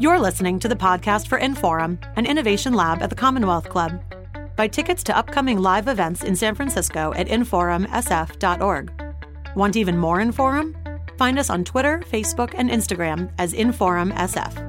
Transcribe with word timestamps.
You're 0.00 0.20
listening 0.20 0.60
to 0.60 0.68
the 0.68 0.76
podcast 0.76 1.26
for 1.26 1.40
Inforum, 1.40 1.98
an 2.16 2.24
innovation 2.24 2.72
lab 2.72 3.02
at 3.02 3.10
the 3.10 3.16
Commonwealth 3.16 3.68
Club. 3.68 4.00
Buy 4.54 4.68
tickets 4.68 5.02
to 5.02 5.16
upcoming 5.16 5.58
live 5.58 5.88
events 5.88 6.22
in 6.22 6.36
San 6.36 6.54
Francisco 6.54 7.12
at 7.16 7.26
inforumsf.org. 7.26 8.92
Want 9.56 9.76
even 9.76 9.98
more 9.98 10.18
Inforum? 10.18 10.76
Find 11.18 11.36
us 11.36 11.50
on 11.50 11.64
Twitter, 11.64 11.98
Facebook, 12.10 12.54
and 12.56 12.70
Instagram 12.70 13.32
as 13.38 13.52
InforumSF. 13.54 14.56
All 14.56 14.67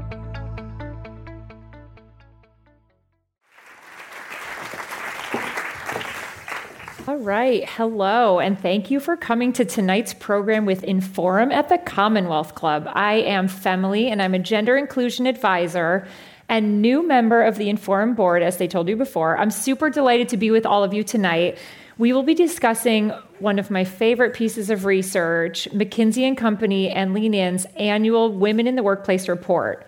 right. 7.19 7.67
Hello, 7.67 8.39
and 8.39 8.57
thank 8.57 8.89
you 8.89 8.99
for 8.99 9.17
coming 9.17 9.51
to 9.53 9.65
tonight's 9.65 10.13
program 10.13 10.65
with 10.65 10.83
Inforum 10.83 11.51
at 11.51 11.67
the 11.67 11.77
Commonwealth 11.77 12.55
Club. 12.55 12.89
I 12.93 13.15
am 13.15 13.49
Femily, 13.49 14.09
and 14.09 14.21
I'm 14.21 14.33
a 14.33 14.39
gender 14.39 14.77
inclusion 14.77 15.27
advisor 15.27 16.07
and 16.47 16.81
new 16.81 17.05
member 17.05 17.43
of 17.43 17.57
the 17.57 17.67
Inforum 17.69 18.15
board, 18.15 18.41
as 18.41 18.57
they 18.57 18.67
told 18.67 18.87
you 18.87 18.95
before. 18.95 19.37
I'm 19.37 19.51
super 19.51 19.89
delighted 19.89 20.29
to 20.29 20.37
be 20.37 20.49
with 20.49 20.65
all 20.65 20.83
of 20.83 20.93
you 20.93 21.03
tonight. 21.03 21.57
We 21.97 22.13
will 22.13 22.23
be 22.23 22.33
discussing 22.33 23.09
one 23.39 23.59
of 23.59 23.69
my 23.69 23.83
favorite 23.83 24.33
pieces 24.33 24.69
of 24.69 24.85
research, 24.85 25.67
McKinsey 25.73 26.25
and 26.25 26.37
Company 26.37 26.89
and 26.89 27.13
Lean 27.13 27.33
In's 27.33 27.65
annual 27.75 28.31
Women 28.31 28.65
in 28.65 28.75
the 28.75 28.83
Workplace 28.83 29.27
report. 29.27 29.85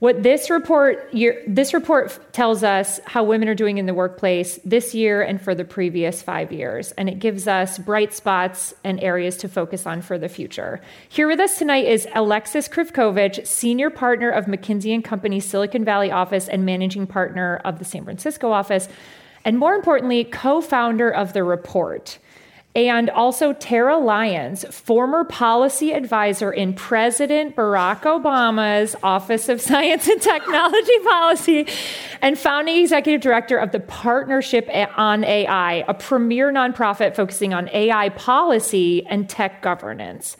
What 0.00 0.22
this 0.22 0.48
report 0.48 1.12
this 1.48 1.74
report 1.74 2.32
tells 2.32 2.62
us 2.62 3.00
how 3.04 3.24
women 3.24 3.48
are 3.48 3.54
doing 3.56 3.78
in 3.78 3.86
the 3.86 3.94
workplace 3.94 4.60
this 4.64 4.94
year 4.94 5.22
and 5.22 5.42
for 5.42 5.56
the 5.56 5.64
previous 5.64 6.22
5 6.22 6.52
years. 6.52 6.92
And 6.92 7.08
it 7.08 7.18
gives 7.18 7.48
us 7.48 7.78
bright 7.78 8.14
spots 8.14 8.74
and 8.84 9.00
areas 9.00 9.36
to 9.38 9.48
focus 9.48 9.86
on 9.86 10.02
for 10.02 10.16
the 10.16 10.28
future. 10.28 10.80
Here 11.08 11.26
with 11.26 11.40
us 11.40 11.58
tonight 11.58 11.86
is 11.86 12.06
Alexis 12.14 12.68
Krivkovich, 12.68 13.44
senior 13.44 13.90
partner 13.90 14.30
of 14.30 14.44
McKinsey 14.44 14.94
and 14.94 15.02
Company 15.02 15.40
Silicon 15.40 15.84
Valley 15.84 16.12
office 16.12 16.48
and 16.48 16.64
managing 16.64 17.08
partner 17.08 17.60
of 17.64 17.80
the 17.80 17.84
San 17.84 18.04
Francisco 18.04 18.52
office. 18.52 18.88
And 19.44 19.58
more 19.58 19.74
importantly 19.74 20.22
co-founder 20.22 21.10
of 21.10 21.32
the 21.32 21.42
report 21.42 22.20
and 22.86 23.10
also 23.10 23.52
Terah 23.52 23.98
Lyons, 23.98 24.64
former 24.70 25.24
policy 25.24 25.92
advisor 25.92 26.52
in 26.52 26.74
President 26.74 27.56
Barack 27.56 28.02
Obama's 28.02 28.94
Office 29.02 29.48
of 29.48 29.60
Science 29.60 30.06
and 30.06 30.22
Technology 30.22 30.98
Policy, 31.04 31.66
and 32.22 32.38
founding 32.38 32.76
executive 32.76 33.20
director 33.20 33.58
of 33.58 33.72
the 33.72 33.80
Partnership 33.80 34.68
on 34.96 35.24
AI, 35.24 35.84
a 35.88 35.94
premier 35.94 36.52
nonprofit 36.52 37.16
focusing 37.16 37.52
on 37.52 37.68
AI 37.72 38.10
policy 38.10 39.04
and 39.06 39.28
tech 39.28 39.60
governance. 39.60 40.36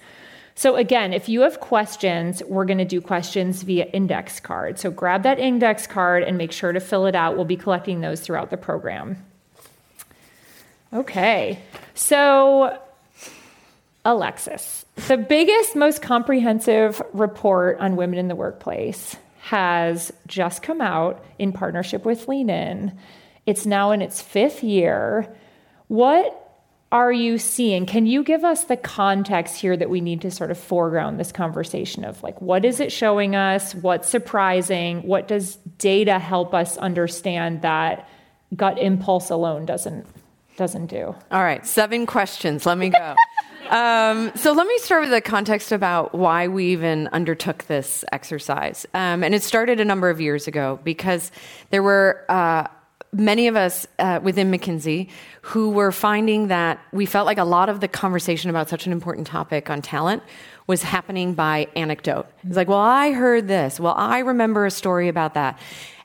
So, 0.55 0.77
again, 0.77 1.12
if 1.12 1.28
you 1.28 1.41
have 1.41 1.61
questions, 1.61 2.42
we're 2.44 2.64
going 2.64 2.78
to 2.78 2.84
do 2.84 3.00
questions 3.00 3.62
via 3.62 3.86
index 3.86 4.39
card. 4.39 4.78
So, 4.78 4.91
grab 4.91 5.22
that 5.25 5.39
index 5.39 5.86
card 5.86 6.22
and 6.22 6.39
make 6.39 6.53
sure 6.53 6.72
to 6.72 6.81
fill 6.81 7.06
it 7.06 7.14
out. 7.14 7.36
We'll 7.36 7.44
be 7.44 7.56
collecting 7.56 8.00
those 8.00 8.20
throughout 8.20 8.50
the 8.50 8.56
program. 8.56 9.25
Okay. 10.92 11.58
So, 11.94 12.78
Alexis, 14.05 14.86
the 15.08 15.17
biggest, 15.17 15.77
most 15.77 16.00
comprehensive 16.00 17.03
report 17.12 17.78
on 17.78 17.97
women 17.97 18.19
in 18.19 18.28
the 18.28 18.34
workplace 18.34 19.16
has 19.41 20.12
just 20.27 20.62
come 20.62 20.81
out 20.81 21.25
in 21.39 21.53
partnership 21.53 22.05
with 22.05 22.28
Lean 22.28 22.50
In. 22.50 22.97
It's 23.47 23.66
now 23.66 23.92
in 23.92 24.03
its 24.03 24.20
fifth 24.20 24.62
year. 24.62 25.34
What 25.89 26.44
are 26.91 27.12
you 27.12 27.36
seeing? 27.36 27.84
Can 27.84 28.06
you 28.06 28.22
give 28.22 28.44
us 28.44 28.64
the 28.64 28.77
context 28.77 29.61
here 29.61 29.77
that 29.77 29.91
we 29.91 30.00
need 30.00 30.22
to 30.22 30.31
sort 30.31 30.50
of 30.50 30.59
foreground 30.59 31.20
this 31.20 31.33
conversation 31.33 32.05
of 32.05 32.22
like 32.22 32.41
what 32.41 32.64
is 32.64 32.81
it 32.81 32.92
showing 32.92 33.36
us? 33.36 33.75
What's 33.75 34.09
surprising? 34.09 35.03
What 35.03 35.28
does 35.28 35.56
data 35.77 36.19
help 36.19 36.55
us 36.55 36.78
understand 36.78 37.62
that 37.62 38.09
gut 38.56 38.78
impulse 38.78 39.28
alone 39.28 39.66
doesn't 39.66 40.06
doesn't 40.59 40.87
do. 40.87 41.14
All 41.31 41.43
right, 41.43 41.65
seven 41.66 42.05
questions. 42.05 42.66
Let 42.66 42.77
me 42.77 42.91
go. 42.91 43.15
um, 43.71 44.33
so 44.34 44.53
let 44.53 44.66
me 44.66 44.77
start 44.78 45.03
with 45.03 45.10
the 45.10 45.22
context 45.22 45.72
about 45.72 46.15
why 46.15 46.49
we 46.49 46.72
even 46.72 47.06
undertook 47.09 47.65
this 47.65 48.05
exercise. 48.12 48.84
Um, 48.93 49.25
and 49.25 49.34
it 49.34 49.43
started 49.43 49.81
a 49.81 49.84
number 49.84 50.10
of 50.10 50.21
years 50.21 50.47
ago 50.47 50.78
because 50.84 51.33
there 51.71 51.83
were. 51.83 52.27
Uh, 52.28 52.66
many 53.10 53.49
of 53.49 53.56
us 53.56 53.87
uh, 53.99 54.21
within 54.22 54.50
McKinsey 54.50 55.09
who 55.41 55.71
were 55.71 55.91
finding 55.91 56.49
that 56.49 56.78
we 56.93 57.06
felt 57.06 57.25
like 57.25 57.38
a 57.38 57.44
lot 57.44 57.71
of 57.71 57.81
the 57.81 57.88
conversation 57.88 58.50
about 58.50 58.69
such 58.69 58.84
an 58.84 58.93
important 58.93 59.27
topic 59.27 59.71
on 59.71 59.81
talent 59.81 60.22
was 60.66 60.83
happening 60.83 61.33
by 61.33 61.69
anecdote. 61.75 62.27
It's 62.47 62.54
like, 62.54 62.69
well, 62.69 62.77
I 62.77 63.12
heard 63.12 63.49
this. 63.49 63.81
Well, 63.81 63.94
I 63.97 64.19
remember 64.19 64.66
a 64.66 64.71
story 64.71 65.09
about 65.09 65.33
that. 65.33 65.59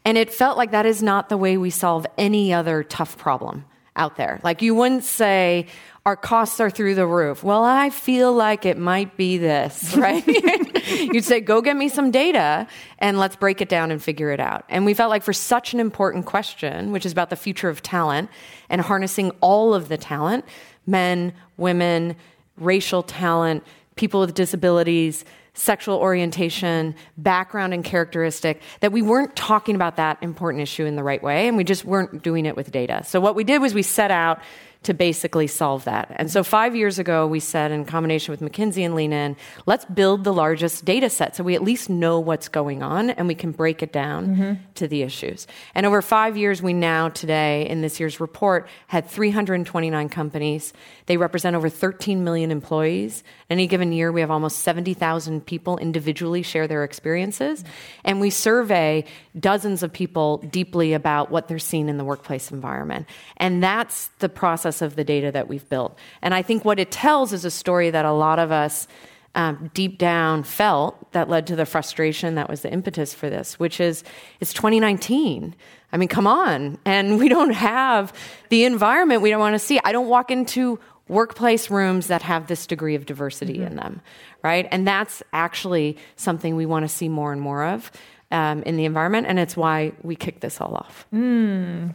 And 0.05 0.17
it 0.17 0.31
felt 0.31 0.57
like 0.57 0.71
that 0.71 0.85
is 0.85 1.03
not 1.03 1.27
the 1.27 1.35
way 1.35 1.57
we 1.57 1.71
solve 1.71 2.07
any 2.17 2.53
other 2.53 2.83
tough 2.83 3.17
problem 3.17 3.65
out 3.95 4.15
there. 4.15 4.39
Like 4.43 4.61
you 4.61 4.75
wouldn't 4.75 5.03
say, 5.03 5.67
our 6.05 6.17
costs 6.17 6.59
are 6.59 6.69
through 6.69 6.95
the 6.95 7.07
roof. 7.07 7.43
Well, 7.43 7.63
I 7.63 7.89
feel 7.89 8.33
like 8.33 8.65
it 8.65 8.77
might 8.77 9.15
be 9.15 9.37
this, 9.37 9.95
right? 9.97 10.25
You'd 10.87 11.23
say, 11.23 11.39
go 11.39 11.61
get 11.61 11.77
me 11.77 11.89
some 11.89 12.11
data 12.11 12.67
and 12.99 13.19
let's 13.19 13.35
break 13.35 13.61
it 13.61 13.69
down 13.69 13.91
and 13.91 14.03
figure 14.03 14.31
it 14.31 14.39
out. 14.39 14.65
And 14.67 14.85
we 14.85 14.93
felt 14.93 15.09
like 15.09 15.23
for 15.23 15.33
such 15.33 15.73
an 15.73 15.79
important 15.79 16.25
question, 16.25 16.91
which 16.91 17.05
is 17.05 17.11
about 17.11 17.29
the 17.29 17.35
future 17.35 17.69
of 17.69 17.81
talent 17.81 18.29
and 18.69 18.81
harnessing 18.81 19.31
all 19.41 19.73
of 19.73 19.87
the 19.89 19.97
talent 19.97 20.45
men, 20.85 21.33
women, 21.55 22.13
racial 22.57 23.03
talent, 23.03 23.63
people 23.95 24.19
with 24.19 24.33
disabilities, 24.33 25.23
sexual 25.53 25.97
orientation, 25.97 26.95
background, 27.17 27.73
and 27.73 27.83
characteristic, 27.83 28.61
that 28.79 28.91
we 28.91 29.01
weren't 29.01 29.35
talking 29.35 29.75
about 29.75 29.97
that 29.97 30.17
important 30.21 30.61
issue 30.61 30.85
in 30.85 30.95
the 30.95 31.03
right 31.03 31.21
way, 31.21 31.47
and 31.47 31.57
we 31.57 31.63
just 31.63 31.85
weren't 31.85 32.23
doing 32.23 32.45
it 32.45 32.55
with 32.55 32.71
data. 32.71 33.03
So, 33.05 33.19
what 33.19 33.35
we 33.35 33.43
did 33.43 33.61
was 33.61 33.73
we 33.73 33.83
set 33.83 34.11
out 34.11 34.41
to 34.83 34.93
basically 34.93 35.47
solve 35.47 35.85
that. 35.85 36.11
And 36.15 36.29
so 36.29 36.43
five 36.43 36.75
years 36.75 36.99
ago, 36.99 37.25
we 37.25 37.39
said 37.39 37.71
in 37.71 37.85
combination 37.85 38.31
with 38.31 38.41
McKinsey 38.41 38.85
and 38.85 38.95
Lean 38.95 39.13
In, 39.13 39.35
let's 39.65 39.85
build 39.85 40.23
the 40.23 40.33
largest 40.33 40.85
data 40.85 41.09
set 41.09 41.35
so 41.35 41.43
we 41.43 41.55
at 41.55 41.63
least 41.63 41.89
know 41.89 42.19
what's 42.19 42.49
going 42.49 42.83
on 42.83 43.09
and 43.09 43.27
we 43.27 43.35
can 43.35 43.51
break 43.51 43.81
it 43.81 43.93
down 43.93 44.27
mm-hmm. 44.27 44.53
to 44.75 44.87
the 44.87 45.01
issues. 45.01 45.47
And 45.73 45.85
over 45.85 46.01
five 46.01 46.37
years, 46.37 46.61
we 46.61 46.73
now 46.73 47.09
today 47.09 47.67
in 47.67 47.81
this 47.81 47.99
year's 47.99 48.19
report 48.19 48.67
had 48.87 49.09
329 49.09 50.09
companies. 50.09 50.73
They 51.05 51.17
represent 51.17 51.55
over 51.55 51.69
13 51.69 52.23
million 52.23 52.51
employees. 52.51 53.23
Any 53.49 53.67
given 53.67 53.91
year, 53.91 54.11
we 54.11 54.21
have 54.21 54.31
almost 54.31 54.59
70,000 54.59 55.45
people 55.45 55.77
individually 55.77 56.41
share 56.41 56.67
their 56.67 56.83
experiences. 56.83 57.63
And 58.03 58.19
we 58.19 58.29
survey 58.29 59.05
dozens 59.39 59.83
of 59.83 59.93
people 59.93 60.37
deeply 60.37 60.93
about 60.93 61.31
what 61.31 61.47
they're 61.47 61.59
seeing 61.59 61.89
in 61.89 61.97
the 61.97 62.03
workplace 62.03 62.51
environment. 62.51 63.07
And 63.37 63.61
that's 63.61 64.07
the 64.19 64.29
process 64.29 64.63
process 64.63 64.81
of 64.81 64.95
the 64.95 65.03
data 65.03 65.31
that 65.31 65.47
we've 65.47 65.67
built. 65.67 65.97
And 66.21 66.33
I 66.33 66.41
think 66.41 66.63
what 66.63 66.79
it 66.79 66.91
tells 66.91 67.33
is 67.33 67.43
a 67.43 67.51
story 67.51 67.89
that 67.89 68.05
a 68.05 68.11
lot 68.11 68.39
of 68.39 68.51
us 68.51 68.87
um, 69.35 69.71
deep 69.73 69.97
down 69.97 70.43
felt 70.43 71.11
that 71.11 71.27
led 71.27 71.47
to 71.47 71.55
the 71.55 71.65
frustration 71.65 72.35
that 72.35 72.49
was 72.49 72.61
the 72.61 72.71
impetus 72.71 73.13
for 73.13 73.29
this, 73.29 73.59
which 73.59 73.79
is 73.79 74.03
it's 74.39 74.53
2019. 74.53 75.55
I 75.91 75.97
mean, 75.97 76.07
come 76.07 76.27
on. 76.27 76.77
And 76.85 77.19
we 77.19 77.29
don't 77.29 77.53
have 77.53 78.13
the 78.49 78.63
environment 78.63 79.21
we 79.21 79.31
don't 79.31 79.39
want 79.39 79.55
to 79.55 79.59
see. 79.59 79.79
I 79.83 79.91
don't 79.91 80.07
walk 80.07 80.31
into 80.31 80.79
workplace 81.07 81.69
rooms 81.69 82.07
that 82.07 82.21
have 82.21 82.47
this 82.47 82.65
degree 82.65 82.95
of 82.95 83.05
diversity 83.05 83.55
mm-hmm. 83.55 83.67
in 83.67 83.75
them, 83.75 84.01
right? 84.43 84.67
And 84.71 84.87
that's 84.87 85.21
actually 85.33 85.97
something 86.15 86.55
we 86.55 86.65
want 86.65 86.83
to 86.83 86.89
see 86.89 87.09
more 87.09 87.31
and 87.31 87.41
more 87.41 87.65
of 87.65 87.91
um, 88.31 88.63
in 88.63 88.77
the 88.77 88.85
environment. 88.85 89.27
And 89.27 89.39
it's 89.39 89.57
why 89.57 89.93
we 90.01 90.15
kicked 90.15 90.41
this 90.41 90.61
all 90.61 90.75
off. 90.75 91.05
Mm. 91.13 91.93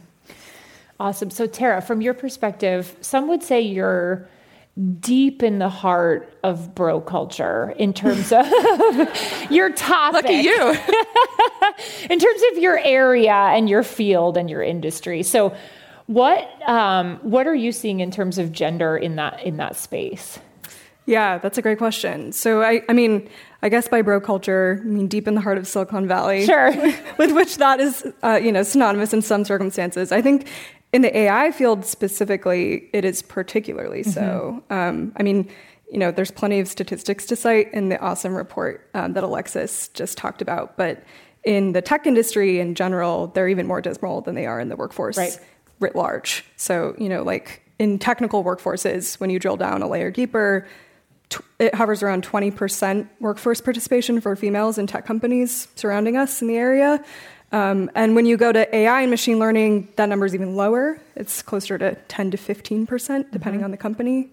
Awesome. 0.99 1.29
So, 1.29 1.47
Terah, 1.47 1.81
from 1.81 2.01
your 2.01 2.13
perspective, 2.13 2.95
some 3.01 3.27
would 3.29 3.41
say 3.41 3.61
you're 3.61 4.27
deep 4.99 5.43
in 5.43 5.59
the 5.59 5.69
heart 5.69 6.37
of 6.43 6.73
bro 6.75 7.01
culture 7.01 7.73
in 7.77 7.93
terms 7.93 8.31
of 8.31 8.45
your 9.49 9.71
topic. 9.71 10.25
At 10.25 10.43
you. 10.43 10.77
in 12.09 12.19
terms 12.19 12.41
of 12.51 12.57
your 12.59 12.77
area 12.79 13.33
and 13.33 13.69
your 13.69 13.83
field 13.83 14.37
and 14.37 14.49
your 14.49 14.61
industry. 14.61 15.23
So, 15.23 15.55
what 16.09 16.49
um, 16.67 17.17
what 17.21 17.45
are 17.45 17.53
you 17.53 17.71
seeing 17.71 17.99
in 17.99 18.09
terms 18.09 18.39
of 18.39 18.51
gender 18.51 18.97
in 18.97 19.17
that 19.17 19.43
in 19.43 19.57
that 19.57 19.75
space? 19.75 20.39
Yeah, 21.05 21.37
that's 21.37 21.59
a 21.59 21.61
great 21.61 21.77
question. 21.77 22.31
So, 22.31 22.63
I, 22.63 22.81
I 22.89 22.93
mean, 22.93 23.29
I 23.61 23.69
guess 23.69 23.87
by 23.87 24.01
bro 24.01 24.19
culture, 24.19 24.79
I 24.83 24.87
mean 24.87 25.07
deep 25.07 25.27
in 25.27 25.35
the 25.35 25.41
heart 25.41 25.59
of 25.59 25.67
Silicon 25.67 26.07
Valley. 26.07 26.47
Sure. 26.47 26.71
with 27.19 27.31
which 27.33 27.57
that 27.57 27.79
is, 27.79 28.07
uh, 28.23 28.39
you 28.41 28.51
know, 28.51 28.63
synonymous 28.63 29.13
in 29.13 29.21
some 29.21 29.45
circumstances. 29.45 30.11
I 30.11 30.19
think 30.19 30.47
in 30.93 31.03
the 31.03 31.15
AI 31.15 31.51
field 31.51 31.85
specifically, 31.85 32.89
it 32.91 33.05
is 33.05 33.21
particularly 33.21 34.01
so. 34.01 34.63
Mm-hmm. 34.69 34.73
Um, 34.73 35.13
I 35.15 35.21
mean, 35.21 35.47
you 35.91 35.99
know, 35.99 36.11
there's 36.11 36.31
plenty 36.31 36.59
of 36.59 36.67
statistics 36.67 37.25
to 37.27 37.35
cite 37.35 37.71
in 37.71 37.89
the 37.89 37.99
awesome 37.99 38.33
report 38.33 38.89
um, 38.95 39.13
that 39.13 39.23
Alexis 39.23 39.89
just 39.89 40.17
talked 40.17 40.41
about, 40.41 40.75
but 40.75 41.03
in 41.43 41.71
the 41.71 41.81
tech 41.81 42.05
industry 42.05 42.59
in 42.59 42.75
general, 42.75 43.27
they're 43.27 43.47
even 43.47 43.67
more 43.67 43.81
dismal 43.81 44.21
than 44.21 44.35
they 44.35 44.45
are 44.45 44.59
in 44.59 44.69
the 44.69 44.75
workforce 44.75 45.17
right. 45.17 45.39
Writ 45.79 45.95
large. 45.95 46.45
So, 46.57 46.95
you 46.97 47.09
know, 47.09 47.23
like 47.23 47.61
in 47.79 47.99
technical 47.99 48.43
workforces, 48.43 49.19
when 49.19 49.29
you 49.29 49.39
drill 49.39 49.57
down 49.57 49.81
a 49.81 49.87
layer 49.87 50.11
deeper, 50.11 50.67
it 51.59 51.75
hovers 51.75 52.01
around 52.01 52.25
20% 52.25 53.07
workforce 53.19 53.61
participation 53.61 54.19
for 54.19 54.35
females 54.35 54.77
in 54.77 54.87
tech 54.87 55.05
companies 55.05 55.67
surrounding 55.75 56.17
us 56.17 56.41
in 56.41 56.47
the 56.47 56.57
area. 56.57 57.03
Um, 57.51 57.89
and 57.95 58.15
when 58.15 58.25
you 58.25 58.37
go 58.37 58.51
to 58.51 58.75
AI 58.75 59.01
and 59.01 59.09
machine 59.09 59.39
learning, 59.39 59.89
that 59.95 60.07
number 60.07 60.25
is 60.25 60.35
even 60.35 60.55
lower. 60.55 60.99
It's 61.15 61.41
closer 61.41 61.77
to 61.77 61.95
10 62.07 62.31
to 62.31 62.37
15%, 62.37 63.31
depending 63.31 63.59
mm-hmm. 63.59 63.65
on 63.65 63.71
the 63.71 63.77
company. 63.77 64.31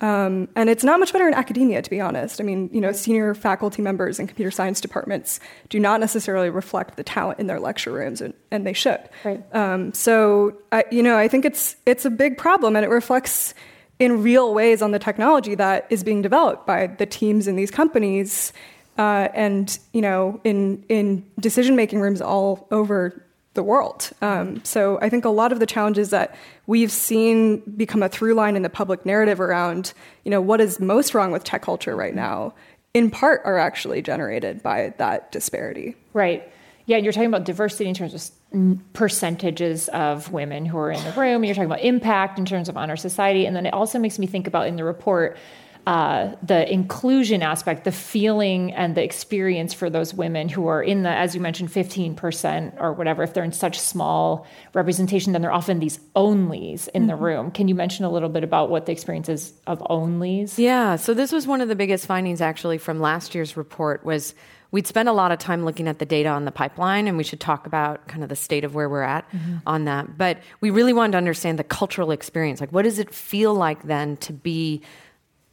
Um, 0.00 0.48
and 0.54 0.68
it's 0.68 0.84
not 0.84 1.00
much 1.00 1.12
better 1.12 1.26
in 1.26 1.32
academia, 1.32 1.80
to 1.80 1.88
be 1.88 2.00
honest. 2.00 2.40
I 2.40 2.44
mean, 2.44 2.68
you 2.72 2.80
know, 2.80 2.92
senior 2.92 3.34
faculty 3.34 3.80
members 3.80 4.18
in 4.18 4.26
computer 4.26 4.50
science 4.50 4.80
departments 4.80 5.40
do 5.70 5.80
not 5.80 6.00
necessarily 6.00 6.50
reflect 6.50 6.96
the 6.96 7.02
talent 7.02 7.38
in 7.38 7.46
their 7.46 7.58
lecture 7.58 7.92
rooms, 7.92 8.20
and, 8.20 8.34
and 8.50 8.66
they 8.66 8.74
should. 8.74 9.00
Right. 9.24 9.42
Um, 9.54 9.94
so, 9.94 10.58
I, 10.70 10.84
you 10.90 11.02
know, 11.02 11.16
I 11.16 11.28
think 11.28 11.46
it's 11.46 11.76
it's 11.86 12.04
a 12.04 12.10
big 12.10 12.36
problem, 12.36 12.76
and 12.76 12.84
it 12.84 12.88
reflects 12.88 13.54
in 13.98 14.22
real 14.22 14.52
ways 14.52 14.82
on 14.82 14.90
the 14.90 14.98
technology 14.98 15.54
that 15.54 15.86
is 15.88 16.04
being 16.04 16.20
developed 16.20 16.66
by 16.66 16.88
the 16.88 17.06
teams 17.06 17.48
in 17.48 17.56
these 17.56 17.70
companies, 17.70 18.52
uh, 18.98 19.28
and 19.32 19.78
you 19.94 20.02
know, 20.02 20.40
in 20.44 20.84
in 20.90 21.24
decision 21.40 21.74
making 21.74 22.00
rooms 22.00 22.20
all 22.20 22.68
over 22.70 23.25
the 23.56 23.62
world. 23.62 24.10
Um, 24.22 24.64
so 24.64 24.98
I 25.02 25.08
think 25.08 25.24
a 25.24 25.30
lot 25.30 25.50
of 25.50 25.58
the 25.58 25.66
challenges 25.66 26.10
that 26.10 26.36
we've 26.66 26.92
seen 26.92 27.58
become 27.76 28.02
a 28.02 28.08
through 28.08 28.34
line 28.34 28.54
in 28.54 28.62
the 28.62 28.70
public 28.70 29.04
narrative 29.04 29.40
around, 29.40 29.92
you 30.24 30.30
know, 30.30 30.40
what 30.40 30.60
is 30.60 30.78
most 30.78 31.12
wrong 31.14 31.32
with 31.32 31.42
tech 31.42 31.62
culture 31.62 31.96
right 31.96 32.14
now, 32.14 32.54
in 32.94 33.10
part 33.10 33.42
are 33.44 33.58
actually 33.58 34.00
generated 34.00 34.62
by 34.62 34.94
that 34.98 35.32
disparity. 35.32 35.96
Right. 36.12 36.48
Yeah, 36.86 36.98
you're 36.98 37.12
talking 37.12 37.28
about 37.28 37.44
diversity 37.44 37.88
in 37.88 37.94
terms 37.94 38.14
of 38.14 38.92
percentages 38.92 39.88
of 39.88 40.32
women 40.32 40.64
who 40.64 40.78
are 40.78 40.92
in 40.92 41.02
the 41.02 41.10
room. 41.10 41.36
And 41.42 41.46
you're 41.46 41.54
talking 41.54 41.66
about 41.66 41.80
impact 41.80 42.38
in 42.38 42.44
terms 42.44 42.68
of 42.68 42.76
on 42.76 42.90
our 42.90 42.96
society, 42.96 43.44
and 43.44 43.56
then 43.56 43.66
it 43.66 43.74
also 43.74 43.98
makes 43.98 44.18
me 44.20 44.26
think 44.26 44.46
about 44.46 44.68
in 44.68 44.76
the 44.76 44.84
report 44.84 45.36
uh, 45.86 46.34
the 46.42 46.70
inclusion 46.70 47.42
aspect, 47.42 47.84
the 47.84 47.92
feeling 47.92 48.72
and 48.72 48.96
the 48.96 49.04
experience 49.04 49.72
for 49.72 49.88
those 49.88 50.12
women 50.12 50.48
who 50.48 50.66
are 50.66 50.82
in 50.82 51.04
the, 51.04 51.08
as 51.08 51.32
you 51.32 51.40
mentioned, 51.40 51.70
15% 51.70 52.80
or 52.80 52.92
whatever, 52.92 53.22
if 53.22 53.34
they're 53.34 53.44
in 53.44 53.52
such 53.52 53.78
small 53.78 54.48
representation, 54.74 55.32
then 55.32 55.42
they're 55.42 55.52
often 55.52 55.78
these 55.78 55.98
onlys 56.16 56.88
in 56.88 57.02
mm-hmm. 57.02 57.06
the 57.06 57.14
room. 57.14 57.50
Can 57.52 57.68
you 57.68 57.76
mention 57.76 58.04
a 58.04 58.10
little 58.10 58.28
bit 58.28 58.42
about 58.42 58.68
what 58.68 58.86
the 58.86 58.92
experience 58.92 59.28
is 59.28 59.52
of 59.68 59.78
onlys? 59.78 60.58
Yeah, 60.58 60.96
so 60.96 61.14
this 61.14 61.30
was 61.30 61.46
one 61.46 61.60
of 61.60 61.68
the 61.68 61.76
biggest 61.76 62.04
findings 62.06 62.40
actually 62.40 62.78
from 62.78 62.98
last 62.98 63.32
year's 63.32 63.56
report 63.56 64.04
was 64.04 64.34
we'd 64.72 64.88
spent 64.88 65.08
a 65.08 65.12
lot 65.12 65.30
of 65.30 65.38
time 65.38 65.64
looking 65.64 65.86
at 65.86 66.00
the 66.00 66.04
data 66.04 66.28
on 66.28 66.44
the 66.44 66.50
pipeline 66.50 67.06
and 67.06 67.16
we 67.16 67.22
should 67.22 67.38
talk 67.38 67.64
about 67.66 68.08
kind 68.08 68.24
of 68.24 68.28
the 68.28 68.36
state 68.36 68.64
of 68.64 68.74
where 68.74 68.88
we're 68.88 69.02
at 69.02 69.24
mm-hmm. 69.30 69.58
on 69.66 69.84
that 69.84 70.18
but 70.18 70.38
we 70.60 70.70
really 70.70 70.92
wanted 70.92 71.12
to 71.12 71.18
understand 71.18 71.58
the 71.58 71.64
cultural 71.64 72.10
experience 72.10 72.60
like 72.60 72.72
what 72.72 72.82
does 72.82 72.98
it 72.98 73.14
feel 73.14 73.54
like 73.54 73.84
then 73.84 74.16
to 74.16 74.32
be 74.32 74.82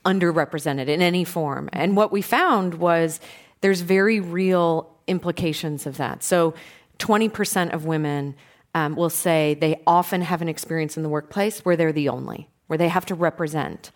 underrepresented 0.06 0.88
in 0.88 1.02
any 1.02 1.24
form. 1.24 1.70
And 1.74 1.96
what 1.96 2.12
we 2.12 2.22
found 2.22 2.76
was 2.76 3.20
there's 3.62 3.82
very 3.82 4.20
real 4.20 4.90
implications 5.08 5.86
of 5.86 5.98
that. 5.98 6.24
So 6.24 6.54
20% 7.00 7.74
of 7.74 7.86
women 7.86 8.36
um, 8.76 8.96
will 8.96 9.10
say 9.10 9.54
they 9.54 9.82
often 9.86 10.22
have 10.22 10.42
an 10.42 10.50
experience 10.50 10.98
in 10.98 11.04
the 11.04 11.10
workplace 11.10 11.60
where 11.60 11.76
they're 11.76 11.92
the 11.92 12.10
only, 12.10 12.50
where 12.68 12.78
they 12.78 12.88
have 12.88 13.06
to 13.08 13.16
represent 13.16 13.92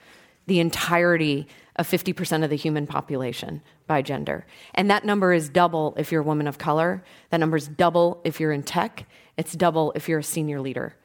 the 0.45 0.59
entirety 0.59 1.47
of 1.75 1.87
50% 1.87 2.43
of 2.43 2.49
the 2.49 2.55
human 2.55 2.87
population 2.87 3.61
by 3.85 4.01
gender. 4.01 4.45
And 4.73 4.89
that 4.89 5.05
number 5.05 5.33
is 5.33 5.49
double 5.49 5.93
if 5.97 6.11
you're 6.11 6.21
a 6.21 6.25
woman 6.25 6.47
of 6.47 6.57
color. 6.57 7.03
That 7.29 7.39
number 7.39 7.57
is 7.57 7.67
double 7.67 8.21
if 8.23 8.39
you're 8.39 8.51
in 8.51 8.63
tech. 8.63 9.05
It's 9.37 9.53
double 9.53 9.91
if 9.95 10.09
you're 10.09 10.19
a 10.19 10.23
senior 10.23 10.59
leader. 10.59 10.95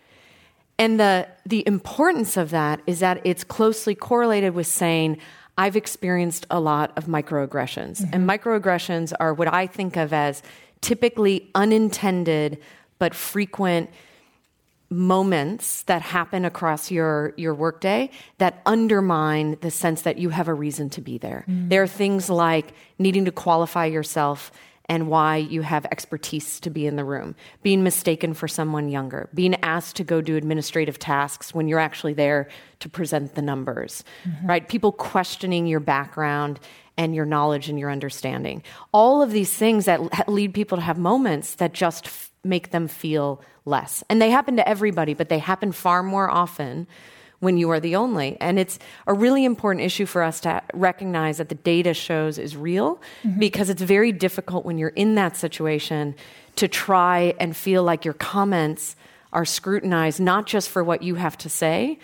And 0.83 0.99
the, 0.99 1.29
the 1.47 1.65
importance 1.65 2.37
of 2.37 2.51
that 2.51 2.81
is 2.89 2.99
that 2.99 3.21
it's 3.23 3.45
closely 3.45 3.95
correlated 3.95 4.53
with 4.53 4.67
saying, 4.67 5.19
I've 5.57 5.77
experienced 5.77 6.45
a 6.51 6.59
lot 6.59 6.93
of 6.97 7.05
microaggressions. 7.05 8.03
Mm-hmm. 8.03 8.11
And 8.13 8.29
microaggressions 8.29 9.13
are 9.21 9.33
what 9.33 9.47
I 9.47 9.69
think 9.69 9.97
of 9.97 10.13
as 10.13 10.43
typically 10.81 11.49
unintended 11.55 12.59
but 12.99 13.15
frequent 13.15 13.91
moments 14.91 15.85
that 15.85 16.03
happen 16.03 16.45
across 16.45 16.91
your, 16.91 17.33
your 17.37 17.55
workday 17.55 18.11
that 18.39 18.61
undermine 18.67 19.59
the 19.61 19.71
sense 19.71 20.03
that 20.03 20.19
you 20.19 20.31
have 20.31 20.49
a 20.49 20.55
reason 20.55 20.91
to 20.91 21.01
be 21.01 21.17
there. 21.17 21.45
Mm-hmm. 21.49 21.69
There 21.69 21.85
are 21.85 21.87
things 21.87 22.29
like 22.29 22.75
needing 22.99 23.25
to 23.27 23.33
qualify 23.33 23.87
yourself 23.87 24.51
and 24.87 25.09
why 25.09 25.37
you 25.37 25.63
have 25.63 25.85
expertise 25.87 26.61
to 26.61 26.71
be 26.71 26.87
in 26.87 26.97
the 26.97 27.05
room, 27.05 27.35
being 27.63 27.83
mistaken 27.83 28.35
for 28.35 28.49
someone 28.49 28.89
younger, 28.89 29.29
being 29.35 29.55
asked 29.63 29.97
to 29.97 30.05
go 30.05 30.21
do 30.21 30.37
administrative 30.37 30.99
tasks 30.99 31.55
when 31.55 31.69
you're 31.69 31.79
actually 31.79 32.15
there 32.15 32.49
to 32.81 32.89
present 32.89 33.35
the 33.35 33.43
numbers, 33.43 34.05
mm-hmm. 34.25 34.47
right? 34.47 34.69
People 34.69 34.93
questioning 34.93 35.67
your 35.67 35.81
background 35.81 36.59
and 36.97 37.15
your 37.15 37.25
knowledge 37.25 37.69
and 37.69 37.79
your 37.79 37.91
understanding. 37.91 38.63
All 38.93 39.23
of 39.23 39.31
these 39.31 39.53
things 39.53 39.87
that 39.87 40.29
lead 40.29 40.53
people 40.53 40.79
to 40.79 40.83
have 40.83 40.99
moments 40.99 41.55
that 41.55 41.73
just 41.73 42.07
f- 42.07 42.31
make 42.45 42.71
them 42.71 42.89
feel 42.89 43.41
less. 43.65 44.03
And 44.11 44.21
they 44.21 44.31
happen 44.31 44.57
to 44.57 44.69
everybody, 44.69 45.15
but 45.15 45.29
they 45.29 45.39
happen 45.39 45.73
far 45.73 46.03
more 46.03 46.29
often 46.29 46.87
when 47.43 47.57
you 47.57 47.71
are 47.71 47.81
the 47.81 47.97
only. 47.97 48.37
And 48.41 48.57
it's 48.57 48.79
a 49.09 49.13
really 49.13 49.45
important 49.45 49.85
issue 49.85 50.07
for 50.07 50.23
us 50.23 50.39
to 50.43 50.63
recognize 50.75 51.39
that 51.39 51.49
the 51.49 51.57
data 51.57 51.93
shows 51.93 52.39
is 52.39 52.57
real 52.57 53.01
mm-hmm. 53.25 53.41
because 53.41 53.69
it's 53.69 53.83
very 53.83 54.13
difficult 54.13 54.65
when 54.65 54.79
you're 54.79 54.91
in 54.91 55.17
that 55.17 55.37
situation 55.37 56.15
to 56.55 56.69
try 56.69 57.35
and 57.41 57.57
feel 57.57 57.83
like 57.83 58.05
your 58.05 58.15
comments 58.15 58.95
are 59.33 59.45
scrutinized 59.45 60.21
not 60.21 60.47
just 60.47 60.69
for 60.69 60.85
what 60.85 61.03
you 61.03 61.17
have 61.17 61.37
to 61.39 61.49
say, 61.49 61.99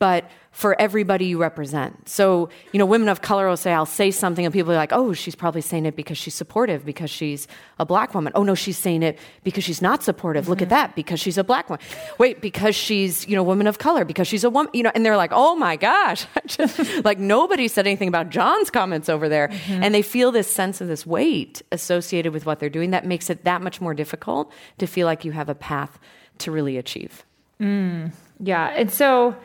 but 0.00 0.28
for 0.50 0.80
everybody 0.80 1.26
you 1.26 1.38
represent. 1.38 2.08
So, 2.08 2.48
you 2.72 2.78
know, 2.78 2.86
women 2.86 3.08
of 3.08 3.20
color 3.20 3.46
will 3.48 3.56
say, 3.56 3.72
I'll 3.72 3.86
say 3.86 4.10
something, 4.10 4.44
and 4.44 4.52
people 4.52 4.72
are 4.72 4.76
like, 4.76 4.92
oh, 4.92 5.12
she's 5.12 5.36
probably 5.36 5.60
saying 5.60 5.86
it 5.86 5.94
because 5.94 6.18
she's 6.18 6.34
supportive, 6.34 6.84
because 6.84 7.10
she's 7.10 7.46
a 7.78 7.86
black 7.86 8.14
woman. 8.14 8.32
Oh, 8.34 8.42
no, 8.42 8.56
she's 8.56 8.78
saying 8.78 9.04
it 9.04 9.18
because 9.44 9.62
she's 9.62 9.80
not 9.80 10.02
supportive. 10.02 10.44
Mm-hmm. 10.44 10.50
Look 10.50 10.62
at 10.62 10.68
mm-hmm. 10.68 10.74
that, 10.74 10.96
because 10.96 11.20
she's 11.20 11.38
a 11.38 11.44
black 11.44 11.68
woman. 11.68 11.84
Wait, 12.18 12.40
because 12.40 12.74
she's, 12.74 13.28
you 13.28 13.36
know, 13.36 13.42
woman 13.42 13.66
of 13.66 13.78
color, 13.78 14.04
because 14.04 14.26
she's 14.26 14.42
a 14.42 14.50
woman, 14.50 14.72
you 14.74 14.82
know, 14.82 14.90
and 14.94 15.04
they're 15.04 15.18
like, 15.18 15.32
oh 15.32 15.54
my 15.54 15.76
gosh. 15.76 16.26
like 17.04 17.18
nobody 17.18 17.68
said 17.68 17.86
anything 17.86 18.08
about 18.08 18.30
John's 18.30 18.70
comments 18.70 19.08
over 19.08 19.28
there. 19.28 19.48
Mm-hmm. 19.48 19.84
And 19.84 19.94
they 19.94 20.02
feel 20.02 20.32
this 20.32 20.48
sense 20.48 20.80
of 20.80 20.88
this 20.88 21.06
weight 21.06 21.62
associated 21.70 22.32
with 22.32 22.46
what 22.46 22.58
they're 22.58 22.70
doing 22.70 22.90
that 22.90 23.06
makes 23.06 23.30
it 23.30 23.44
that 23.44 23.62
much 23.62 23.80
more 23.80 23.94
difficult 23.94 24.50
to 24.78 24.86
feel 24.86 25.06
like 25.06 25.24
you 25.24 25.32
have 25.32 25.50
a 25.50 25.54
path 25.54 25.98
to 26.38 26.50
really 26.50 26.78
achieve. 26.78 27.24
Mm, 27.60 28.12
yeah. 28.40 28.68
And 28.74 28.90
so, 28.90 29.36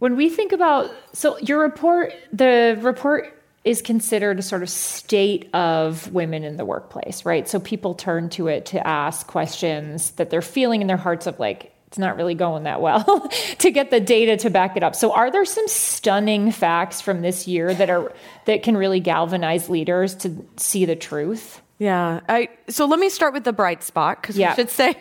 when 0.00 0.16
we 0.16 0.28
think 0.28 0.50
about 0.52 0.90
so 1.12 1.38
your 1.38 1.60
report, 1.60 2.12
the 2.32 2.76
report 2.80 3.36
is 3.62 3.82
considered 3.82 4.38
a 4.38 4.42
sort 4.42 4.62
of 4.62 4.70
state 4.70 5.54
of 5.54 6.10
women 6.12 6.42
in 6.42 6.56
the 6.56 6.64
workplace, 6.64 7.26
right? 7.26 7.46
So 7.46 7.60
people 7.60 7.94
turn 7.94 8.30
to 8.30 8.48
it 8.48 8.66
to 8.66 8.84
ask 8.84 9.26
questions 9.26 10.12
that 10.12 10.30
they're 10.30 10.42
feeling 10.42 10.80
in 10.80 10.86
their 10.86 10.96
hearts 10.96 11.26
of 11.26 11.38
like 11.38 11.74
it's 11.86 11.98
not 11.98 12.16
really 12.16 12.34
going 12.34 12.62
that 12.62 12.80
well 12.80 13.28
to 13.58 13.70
get 13.70 13.90
the 13.90 14.00
data 14.00 14.36
to 14.38 14.50
back 14.50 14.76
it 14.76 14.82
up. 14.82 14.94
So 14.94 15.12
are 15.12 15.30
there 15.30 15.44
some 15.44 15.68
stunning 15.68 16.50
facts 16.50 17.00
from 17.00 17.20
this 17.20 17.46
year 17.46 17.74
that 17.74 17.90
are 17.90 18.12
that 18.46 18.62
can 18.62 18.76
really 18.76 19.00
galvanize 19.00 19.68
leaders 19.68 20.14
to 20.16 20.46
see 20.56 20.86
the 20.86 20.96
truth? 20.96 21.59
Yeah, 21.80 22.20
I, 22.28 22.50
so 22.68 22.84
let 22.84 23.00
me 23.00 23.08
start 23.08 23.32
with 23.32 23.44
the 23.44 23.54
bright 23.54 23.82
spot 23.82 24.20
because 24.20 24.36
yeah. 24.36 24.50
we 24.50 24.56
should 24.56 24.68
say 24.68 24.94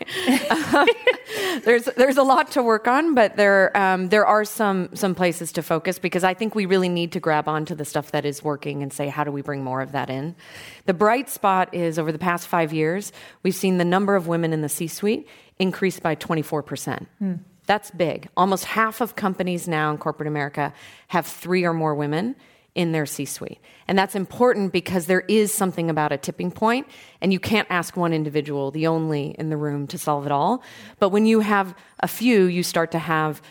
uh, 0.49 0.85
there's 1.65 1.83
there's 1.97 2.15
a 2.15 2.23
lot 2.23 2.51
to 2.51 2.63
work 2.63 2.87
on, 2.87 3.15
but 3.15 3.35
there 3.35 3.75
um, 3.75 4.07
there 4.07 4.25
are 4.25 4.45
some 4.45 4.87
some 4.93 5.13
places 5.13 5.51
to 5.51 5.61
focus 5.61 5.99
because 5.99 6.23
I 6.23 6.33
think 6.33 6.55
we 6.55 6.65
really 6.65 6.87
need 6.87 7.11
to 7.11 7.19
grab 7.19 7.49
onto 7.49 7.75
the 7.75 7.83
stuff 7.83 8.11
that 8.11 8.23
is 8.23 8.41
working 8.41 8.81
and 8.81 8.93
say 8.93 9.09
how 9.09 9.25
do 9.25 9.31
we 9.31 9.41
bring 9.41 9.61
more 9.61 9.81
of 9.81 9.91
that 9.91 10.09
in. 10.09 10.37
The 10.85 10.93
bright 10.93 11.29
spot 11.29 11.73
is 11.73 11.99
over 11.99 12.13
the 12.13 12.17
past 12.17 12.47
five 12.47 12.71
years 12.71 13.11
we've 13.43 13.53
seen 13.53 13.77
the 13.77 13.83
number 13.83 14.15
of 14.15 14.27
women 14.27 14.53
in 14.53 14.61
the 14.61 14.69
C-suite 14.69 15.27
increase 15.59 15.99
by 15.99 16.15
24 16.15 16.63
percent. 16.63 17.09
Hmm. 17.19 17.33
That's 17.65 17.91
big. 17.91 18.29
Almost 18.37 18.63
half 18.63 19.01
of 19.01 19.17
companies 19.17 19.67
now 19.67 19.91
in 19.91 19.97
corporate 19.97 20.27
America 20.27 20.73
have 21.09 21.27
three 21.27 21.65
or 21.65 21.73
more 21.73 21.93
women 21.93 22.37
in 22.79 22.93
their 22.93 23.05
C 23.05 23.25
suite. 23.25 23.59
And 23.89 23.99
that's 23.99 24.15
important 24.15 24.71
because 24.71 25.05
there 25.05 25.25
is 25.27 25.53
something 25.53 25.89
about 25.89 26.13
a 26.13 26.17
tipping 26.17 26.49
point, 26.49 26.87
and 27.19 27.33
you 27.33 27.39
can't 27.39 27.67
ask 27.69 27.97
one 27.97 28.13
individual, 28.13 28.71
the 28.71 28.87
only 28.87 29.35
in 29.37 29.49
the 29.49 29.57
room, 29.57 29.85
to 29.87 29.97
solve 29.97 30.25
it 30.25 30.31
all. 30.31 30.63
But 30.97 31.09
when 31.09 31.25
you 31.25 31.41
have 31.41 31.75
a 31.99 32.07
few, 32.07 32.45
you 32.45 32.63
start 32.63 32.91
to 32.91 32.99
have 32.99 33.41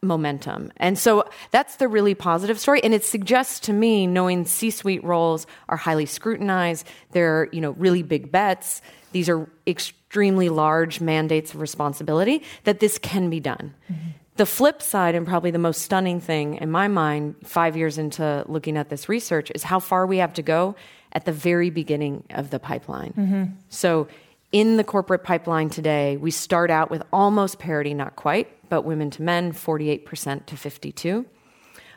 momentum. 0.00 0.72
And 0.78 0.98
so 0.98 1.28
that's 1.50 1.76
the 1.76 1.86
really 1.86 2.14
positive 2.14 2.58
story. 2.58 2.82
And 2.82 2.94
it 2.94 3.04
suggests 3.04 3.60
to 3.66 3.74
me, 3.74 4.06
knowing 4.06 4.46
C 4.46 4.70
suite 4.70 5.04
roles 5.04 5.46
are 5.68 5.76
highly 5.76 6.06
scrutinized, 6.06 6.86
they're 7.10 7.50
you 7.52 7.60
know, 7.60 7.72
really 7.72 8.02
big 8.02 8.32
bets, 8.32 8.80
these 9.12 9.28
are 9.28 9.50
extremely 9.66 10.48
large 10.48 11.02
mandates 11.02 11.52
of 11.52 11.60
responsibility, 11.60 12.42
that 12.64 12.80
this 12.80 12.96
can 12.96 13.28
be 13.28 13.40
done. 13.40 13.74
Mm-hmm. 13.92 14.10
The 14.38 14.46
flip 14.46 14.80
side, 14.82 15.16
and 15.16 15.26
probably 15.26 15.50
the 15.50 15.58
most 15.58 15.82
stunning 15.82 16.20
thing 16.20 16.54
in 16.54 16.70
my 16.70 16.86
mind, 16.86 17.34
five 17.42 17.76
years 17.76 17.98
into 17.98 18.44
looking 18.46 18.76
at 18.76 18.88
this 18.88 19.08
research, 19.08 19.50
is 19.52 19.64
how 19.64 19.80
far 19.80 20.06
we 20.06 20.18
have 20.18 20.32
to 20.34 20.42
go 20.42 20.76
at 21.12 21.24
the 21.24 21.32
very 21.32 21.70
beginning 21.70 22.22
of 22.30 22.50
the 22.50 22.60
pipeline. 22.60 23.12
Mm-hmm. 23.14 23.44
So, 23.68 24.06
in 24.52 24.76
the 24.76 24.84
corporate 24.84 25.24
pipeline 25.24 25.70
today, 25.70 26.16
we 26.16 26.30
start 26.30 26.70
out 26.70 26.88
with 26.88 27.02
almost 27.12 27.58
parity, 27.58 27.94
not 27.94 28.14
quite, 28.14 28.48
but 28.68 28.82
women 28.82 29.10
to 29.10 29.22
men, 29.22 29.52
48% 29.52 30.46
to 30.46 30.56
52. 30.56 31.26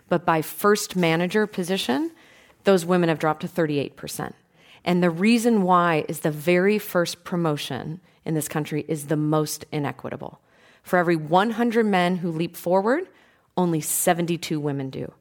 But 0.10 0.26
by 0.26 0.42
first 0.42 0.96
manager 0.96 1.46
position, 1.46 2.12
those 2.64 2.88
women 2.88 3.10
have 3.10 3.20
dropped 3.20 3.42
to 3.42 3.48
38%. 3.48 4.34
And 4.84 5.04
the 5.04 5.12
reason 5.12 5.62
why 5.62 6.06
is 6.10 6.22
the 6.22 6.32
very 6.32 6.80
first 6.80 7.24
promotion 7.24 8.02
in 8.26 8.34
this 8.34 8.48
country 8.48 8.84
is 8.88 9.06
the 9.08 9.16
most 9.16 9.64
inequitable. 9.72 10.42
For 10.84 10.98
every 10.98 11.16
100 11.16 11.86
men 11.86 12.18
who 12.18 12.32
leap 12.32 12.56
forward, 12.56 13.08
only 13.58 13.82
72 13.82 14.60
women 14.60 14.90
do. 14.90 15.14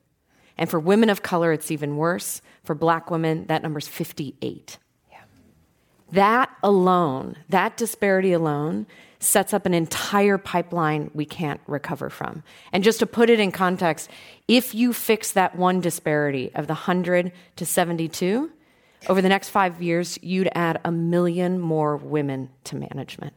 And 0.56 0.68
for 0.68 0.78
women 0.78 1.10
of 1.10 1.22
color, 1.22 1.52
it's 1.52 1.70
even 1.70 1.96
worse. 1.96 2.42
For 2.64 2.74
black 2.74 3.10
women, 3.10 3.46
that 3.46 3.62
number's 3.62 3.88
58. 3.88 4.78
Yeah. 5.10 5.18
That 6.12 6.50
alone, 6.62 7.36
that 7.48 7.76
disparity 7.76 8.32
alone, 8.32 8.86
sets 9.20 9.52
up 9.52 9.66
an 9.66 9.74
entire 9.74 10.38
pipeline 10.38 11.10
we 11.14 11.24
can't 11.24 11.60
recover 11.66 12.10
from. 12.10 12.42
And 12.72 12.82
just 12.82 12.98
to 13.00 13.06
put 13.06 13.30
it 13.30 13.38
in 13.38 13.52
context, 13.52 14.10
if 14.48 14.74
you 14.74 14.92
fix 14.92 15.32
that 15.32 15.56
one 15.56 15.80
disparity 15.80 16.50
of 16.54 16.66
the 16.66 16.74
100 16.74 17.32
to 17.56 17.66
72, 17.66 18.50
over 19.08 19.22
the 19.22 19.28
next 19.28 19.48
five 19.48 19.80
years, 19.82 20.18
you'd 20.22 20.50
add 20.54 20.80
a 20.84 20.90
million 20.90 21.58
more 21.58 21.96
women 21.96 22.50
to 22.64 22.76
management. 22.76 23.34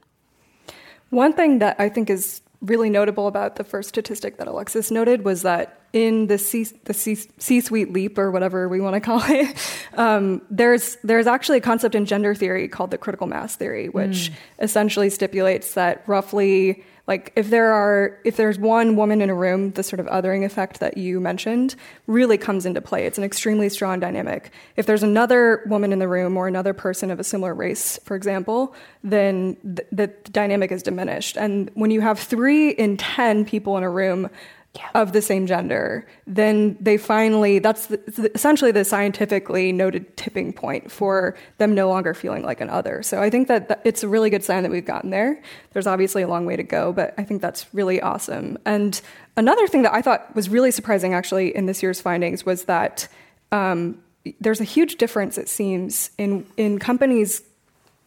One 1.13 1.33
thing 1.33 1.59
that 1.59 1.79
I 1.79 1.89
think 1.89 2.09
is 2.09 2.41
really 2.61 2.89
notable 2.89 3.27
about 3.27 3.55
the 3.55 3.63
first 3.63 3.89
statistic 3.89 4.37
that 4.37 4.47
Alexis 4.47 4.89
noted 4.89 5.23
was 5.23 5.43
that 5.43 5.79
in 5.93 6.25
the 6.25 6.39
C, 6.39 6.65
the 6.85 6.93
C, 6.93 7.15
C-suite 7.37 7.93
leap 7.93 8.17
or 8.17 8.31
whatever 8.31 8.67
we 8.67 8.81
want 8.81 8.95
to 8.95 8.99
call 8.99 9.21
it, 9.27 9.55
um, 9.93 10.41
there's 10.49 10.97
there's 11.03 11.27
actually 11.27 11.59
a 11.59 11.61
concept 11.61 11.93
in 11.93 12.07
gender 12.07 12.33
theory 12.33 12.67
called 12.67 12.89
the 12.89 12.97
critical 12.97 13.27
mass 13.27 13.55
theory, 13.55 13.89
which 13.89 14.31
mm. 14.31 14.33
essentially 14.59 15.11
stipulates 15.11 15.75
that 15.75 16.03
roughly 16.07 16.83
like 17.07 17.33
if 17.35 17.49
there 17.49 17.73
are 17.73 18.19
if 18.23 18.37
there's 18.37 18.57
one 18.57 18.95
woman 18.95 19.21
in 19.21 19.29
a 19.29 19.35
room 19.35 19.71
the 19.71 19.83
sort 19.83 19.99
of 19.99 20.05
othering 20.07 20.45
effect 20.45 20.79
that 20.79 20.97
you 20.97 21.19
mentioned 21.19 21.75
really 22.07 22.37
comes 22.37 22.65
into 22.65 22.81
play. 22.81 23.05
It's 23.05 23.17
an 23.17 23.23
extremely 23.23 23.69
strong 23.69 23.99
dynamic. 23.99 24.51
If 24.77 24.85
there's 24.85 25.03
another 25.03 25.63
woman 25.67 25.91
in 25.91 25.99
the 25.99 26.07
room 26.07 26.37
or 26.37 26.47
another 26.47 26.73
person 26.73 27.11
of 27.11 27.19
a 27.19 27.23
similar 27.23 27.53
race 27.53 27.99
for 28.05 28.15
example 28.15 28.73
then 29.03 29.57
th- 29.63 29.87
the 29.91 30.07
dynamic 30.31 30.71
is 30.71 30.81
diminished. 30.81 31.37
And 31.37 31.69
when 31.73 31.91
you 31.91 32.01
have 32.01 32.19
3 32.19 32.69
in 32.69 32.97
10 32.97 33.45
people 33.45 33.77
in 33.77 33.83
a 33.83 33.89
room 33.89 34.29
yeah. 34.75 34.89
of 34.95 35.13
the 35.13 35.21
same 35.21 35.45
gender, 35.45 36.07
then 36.25 36.75
they 36.79 36.97
finally, 36.97 37.59
that's 37.59 37.87
the, 37.87 38.31
essentially 38.33 38.71
the 38.71 38.83
scientifically 38.83 39.71
noted 39.71 40.17
tipping 40.17 40.51
point 40.51 40.91
for 40.91 41.35
them 41.59 41.75
no 41.75 41.89
longer 41.89 42.13
feeling 42.15 42.43
like 42.43 42.59
an 42.59 42.69
other. 42.69 43.03
So 43.03 43.21
I 43.21 43.29
think 43.29 43.47
that 43.49 43.81
it's 43.85 44.01
a 44.01 44.07
really 44.07 44.31
good 44.31 44.43
sign 44.43 44.63
that 44.63 44.71
we've 44.71 44.85
gotten 44.85 45.11
there. 45.11 45.41
There's 45.73 45.85
obviously 45.85 46.23
a 46.23 46.27
long 46.27 46.45
way 46.45 46.55
to 46.55 46.63
go, 46.63 46.91
but 46.91 47.13
I 47.19 47.23
think 47.23 47.41
that's 47.41 47.71
really 47.73 48.01
awesome. 48.01 48.57
And 48.65 48.99
another 49.37 49.67
thing 49.67 49.83
that 49.83 49.93
I 49.93 50.01
thought 50.01 50.35
was 50.35 50.49
really 50.49 50.71
surprising 50.71 51.13
actually 51.13 51.55
in 51.55 51.67
this 51.67 51.83
year's 51.83 52.01
findings 52.01 52.43
was 52.43 52.63
that 52.63 53.07
um, 53.51 54.01
there's 54.41 54.61
a 54.61 54.65
huge 54.65 54.95
difference, 54.95 55.37
it 55.37 55.49
seems, 55.49 56.09
in, 56.17 56.47
in 56.57 56.79
companies' 56.79 57.43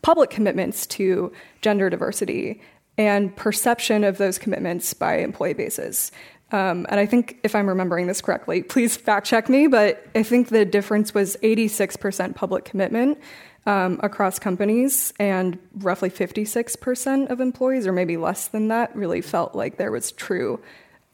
public 0.02 0.30
commitments 0.30 0.86
to 0.86 1.32
gender 1.62 1.90
diversity 1.90 2.60
and 2.98 3.34
perception 3.36 4.04
of 4.04 4.18
those 4.18 4.38
commitments 4.38 4.94
by 4.94 5.18
employee 5.18 5.52
bases. 5.52 6.10
Um, 6.52 6.86
and 6.88 7.00
I 7.00 7.06
think, 7.06 7.40
if 7.42 7.54
I'm 7.54 7.68
remembering 7.68 8.06
this 8.06 8.20
correctly, 8.20 8.62
please 8.62 8.96
fact 8.96 9.26
check 9.26 9.48
me, 9.48 9.66
but 9.66 10.06
I 10.14 10.22
think 10.22 10.48
the 10.48 10.64
difference 10.64 11.12
was 11.12 11.36
86% 11.42 12.36
public 12.36 12.64
commitment 12.64 13.18
um, 13.66 13.98
across 14.02 14.38
companies, 14.38 15.12
and 15.18 15.58
roughly 15.78 16.08
56% 16.08 17.30
of 17.30 17.40
employees, 17.40 17.86
or 17.86 17.92
maybe 17.92 18.16
less 18.16 18.46
than 18.46 18.68
that, 18.68 18.94
really 18.94 19.20
felt 19.20 19.56
like 19.56 19.76
there 19.76 19.90
was 19.90 20.12
true 20.12 20.60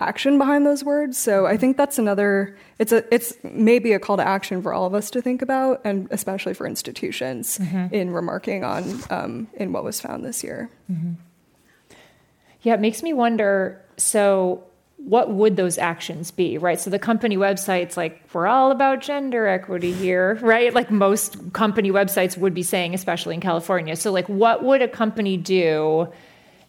action 0.01 0.37
behind 0.37 0.67
those 0.67 0.85
words. 0.85 1.17
So 1.17 1.47
I 1.47 1.57
think 1.57 1.79
that's 1.79 1.99
another. 1.99 2.57
It's 2.79 2.93
a. 2.93 3.15
It's 3.15 3.33
maybe 3.43 3.93
a 3.93 3.99
call 3.99 4.19
to 4.19 4.27
action 4.27 4.61
for 4.61 4.75
all 4.75 4.85
of 4.85 4.93
us 4.93 5.11
to 5.13 5.23
think 5.23 5.41
about, 5.41 5.81
and 5.85 6.09
especially 6.11 6.53
for 6.53 6.67
institutions 6.67 7.59
mm-hmm. 7.59 7.95
in 7.95 8.11
remarking 8.11 8.65
on 8.65 9.01
um, 9.09 9.49
in 9.55 9.73
what 9.73 9.85
was 9.85 10.01
found 10.01 10.25
this 10.25 10.45
year. 10.45 10.69
Mm-hmm. 10.91 11.13
Yeah, 12.63 12.75
it 12.75 12.81
makes 12.81 13.03
me 13.03 13.13
wonder. 13.13 13.81
So 13.97 14.65
what 15.05 15.33
would 15.33 15.57
those 15.57 15.79
actions 15.79 16.31
be, 16.31 16.59
right? 16.59 16.79
So 16.79 16.89
the 16.89 16.99
company 16.99 17.37
websites, 17.37 17.97
like, 17.97 18.23
we're 18.33 18.47
all 18.47 18.71
about 18.71 19.01
gender 19.01 19.47
equity 19.47 19.93
here, 19.93 20.35
right? 20.43 20.73
Like 20.73 20.91
most 20.91 21.53
company 21.53 21.91
websites 21.91 22.39
would 22.39 22.55
be 22.55 22.63
saying, 22.63 22.95
especially 22.95 23.35
in 23.35 23.41
California. 23.41 23.97
So, 23.97 24.13
like, 24.13 24.29
what 24.29 24.63
would 24.63 24.81
a 24.81 24.89
company 24.89 25.37
do 25.37 26.09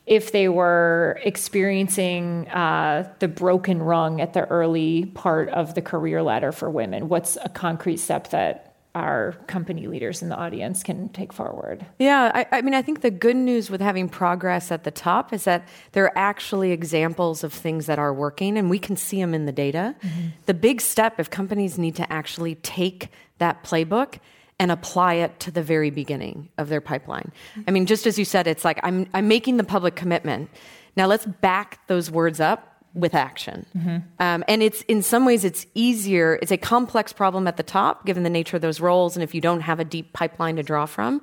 if 0.06 0.32
they 0.32 0.50
were 0.50 1.20
experiencing 1.24 2.50
uh, 2.50 3.10
the 3.20 3.28
broken 3.28 3.82
rung 3.82 4.20
at 4.20 4.34
the 4.34 4.46
early 4.48 5.06
part 5.06 5.50
of 5.50 5.76
the 5.76 5.82
career 5.82 6.24
ladder 6.24 6.52
for 6.52 6.70
women? 6.70 7.10
What's 7.10 7.38
a 7.44 7.50
concrete 7.50 7.98
step 7.98 8.32
that 8.32 8.73
our 8.96 9.34
company 9.48 9.88
leaders 9.88 10.22
in 10.22 10.30
the 10.30 10.36
audience 10.36 10.84
can 10.84 11.10
take 11.10 11.34
forward. 11.34 11.86
Yeah, 11.98 12.32
I, 12.34 12.58
I, 12.58 12.62
mean, 12.62 12.76
I 12.76 12.84
think 12.84 13.02
the 13.02 13.10
good 13.10 13.36
news 13.36 13.70
with 13.70 13.82
having 13.82 14.08
progress 14.08 14.72
at 14.72 14.84
the 14.84 14.92
top 14.92 15.34
is 15.34 15.46
that 15.46 15.68
there 15.94 16.06
are 16.06 16.18
actually 16.18 16.72
examples 16.72 17.44
of 17.44 17.52
things 17.52 17.88
that 17.88 17.98
are 17.98 18.14
working, 18.14 18.58
and 18.58 18.70
we 18.70 18.78
can 18.78 18.96
see 18.96 19.20
them 19.20 19.34
in 19.34 19.46
the 19.46 19.52
data. 19.52 19.96
Mm-hmm. 20.02 20.28
The 20.46 20.54
big 20.54 20.80
step, 20.80 21.20
if 21.20 21.30
companies 21.30 21.80
need 21.80 21.96
to 21.96 22.14
actually 22.14 22.56
take 22.56 23.10
that 23.40 23.64
playbook 23.64 24.20
and 24.60 24.72
apply 24.72 25.16
it 25.16 25.40
to 25.40 25.52
the 25.52 25.64
very 25.64 25.90
beginning 25.90 26.50
of 26.60 26.70
their 26.70 26.82
pipeline. 26.82 27.32
Mm-hmm. 27.52 27.62
I 27.68 27.72
mean, 27.72 27.86
just 27.88 28.06
as 28.06 28.20
you 28.20 28.26
said, 28.26 28.46
it's 28.46 28.64
like 28.64 28.80
I'm, 28.84 29.10
I'm 29.14 29.28
making 29.28 29.58
the 29.58 29.64
public 29.64 29.96
commitment. 29.96 30.52
Now 30.96 31.08
let's 31.08 31.26
back 31.26 31.86
those 31.88 32.12
words 32.12 32.40
up 32.40 32.73
with 32.94 33.16
action. 33.16 33.66
Mm-hmm. 33.76 33.98
Um, 34.20 34.44
and 34.48 34.62
it's 34.62 34.82
in 34.84 35.02
some 35.02 35.26
ways 35.26 35.44
it's 35.44 35.66
easier. 35.74 36.38
It's 36.42 36.52
a 36.52 36.58
complex 36.58 37.12
problem 37.12 37.48
at 37.48 37.58
the 37.58 37.64
top, 37.64 38.06
given 38.06 38.24
the 38.24 38.30
nature 38.30 38.56
of 38.56 38.62
those 38.62 38.80
roles, 38.80 39.16
and 39.16 39.24
if 39.24 39.34
you 39.34 39.42
don't 39.42 39.62
have 39.62 39.80
a 39.80 39.86
deep 39.86 40.14
pipeline 40.14 40.58
to 40.58 40.64
draw 40.64 40.86
from. 40.86 41.22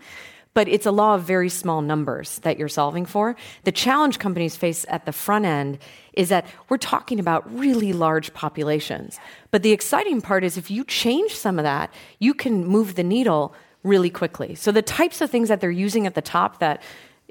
But 0.52 0.66
it's 0.66 0.84
a 0.84 0.90
law 0.90 1.14
of 1.14 1.22
very 1.22 1.48
small 1.48 1.80
numbers 1.80 2.40
that 2.40 2.58
you're 2.58 2.68
solving 2.68 3.06
for. 3.06 3.36
The 3.62 3.70
challenge 3.70 4.18
companies 4.18 4.56
face 4.56 4.84
at 4.88 5.06
the 5.06 5.12
front 5.12 5.44
end 5.44 5.78
is 6.14 6.28
that 6.30 6.44
we're 6.68 6.76
talking 6.76 7.20
about 7.20 7.48
really 7.56 7.92
large 7.92 8.34
populations. 8.34 9.20
But 9.52 9.62
the 9.62 9.70
exciting 9.70 10.20
part 10.20 10.42
is 10.42 10.56
if 10.56 10.68
you 10.68 10.82
change 10.84 11.36
some 11.36 11.60
of 11.60 11.62
that, 11.62 11.94
you 12.18 12.34
can 12.34 12.66
move 12.66 12.96
the 12.96 13.04
needle 13.04 13.54
really 13.84 14.10
quickly. 14.10 14.56
So 14.56 14.72
the 14.72 14.82
types 14.82 15.20
of 15.20 15.30
things 15.30 15.48
that 15.48 15.60
they're 15.60 15.70
using 15.70 16.04
at 16.04 16.16
the 16.16 16.22
top 16.22 16.58
that 16.58 16.82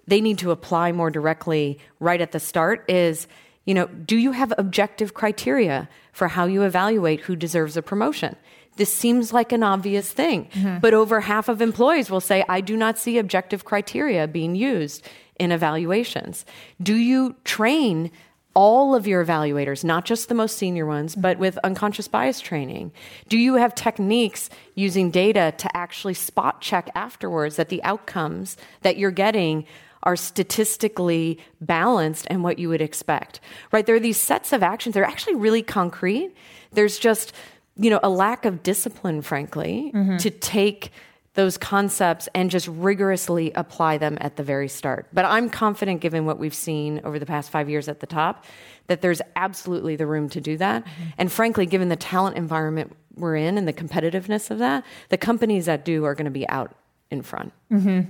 they 0.08 0.22
need 0.22 0.40
to 0.40 0.52
apply 0.52 0.94
more 0.94 1.12
directly 1.12 1.78
right 2.00 2.22
at 2.22 2.32
the 2.32 2.40
start 2.40 2.90
is 2.90 3.28
you 3.70 3.76
know, 3.76 3.86
do 3.86 4.18
you 4.18 4.32
have 4.32 4.52
objective 4.58 5.14
criteria 5.14 5.88
for 6.12 6.28
how 6.28 6.46
you 6.46 6.64
evaluate 6.64 7.20
who 7.20 7.36
deserves 7.36 7.78
a 7.78 7.84
promotion? 7.84 8.36
This 8.78 8.92
seems 8.92 9.32
like 9.32 9.52
an 9.52 9.62
obvious 9.62 10.12
thing, 10.12 10.50
mm-hmm. 10.52 10.80
but 10.80 10.96
over 10.96 11.22
half 11.22 11.50
of 11.50 11.62
employees 11.62 12.10
will 12.10 12.20
say, 12.20 12.44
I 12.50 12.62
do 12.62 12.76
not 12.76 12.98
see 12.98 13.20
objective 13.20 13.66
criteria 13.66 14.28
being 14.28 14.56
used 14.56 15.08
in 15.40 15.52
evaluations. 15.52 16.46
Do 16.82 16.96
you 16.96 17.36
train 17.44 18.10
all 18.56 18.96
of 18.96 19.06
your 19.06 19.24
evaluators, 19.24 19.84
not 19.84 20.04
just 20.04 20.30
the 20.30 20.34
most 20.34 20.58
senior 20.58 20.88
ones, 20.88 21.16
but 21.16 21.38
with 21.38 21.60
unconscious 21.60 22.08
bias 22.08 22.40
training? 22.40 22.92
Do 23.28 23.38
you 23.38 23.54
have 23.54 23.76
techniques 23.76 24.50
using 24.74 25.12
data 25.12 25.54
to 25.56 25.78
actually 25.78 26.16
spot 26.16 26.60
check 26.60 26.90
afterwards 26.96 27.58
that 27.58 27.70
the 27.70 27.84
outcomes 27.84 28.58
that 28.82 28.98
you're 28.98 29.12
getting 29.12 29.68
are 30.04 30.16
statistically 30.16 31.40
balanced 31.62 32.26
and 32.30 32.44
what 32.44 32.60
you 32.60 32.70
would 32.70 32.82
expect, 32.82 33.40
right? 33.72 33.86
There 33.86 33.96
are 33.96 34.00
these 34.00 34.18
sets 34.18 34.54
of 34.54 34.64
actions. 34.64 34.94
They're 34.94 35.04
actually 35.04 35.36
really 35.36 35.62
concrete. 35.62 36.34
There's 36.72 36.98
just, 36.98 37.34
you 37.76 37.90
know, 37.90 38.00
a 38.04 38.10
lack 38.10 38.46
of 38.46 38.64
discipline, 38.64 39.22
frankly, 39.22 39.92
mm-hmm. 39.94 40.18
to 40.18 40.30
take 40.30 40.92
those 41.36 41.58
concepts 41.58 42.28
and 42.34 42.50
just 42.50 42.68
rigorously 42.68 43.52
apply 43.54 43.98
them 43.98 44.18
at 44.20 44.36
the 44.36 44.44
very 44.44 44.68
start. 44.68 45.08
But 45.14 45.26
I'm 45.26 45.50
confident, 45.50 46.02
given 46.02 46.26
what 46.26 46.40
we've 46.40 46.54
seen 46.54 47.02
over 47.04 47.20
the 47.20 47.26
past 47.26 47.50
five 47.50 47.70
years 47.70 47.88
at 47.88 48.00
the 48.00 48.08
top, 48.08 48.46
that 48.88 49.02
there's 49.02 49.22
absolutely 49.36 49.96
the 49.96 50.08
room 50.08 50.30
to 50.30 50.42
do 50.42 50.58
that. 50.58 50.84
Mm-hmm. 50.84 51.04
And 51.18 51.32
frankly, 51.32 51.66
given 51.66 51.90
the 51.90 51.96
talent 51.96 52.36
environment 52.36 52.96
we're 53.16 53.36
in 53.36 53.58
and 53.58 53.68
the 53.68 53.74
competitiveness 53.74 54.50
of 54.50 54.60
that, 54.60 54.84
the 55.10 55.18
companies 55.18 55.66
that 55.66 55.86
do 55.86 56.06
are 56.06 56.16
going 56.16 56.26
to 56.26 56.32
be 56.32 56.48
out 56.50 56.74
in 57.12 57.22
front. 57.22 57.54
Mm-hmm. 57.72 58.10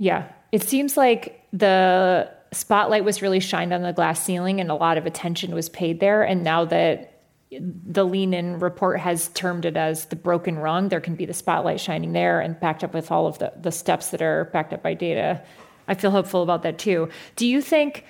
Yeah, 0.00 0.32
it 0.50 0.62
seems 0.62 0.96
like 0.96 1.46
the 1.52 2.30
spotlight 2.52 3.04
was 3.04 3.20
really 3.20 3.38
shined 3.38 3.74
on 3.74 3.82
the 3.82 3.92
glass 3.92 4.24
ceiling 4.24 4.58
and 4.58 4.70
a 4.70 4.74
lot 4.74 4.96
of 4.96 5.04
attention 5.04 5.54
was 5.54 5.68
paid 5.68 6.00
there. 6.00 6.22
And 6.22 6.42
now 6.42 6.64
that 6.64 7.20
the 7.50 8.04
lean 8.06 8.32
in 8.32 8.60
report 8.60 8.98
has 8.98 9.28
termed 9.28 9.66
it 9.66 9.76
as 9.76 10.06
the 10.06 10.16
broken 10.16 10.56
rung, 10.56 10.88
there 10.88 11.02
can 11.02 11.16
be 11.16 11.26
the 11.26 11.34
spotlight 11.34 11.80
shining 11.80 12.12
there 12.12 12.40
and 12.40 12.58
backed 12.58 12.82
up 12.82 12.94
with 12.94 13.12
all 13.12 13.26
of 13.26 13.38
the, 13.40 13.52
the 13.60 13.70
steps 13.70 14.08
that 14.08 14.22
are 14.22 14.46
backed 14.54 14.72
up 14.72 14.82
by 14.82 14.94
data. 14.94 15.42
I 15.86 15.92
feel 15.92 16.10
hopeful 16.10 16.42
about 16.42 16.62
that 16.62 16.78
too. 16.78 17.10
Do 17.36 17.46
you 17.46 17.60
think? 17.60 18.06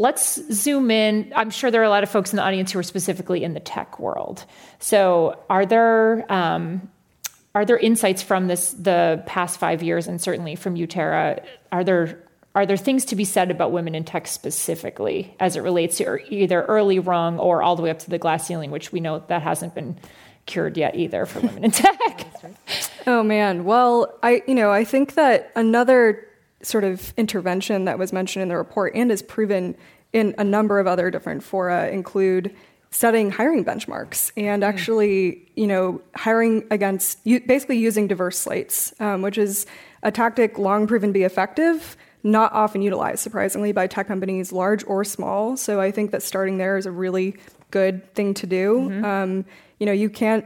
Let's 0.00 0.40
zoom 0.54 0.90
in. 0.90 1.30
I'm 1.36 1.50
sure 1.50 1.70
there 1.70 1.82
are 1.82 1.84
a 1.84 1.90
lot 1.90 2.04
of 2.04 2.08
folks 2.08 2.32
in 2.32 2.36
the 2.36 2.42
audience 2.42 2.72
who 2.72 2.78
are 2.78 2.84
specifically 2.84 3.44
in 3.44 3.52
the 3.52 3.60
tech 3.60 3.98
world. 3.98 4.44
So, 4.78 5.42
are 5.50 5.66
there 5.66 6.24
um, 6.32 6.88
are 7.58 7.64
there 7.64 7.76
insights 7.76 8.22
from 8.22 8.46
this 8.46 8.70
the 8.70 9.20
past 9.26 9.58
five 9.58 9.82
years 9.82 10.06
and 10.06 10.20
certainly 10.20 10.54
from 10.54 10.76
you 10.76 10.86
Terah? 10.86 11.42
Are 11.72 11.82
there 11.82 12.22
are 12.54 12.64
there 12.64 12.76
things 12.76 13.04
to 13.06 13.16
be 13.16 13.24
said 13.24 13.50
about 13.50 13.72
women 13.72 13.96
in 13.96 14.04
tech 14.04 14.28
specifically 14.28 15.34
as 15.40 15.56
it 15.56 15.60
relates 15.62 15.96
to 15.96 16.18
either 16.32 16.62
early 16.66 17.00
rung 17.00 17.36
or 17.40 17.60
all 17.60 17.74
the 17.74 17.82
way 17.82 17.90
up 17.90 17.98
to 17.98 18.10
the 18.10 18.18
glass 18.18 18.46
ceiling 18.46 18.70
which 18.70 18.92
we 18.92 19.00
know 19.00 19.24
that 19.26 19.42
hasn't 19.42 19.74
been 19.74 19.98
cured 20.46 20.76
yet 20.76 20.94
either 20.94 21.26
for 21.26 21.40
women 21.40 21.64
in 21.64 21.72
tech. 21.72 22.26
oh 23.08 23.24
man, 23.24 23.64
well, 23.64 24.16
I 24.22 24.44
you 24.46 24.54
know 24.54 24.70
I 24.70 24.84
think 24.84 25.14
that 25.14 25.50
another 25.56 26.24
sort 26.62 26.84
of 26.84 27.12
intervention 27.16 27.86
that 27.86 27.98
was 27.98 28.12
mentioned 28.12 28.44
in 28.44 28.48
the 28.48 28.56
report 28.56 28.94
and 28.94 29.10
is 29.10 29.20
proven 29.20 29.76
in 30.12 30.32
a 30.38 30.44
number 30.44 30.78
of 30.78 30.86
other 30.86 31.10
different 31.10 31.42
fora 31.42 31.90
include 31.90 32.54
setting 32.90 33.30
hiring 33.30 33.64
benchmarks 33.64 34.32
and 34.36 34.62
hmm. 34.62 34.68
actually, 34.68 35.46
you 35.56 35.66
know, 35.66 36.00
hiring 36.14 36.66
against 36.70 37.22
basically 37.24 37.78
using 37.78 38.06
diverse 38.06 38.38
slates, 38.38 38.92
um, 39.00 39.22
which 39.22 39.38
is 39.38 39.66
a 40.02 40.10
tactic 40.10 40.58
long 40.58 40.86
proven 40.86 41.10
to 41.10 41.12
be 41.12 41.22
effective, 41.22 41.96
not 42.22 42.52
often 42.52 42.82
utilized, 42.82 43.20
surprisingly, 43.20 43.72
by 43.72 43.86
tech 43.86 44.06
companies, 44.06 44.52
large 44.52 44.84
or 44.86 45.04
small. 45.04 45.56
So 45.56 45.80
I 45.80 45.90
think 45.90 46.10
that 46.12 46.22
starting 46.22 46.58
there 46.58 46.76
is 46.76 46.86
a 46.86 46.90
really 46.90 47.36
good 47.70 48.14
thing 48.14 48.34
to 48.34 48.46
do. 48.46 48.88
Mm-hmm. 48.90 49.04
Um, 49.04 49.44
you 49.78 49.86
know, 49.86 49.92
you 49.92 50.10
can't 50.10 50.44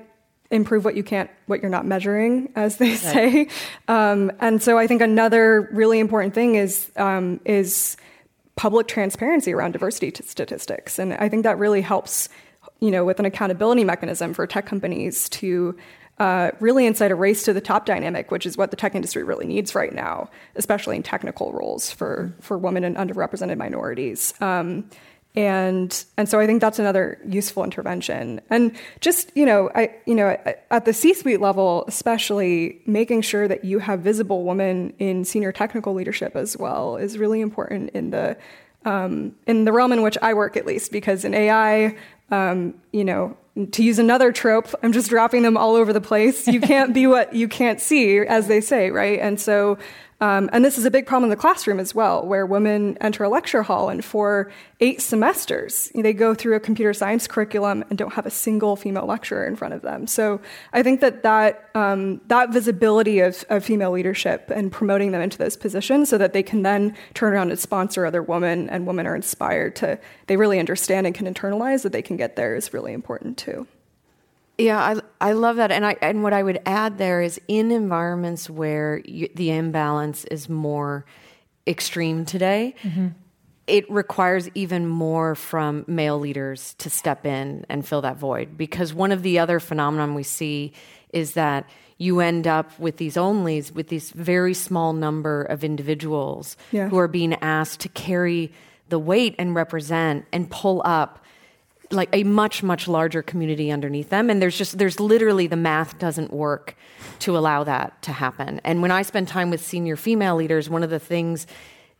improve 0.51 0.85
what 0.85 0.95
you 0.95 1.03
can't 1.03 1.31
what 1.47 1.63
you're 1.63 1.71
not 1.71 1.87
measuring 1.87 2.53
as 2.55 2.77
they 2.77 2.95
say 2.95 3.49
um, 3.89 4.31
and 4.39 4.63
so 4.63 4.77
i 4.77 4.87
think 4.87 5.01
another 5.01 5.63
really 5.73 5.99
important 5.99 6.35
thing 6.35 6.57
is 6.57 6.93
um, 6.97 7.41
is 7.47 7.97
public 8.57 8.87
transparency 8.87 9.53
around 9.53 9.73
diversity 9.73 10.11
t- 10.11 10.25
statistics. 10.25 10.99
And 10.99 11.15
I 11.15 11.29
think 11.29 11.43
that 11.45 11.59
really 11.59 11.81
helps, 11.81 12.29
you 12.81 12.91
know, 12.91 13.05
with 13.05 13.19
an 13.19 13.25
accountability 13.25 13.85
mechanism 13.85 14.35
for 14.35 14.47
tech 14.47 14.67
companies 14.67 15.29
to 15.31 15.77
uh, 16.19 16.51
really 16.61 16.87
incite 16.87 17.11
a 17.11 17.15
race 17.15 17.43
to 17.45 17.53
the 17.53 17.61
top 17.61 17.87
dynamic, 17.87 18.31
which 18.31 18.47
is 18.47 18.57
what 18.57 18.71
the 18.71 18.77
tech 18.77 18.95
industry 18.95 19.25
really 19.25 19.47
needs 19.47 19.75
right 19.75 19.93
now, 19.93 20.29
especially 20.57 20.97
in 20.97 21.03
technical 21.03 21.53
roles 21.53 21.91
for, 21.91 22.35
for 22.41 22.59
women 22.59 22.85
and 22.85 22.97
underrepresented 22.97 23.57
minorities. 23.57 24.35
Um, 24.41 24.89
and 25.35 26.05
and 26.17 26.29
so 26.29 26.39
I 26.39 26.47
think 26.47 26.61
that's 26.61 26.79
another 26.79 27.19
useful 27.27 27.65
intervention. 27.65 28.41
And 28.51 28.77
just 29.01 29.31
you 29.35 29.47
know, 29.47 29.71
I 29.75 29.95
you 30.07 30.15
know 30.15 30.37
at 30.71 30.85
the 30.85 30.93
C-suite 30.93 31.41
level, 31.41 31.85
especially 31.89 32.81
making 32.87 33.23
sure 33.23 33.49
that 33.49 33.65
you 33.65 33.79
have 33.79 34.01
visible 34.01 34.45
women 34.45 34.93
in 34.99 35.25
senior 35.25 35.53
technical 35.53 35.95
leadership 35.95 36.37
as 36.37 36.57
well 36.57 36.97
is 36.97 37.19
really 37.19 37.41
important 37.41 37.91
in 37.91 38.11
the 38.11 38.37
um, 38.85 39.35
in 39.47 39.65
the 39.65 39.73
realm 39.73 39.93
in 39.93 40.03
which 40.03 40.19
I 40.21 40.35
work, 40.35 40.57
at 40.57 40.67
least, 40.67 40.93
because 40.93 41.25
in 41.25 41.35
AI, 41.35 41.97
um, 42.31 42.75
you 42.93 43.05
know, 43.05 43.37
to 43.73 43.83
use 43.83 43.99
another 43.99 44.33
trope, 44.33 44.75
I'm 44.83 44.93
just 44.93 45.11
dropping 45.11 45.43
them 45.43 45.57
all 45.57 45.77
over 45.77 45.93
the 45.93 46.01
place. 46.01 46.49
You 46.49 46.61
can't 46.61 46.95
be 46.95 47.07
what 47.07 47.35
you 47.35 47.49
can't 47.49 47.81
see, 47.81 48.19
as 48.19 48.49
they 48.49 48.61
say, 48.61 48.91
right? 48.91 49.19
And 49.21 49.41
so 49.41 49.79
um, 50.23 50.49
and 50.53 50.65
this 50.65 50.79
is 50.79 50.85
a 50.85 50.91
big 50.91 51.05
problem 51.05 51.25
in 51.25 51.31
the 51.31 51.37
classroom 51.37 51.81
as 51.81 51.97
well, 51.97 52.25
where 52.25 52.47
women 52.47 52.97
enter 53.01 53.25
a 53.25 53.29
lecture 53.29 53.65
hall 53.65 53.89
and 53.89 54.05
for 54.05 54.53
eight 54.79 55.03
semesters, 55.03 55.91
they 55.97 56.13
go 56.13 56.33
through 56.33 56.55
a 56.55 56.61
computer 56.61 56.95
science 56.95 57.27
curriculum 57.27 57.83
and 57.91 57.99
don't 57.99 58.13
have 58.13 58.25
a 58.25 58.31
single 58.31 58.77
female 58.77 59.05
lecturer 59.05 59.45
in 59.45 59.57
front 59.57 59.75
of 59.75 59.83
them. 59.83 60.07
So 60.07 60.41
I 60.73 60.85
think 60.85 61.01
that 61.01 61.25
that, 61.25 61.71
um, 61.75 62.21
that 62.29 62.51
visibility 62.51 63.19
of, 63.19 63.45
of 63.49 63.65
female 63.65 63.91
leadership 63.91 64.49
and 64.55 64.71
promoting 64.71 65.11
them 65.11 65.23
into 65.23 65.39
those 65.39 65.57
positions 65.57 66.09
so 66.09 66.19
that 66.19 66.33
they 66.33 66.45
can 66.45 66.63
then 66.63 66.95
turn 67.15 67.33
around 67.33 67.51
and 67.51 67.59
sponsor 67.59 68.07
other 68.07 68.23
women 68.23 68.71
and 68.71 68.87
women 68.87 69.09
are 69.09 69.17
inspired 69.17 69.75
to, 69.75 69.99
they 70.29 70.37
really 70.37 70.61
understand 70.61 71.05
and 71.05 71.17
can 71.17 71.27
internalize 71.27 71.83
that 71.83 71.91
they 71.91 72.03
can 72.03 72.17
get 72.17 72.37
there 72.37 72.55
is 72.55 72.73
really 72.73 72.93
important 72.93 73.39
too. 73.39 73.67
Yeah, 74.63 74.81
I, 75.21 75.31
I 75.31 75.33
love 75.33 75.57
that. 75.57 75.73
And, 75.73 75.85
I, 75.85 75.97
and 76.01 76.23
what 76.23 76.33
I 76.33 76.43
would 76.43 76.61
add 76.67 76.99
there 76.99 77.21
is 77.21 77.41
in 77.49 77.73
environments 77.73 78.49
where 78.49 79.03
you, 79.05 79.29
the 79.35 79.51
imbalance 79.51 80.25
is 80.27 80.49
more 80.49 81.05
extreme 81.67 82.25
today, 82.25 82.75
mm-hmm. 82.83 83.09
it 83.67 83.91
requires 83.91 84.49
even 84.55 84.87
more 84.87 85.35
from 85.35 85.85
male 85.89 86.19
leaders 86.19 86.75
to 86.75 86.91
step 86.91 87.27
in 87.27 87.67
and 87.69 87.87
fill 87.87 88.03
that 88.03 88.19
void. 88.19 88.57
Because 88.57 88.95
one 88.95 89.11
of 89.11 89.23
the 89.23 89.39
other 89.39 89.59
phenomenon 89.59 90.15
we 90.15 90.23
see 90.23 90.73
is 91.13 91.35
that 91.35 91.69
you 91.99 92.21
end 92.21 92.47
up 92.47 92.79
with 92.79 92.97
these 92.97 93.17
onlys, 93.17 93.73
with 93.73 93.89
this 93.89 94.11
very 94.11 94.55
small 94.55 94.93
number 94.93 95.43
of 95.43 95.63
individuals 95.63 96.57
yeah. 96.71 96.89
who 96.89 96.99
are 96.99 97.09
being 97.09 97.35
asked 97.35 97.81
to 97.81 97.89
carry 97.89 98.53
the 98.89 98.99
weight 98.99 99.35
and 99.39 99.55
represent 99.55 100.25
and 100.33 100.51
pull 100.51 100.83
up 100.85 101.22
like 101.93 102.09
a 102.13 102.25
much 102.25 102.63
much 102.63 102.89
larger 102.89 103.23
community 103.23 103.71
underneath 103.71 104.11
them. 104.11 104.31
And 104.31 104.41
there's 104.41 104.57
just 104.57 104.79
there's 104.79 104.99
literally 104.99 105.47
the 105.47 105.57
math 105.57 105.99
doesn't 105.99 106.33
work 106.33 106.75
to 107.21 107.37
allow 107.37 107.65
that 107.65 108.01
to 108.03 108.13
happen. 108.13 108.61
And 108.65 108.83
when 108.83 108.91
i 108.91 109.03
spend 109.03 109.29
time 109.29 109.51
with 109.51 109.65
senior 109.65 109.97
female 109.97 110.37
leaders 110.37 110.69
one 110.69 110.83
of 110.83 110.91
the 110.91 110.99
things 110.99 111.47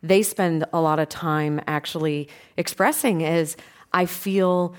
they 0.01 0.21
spend 0.21 0.65
a 0.73 0.81
lot 0.81 0.99
of 0.99 1.07
time 1.07 1.61
actually 1.65 2.27
expressing 2.57 3.21
is 3.21 3.55
i 3.93 4.05
feel 4.05 4.75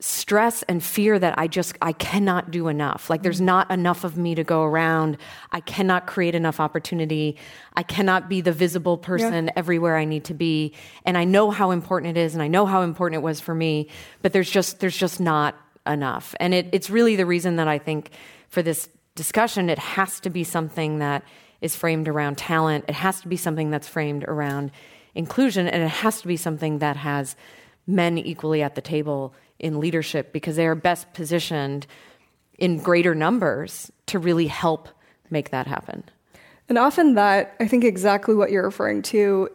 stress 0.00 0.62
and 0.64 0.82
fear 0.82 1.18
that 1.18 1.38
I 1.38 1.46
just 1.46 1.76
I 1.80 1.92
cannot 1.92 2.50
do 2.50 2.68
enough. 2.68 3.08
Like 3.08 3.22
there's 3.22 3.40
mm. 3.40 3.46
not 3.46 3.70
enough 3.70 4.04
of 4.04 4.18
me 4.18 4.34
to 4.34 4.44
go 4.44 4.62
around. 4.62 5.16
I 5.52 5.60
cannot 5.60 6.06
create 6.06 6.34
enough 6.34 6.60
opportunity. 6.60 7.38
I 7.74 7.84
cannot 7.84 8.28
be 8.28 8.40
the 8.40 8.52
visible 8.52 8.98
person 8.98 9.46
yeah. 9.46 9.52
everywhere 9.56 9.96
I 9.96 10.04
need 10.04 10.24
to 10.24 10.34
be. 10.34 10.74
And 11.04 11.16
I 11.16 11.24
know 11.24 11.50
how 11.50 11.70
important 11.70 12.16
it 12.16 12.20
is 12.20 12.34
and 12.34 12.42
I 12.42 12.48
know 12.48 12.66
how 12.66 12.82
important 12.82 13.22
it 13.22 13.24
was 13.24 13.40
for 13.40 13.54
me, 13.54 13.88
but 14.20 14.32
there's 14.32 14.50
just 14.50 14.80
there's 14.80 14.96
just 14.96 15.20
not 15.20 15.56
enough. 15.86 16.34
And 16.40 16.52
it, 16.54 16.68
it's 16.72 16.90
really 16.90 17.16
the 17.16 17.26
reason 17.26 17.56
that 17.56 17.68
I 17.68 17.78
think 17.78 18.10
for 18.48 18.62
this 18.62 18.88
discussion 19.14 19.70
it 19.70 19.78
has 19.78 20.20
to 20.20 20.30
be 20.30 20.44
something 20.44 20.98
that 20.98 21.22
is 21.60 21.76
framed 21.76 22.08
around 22.08 22.36
talent. 22.36 22.84
It 22.88 22.94
has 22.94 23.20
to 23.20 23.28
be 23.28 23.36
something 23.36 23.70
that's 23.70 23.88
framed 23.88 24.24
around 24.24 24.70
inclusion 25.14 25.68
and 25.68 25.82
it 25.82 25.88
has 25.88 26.20
to 26.20 26.28
be 26.28 26.36
something 26.36 26.80
that 26.80 26.96
has 26.96 27.36
men 27.86 28.18
equally 28.18 28.62
at 28.62 28.74
the 28.74 28.80
table 28.80 29.34
in 29.64 29.80
leadership 29.80 30.32
because 30.32 30.56
they 30.56 30.66
are 30.66 30.74
best 30.74 31.12
positioned 31.14 31.86
in 32.58 32.78
greater 32.78 33.14
numbers 33.14 33.90
to 34.06 34.18
really 34.18 34.46
help 34.46 34.88
make 35.30 35.50
that 35.50 35.66
happen. 35.66 36.04
And 36.68 36.78
often 36.78 37.14
that, 37.14 37.56
I 37.58 37.66
think 37.66 37.82
exactly 37.82 38.34
what 38.34 38.50
you're 38.50 38.64
referring 38.64 39.02
to 39.02 39.48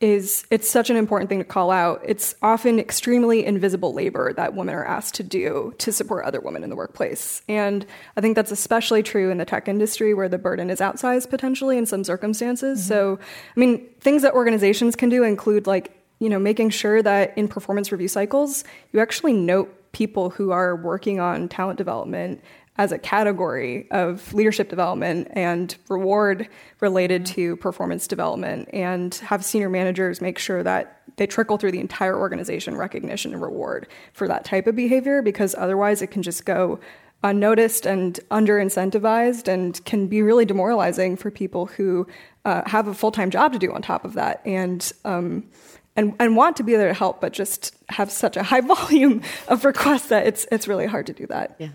is 0.00 0.44
it's 0.50 0.68
such 0.68 0.90
an 0.90 0.96
important 0.96 1.28
thing 1.28 1.38
to 1.38 1.44
call 1.44 1.70
out. 1.70 2.02
It's 2.04 2.34
often 2.42 2.78
extremely 2.78 3.44
invisible 3.44 3.94
labor 3.94 4.32
that 4.34 4.54
women 4.54 4.74
are 4.74 4.84
asked 4.84 5.14
to 5.14 5.22
do 5.22 5.74
to 5.78 5.90
support 5.90 6.24
other 6.24 6.40
women 6.40 6.62
in 6.62 6.70
the 6.70 6.76
workplace. 6.76 7.42
And 7.48 7.86
I 8.16 8.20
think 8.20 8.36
that's 8.36 8.52
especially 8.52 9.02
true 9.02 9.30
in 9.30 9.38
the 9.38 9.44
tech 9.44 9.68
industry 9.68 10.12
where 10.12 10.28
the 10.28 10.38
burden 10.38 10.70
is 10.70 10.80
outsized 10.80 11.30
potentially 11.30 11.78
in 11.78 11.86
some 11.86 12.04
circumstances. 12.04 12.80
Mm-hmm. 12.80 12.88
So, 12.88 13.18
I 13.56 13.60
mean, 13.60 13.86
things 14.00 14.22
that 14.22 14.34
organizations 14.34 14.96
can 14.96 15.08
do 15.08 15.24
include 15.24 15.66
like 15.66 15.95
you 16.18 16.28
know, 16.28 16.38
making 16.38 16.70
sure 16.70 17.02
that 17.02 17.36
in 17.36 17.48
performance 17.48 17.92
review 17.92 18.08
cycles, 18.08 18.64
you 18.92 19.00
actually 19.00 19.32
note 19.32 19.92
people 19.92 20.30
who 20.30 20.50
are 20.50 20.76
working 20.76 21.20
on 21.20 21.48
talent 21.48 21.78
development 21.78 22.42
as 22.78 22.92
a 22.92 22.98
category 22.98 23.90
of 23.90 24.32
leadership 24.34 24.68
development 24.68 25.28
and 25.32 25.76
reward 25.88 26.48
related 26.80 27.24
to 27.24 27.56
performance 27.56 28.06
development 28.06 28.68
and 28.72 29.14
have 29.16 29.44
senior 29.44 29.70
managers 29.70 30.20
make 30.20 30.38
sure 30.38 30.62
that 30.62 31.00
they 31.16 31.26
trickle 31.26 31.56
through 31.56 31.72
the 31.72 31.80
entire 31.80 32.18
organization 32.18 32.76
recognition 32.76 33.32
and 33.32 33.40
reward 33.40 33.88
for 34.12 34.28
that 34.28 34.44
type 34.44 34.66
of 34.66 34.76
behavior 34.76 35.22
because 35.22 35.54
otherwise 35.54 36.02
it 36.02 36.08
can 36.08 36.22
just 36.22 36.44
go 36.44 36.78
unnoticed 37.22 37.86
and 37.86 38.20
under 38.30 38.58
incentivized 38.58 39.48
and 39.48 39.82
can 39.84 40.06
be 40.06 40.20
really 40.22 40.44
demoralizing 40.44 41.16
for 41.16 41.30
people 41.30 41.66
who 41.66 42.06
uh, 42.44 42.62
have 42.66 42.86
a 42.88 42.94
full-time 42.94 43.30
job 43.30 43.52
to 43.52 43.58
do 43.58 43.72
on 43.72 43.82
top 43.82 44.04
of 44.04 44.12
that. 44.14 44.40
And 44.44 44.92
um, 45.04 45.48
and, 45.96 46.14
and 46.18 46.36
want 46.36 46.56
to 46.56 46.62
be 46.62 46.76
there 46.76 46.88
to 46.88 46.94
help, 46.94 47.20
but 47.20 47.32
just 47.32 47.74
have 47.88 48.10
such 48.10 48.36
a 48.36 48.42
high 48.42 48.60
volume 48.74 49.22
of 49.48 49.64
requests 49.64 50.08
that 50.08 50.26
it's 50.26 50.46
it's 50.52 50.68
really 50.68 50.86
hard 50.86 51.06
to 51.06 51.12
do 51.12 51.26
that. 51.26 51.56
Yeah. 51.58 51.68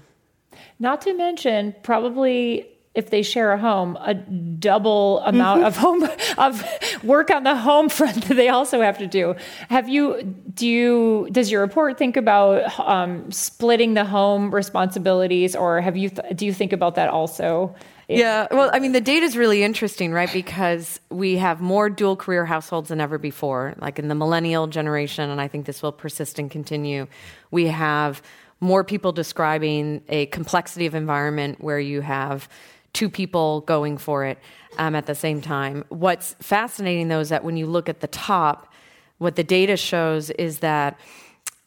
Not 0.80 1.02
to 1.02 1.14
mention, 1.14 1.76
probably 1.84 2.68
if 2.94 3.10
they 3.10 3.22
share 3.22 3.54
a 3.54 3.58
home, 3.58 3.98
a 4.02 4.14
double 4.14 5.20
amount 5.20 5.60
mm-hmm. 5.60 5.68
of 5.68 5.78
home 5.78 6.10
of 6.38 7.04
work 7.04 7.32
on 7.32 7.44
the 7.44 7.56
home 7.56 7.88
front 7.88 8.26
that 8.26 8.34
they 8.34 8.50
also 8.50 8.82
have 8.82 8.98
to 8.98 9.08
do. 9.08 9.36
Have 9.70 9.88
you? 9.88 10.22
Do 10.54 10.68
you? 10.68 11.30
Does 11.32 11.50
your 11.52 11.62
report 11.62 11.98
think 11.98 12.18
about 12.18 12.80
um, 12.80 13.32
splitting 13.32 13.94
the 13.94 14.04
home 14.04 14.54
responsibilities, 14.54 15.56
or 15.56 15.80
have 15.80 15.96
you? 15.96 16.10
Th- 16.10 16.36
do 16.36 16.46
you 16.46 16.54
think 16.54 16.74
about 16.74 16.96
that 16.96 17.10
also? 17.10 17.76
Yeah, 18.18 18.48
well, 18.52 18.70
I 18.74 18.80
mean, 18.80 18.92
the 18.92 19.02
data 19.02 19.26
is 19.26 19.38
really 19.38 19.64
interesting, 19.64 20.12
right? 20.12 20.32
Because 20.32 21.00
we 21.10 21.38
have 21.38 21.62
more 21.62 21.90
dual 21.90 22.16
career 22.16 22.46
households 22.46 22.90
than 22.90 23.00
ever 23.00 23.18
before, 23.18 23.76
like 23.80 24.00
in 24.00 24.08
the 24.08 24.16
millennial 24.16 24.68
generation, 24.68 25.30
and 25.30 25.40
I 25.40 25.48
think 25.48 25.66
this 25.66 25.82
will 25.82 25.92
persist 25.92 26.38
and 26.38 26.52
continue. 26.52 27.08
We 27.52 27.68
have 27.68 28.22
more 28.60 28.84
people 28.84 29.12
describing 29.12 30.04
a 30.10 30.28
complexity 30.28 30.86
of 30.86 30.94
environment 30.94 31.62
where 31.62 31.80
you 31.80 32.02
have 32.02 32.50
two 32.94 33.10
people 33.10 33.62
going 33.62 33.98
for 33.98 34.26
it 34.26 34.38
um, 34.78 34.96
at 34.96 35.06
the 35.06 35.16
same 35.16 35.42
time. 35.42 35.86
What's 35.90 36.34
fascinating, 36.42 37.08
though, 37.08 37.22
is 37.22 37.30
that 37.30 37.44
when 37.44 37.56
you 37.56 37.66
look 37.66 37.88
at 37.88 38.02
the 38.02 38.08
top, 38.08 38.72
what 39.18 39.36
the 39.36 39.44
data 39.44 39.78
shows 39.78 40.30
is 40.32 40.60
that 40.60 41.00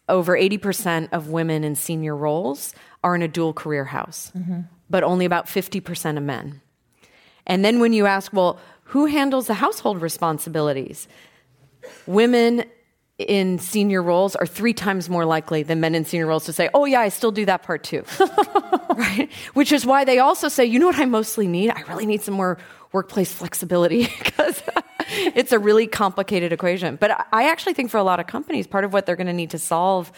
over 0.09 0.37
80% 0.37 1.09
of 1.13 1.29
women 1.29 1.65
in 1.65 1.75
senior 1.75 2.15
roles 2.15 2.75
are 3.03 3.15
in 3.15 3.23
a 3.23 3.29
dual 3.29 3.55
career 3.55 3.85
house. 3.85 4.31
Mm-hmm 4.37 4.61
but 4.95 5.03
only 5.03 5.25
about 5.25 5.47
50% 5.47 6.17
of 6.17 6.23
men. 6.23 6.61
And 7.49 7.65
then 7.65 7.81
when 7.81 7.93
you 7.93 8.07
ask, 8.07 8.33
well, 8.33 8.61
who 8.85 9.07
handles 9.07 9.49
the 9.49 9.55
household 9.55 10.01
responsibilities? 10.01 11.09
Women 12.07 12.65
in 13.19 13.59
senior 13.59 14.05
roles 14.05 14.37
are 14.37 14.47
three 14.47 14.73
times 14.73 15.11
more 15.11 15.25
likely 15.25 15.65
than 15.65 15.81
men 15.81 15.97
in 15.97 16.05
senior 16.05 16.29
roles 16.29 16.45
to 16.45 16.53
say, 16.53 16.71
Oh, 16.75 16.85
yeah, 16.85 17.01
I 17.01 17.09
still 17.09 17.33
do 17.33 17.45
that 17.45 17.65
part 17.65 17.83
too. 17.83 18.05
right? 18.97 19.29
Which 19.55 19.73
is 19.73 19.85
why 19.85 20.05
they 20.05 20.21
also 20.21 20.47
say, 20.47 20.65
You 20.65 20.79
know 20.79 20.87
what 20.87 21.01
I 21.01 21.07
mostly 21.07 21.49
need? 21.49 21.71
I 21.71 21.81
really 21.89 22.07
need 22.07 22.23
some 22.23 22.35
more 22.35 22.57
workplace 22.93 23.33
flexibility 23.33 24.07
because 24.25 24.63
it's 25.11 25.51
a 25.51 25.59
really 25.59 25.89
complicated 25.89 26.53
equation. 26.53 26.95
But 26.95 27.27
I 27.33 27.49
actually 27.49 27.75
think 27.75 27.91
for 27.91 27.99
a 27.99 28.05
lot 28.05 28.21
of 28.21 28.29
companies, 28.29 28.69
part 28.69 28.85
of 28.85 28.93
what 28.93 29.07
they're 29.07 29.17
going 29.17 29.27
to 29.27 29.33
need 29.33 29.51
to 29.51 29.59
solve 29.59 30.13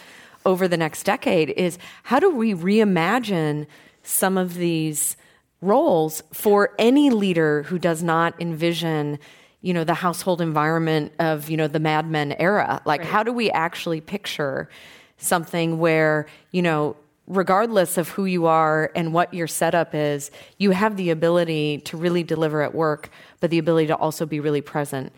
over 0.45 0.67
the 0.67 0.77
next 0.77 1.01
decade 1.01 1.49
is 1.49 1.79
how 2.03 2.19
do 2.19 2.29
we 2.29 2.53
reimagine 2.53 3.65
some 4.07 4.37
of 4.37 4.55
these 4.55 5.17
roles 5.61 6.23
for 6.33 6.73
any 6.79 7.09
leader 7.09 7.63
who 7.63 7.77
does 7.79 8.01
not 8.03 8.39
envision 8.39 9.19
you 9.61 9.73
know 9.73 9.83
the 9.83 9.95
household 9.95 10.39
environment 10.39 11.11
of 11.19 11.49
you 11.49 11.57
know 11.57 11.67
the 11.67 11.79
Mad 11.79 12.09
Men 12.09 12.33
era. 12.33 12.81
Like, 12.85 13.01
right. 13.01 13.09
how 13.09 13.23
do 13.23 13.33
we 13.33 13.51
actually 13.51 14.01
picture 14.01 14.69
something 15.17 15.79
where 15.79 16.27
you 16.51 16.61
know 16.61 16.95
regardless 17.27 17.97
of 17.97 18.07
who 18.09 18.23
you 18.25 18.45
are 18.45 18.91
and 18.95 19.13
what 19.13 19.33
your 19.33 19.47
setup 19.47 19.93
is, 19.93 20.31
you 20.57 20.71
have 20.71 20.95
the 20.95 21.09
ability 21.09 21.79
to 21.79 21.97
really 21.97 22.23
deliver 22.23 22.61
at 22.61 22.73
work, 22.73 23.09
but 23.41 23.49
the 23.49 23.57
ability 23.57 23.87
to 23.87 23.95
also 23.95 24.25
be 24.25 24.39
really 24.39 24.61
present 24.61 25.11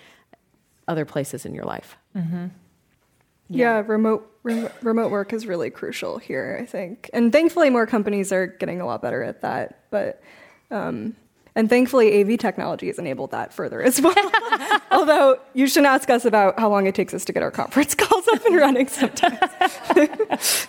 other 0.87 1.05
places 1.05 1.45
in 1.45 1.53
your 1.53 1.65
life. 1.65 1.97
Mm-hmm. 2.17 2.47
Yeah. 3.49 3.77
yeah, 3.77 3.83
remote 3.87 4.31
re- 4.43 4.69
remote 4.81 5.11
work 5.11 5.33
is 5.33 5.47
really 5.47 5.69
crucial 5.69 6.17
here, 6.17 6.57
I 6.61 6.65
think, 6.65 7.09
and 7.13 7.31
thankfully 7.31 7.69
more 7.69 7.87
companies 7.87 8.31
are 8.31 8.47
getting 8.47 8.79
a 8.79 8.85
lot 8.85 9.01
better 9.01 9.23
at 9.23 9.41
that. 9.41 9.85
But 9.89 10.21
um, 10.71 11.15
and 11.55 11.67
thankfully, 11.69 12.21
AV 12.21 12.39
technology 12.39 12.87
has 12.87 12.99
enabled 12.99 13.31
that 13.31 13.53
further 13.53 13.81
as 13.81 13.99
well. 14.01 14.31
Although 14.91 15.39
you 15.53 15.67
shouldn't 15.67 15.87
ask 15.87 16.09
us 16.09 16.25
about 16.25 16.59
how 16.59 16.69
long 16.69 16.85
it 16.87 16.95
takes 16.95 17.13
us 17.13 17.25
to 17.25 17.33
get 17.33 17.43
our 17.43 17.51
conference 17.51 17.95
calls 17.95 18.27
up 18.29 18.45
and 18.45 18.55
running 18.55 18.87
sometimes. 18.87 19.39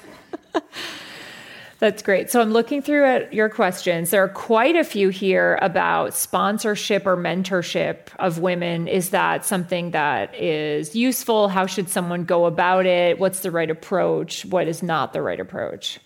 That's 1.80 2.02
great. 2.02 2.30
So 2.30 2.42
I'm 2.42 2.52
looking 2.52 2.82
through 2.82 3.06
at 3.06 3.32
your 3.32 3.48
questions. 3.48 4.10
There 4.10 4.22
are 4.22 4.28
quite 4.28 4.76
a 4.76 4.84
few 4.84 5.08
here 5.08 5.58
about 5.62 6.12
sponsorship 6.12 7.06
or 7.06 7.16
mentorship 7.16 8.08
of 8.18 8.38
women. 8.38 8.86
Is 8.86 9.10
that 9.10 9.46
something 9.46 9.92
that 9.92 10.34
is 10.34 10.94
useful? 10.94 11.48
How 11.48 11.64
should 11.64 11.88
someone 11.88 12.24
go 12.24 12.44
about 12.44 12.84
it? 12.84 13.18
What's 13.18 13.40
the 13.40 13.50
right 13.50 13.70
approach? 13.70 14.44
What 14.44 14.68
is 14.68 14.82
not 14.82 15.14
the 15.14 15.22
right 15.22 15.40
approach? 15.40 15.98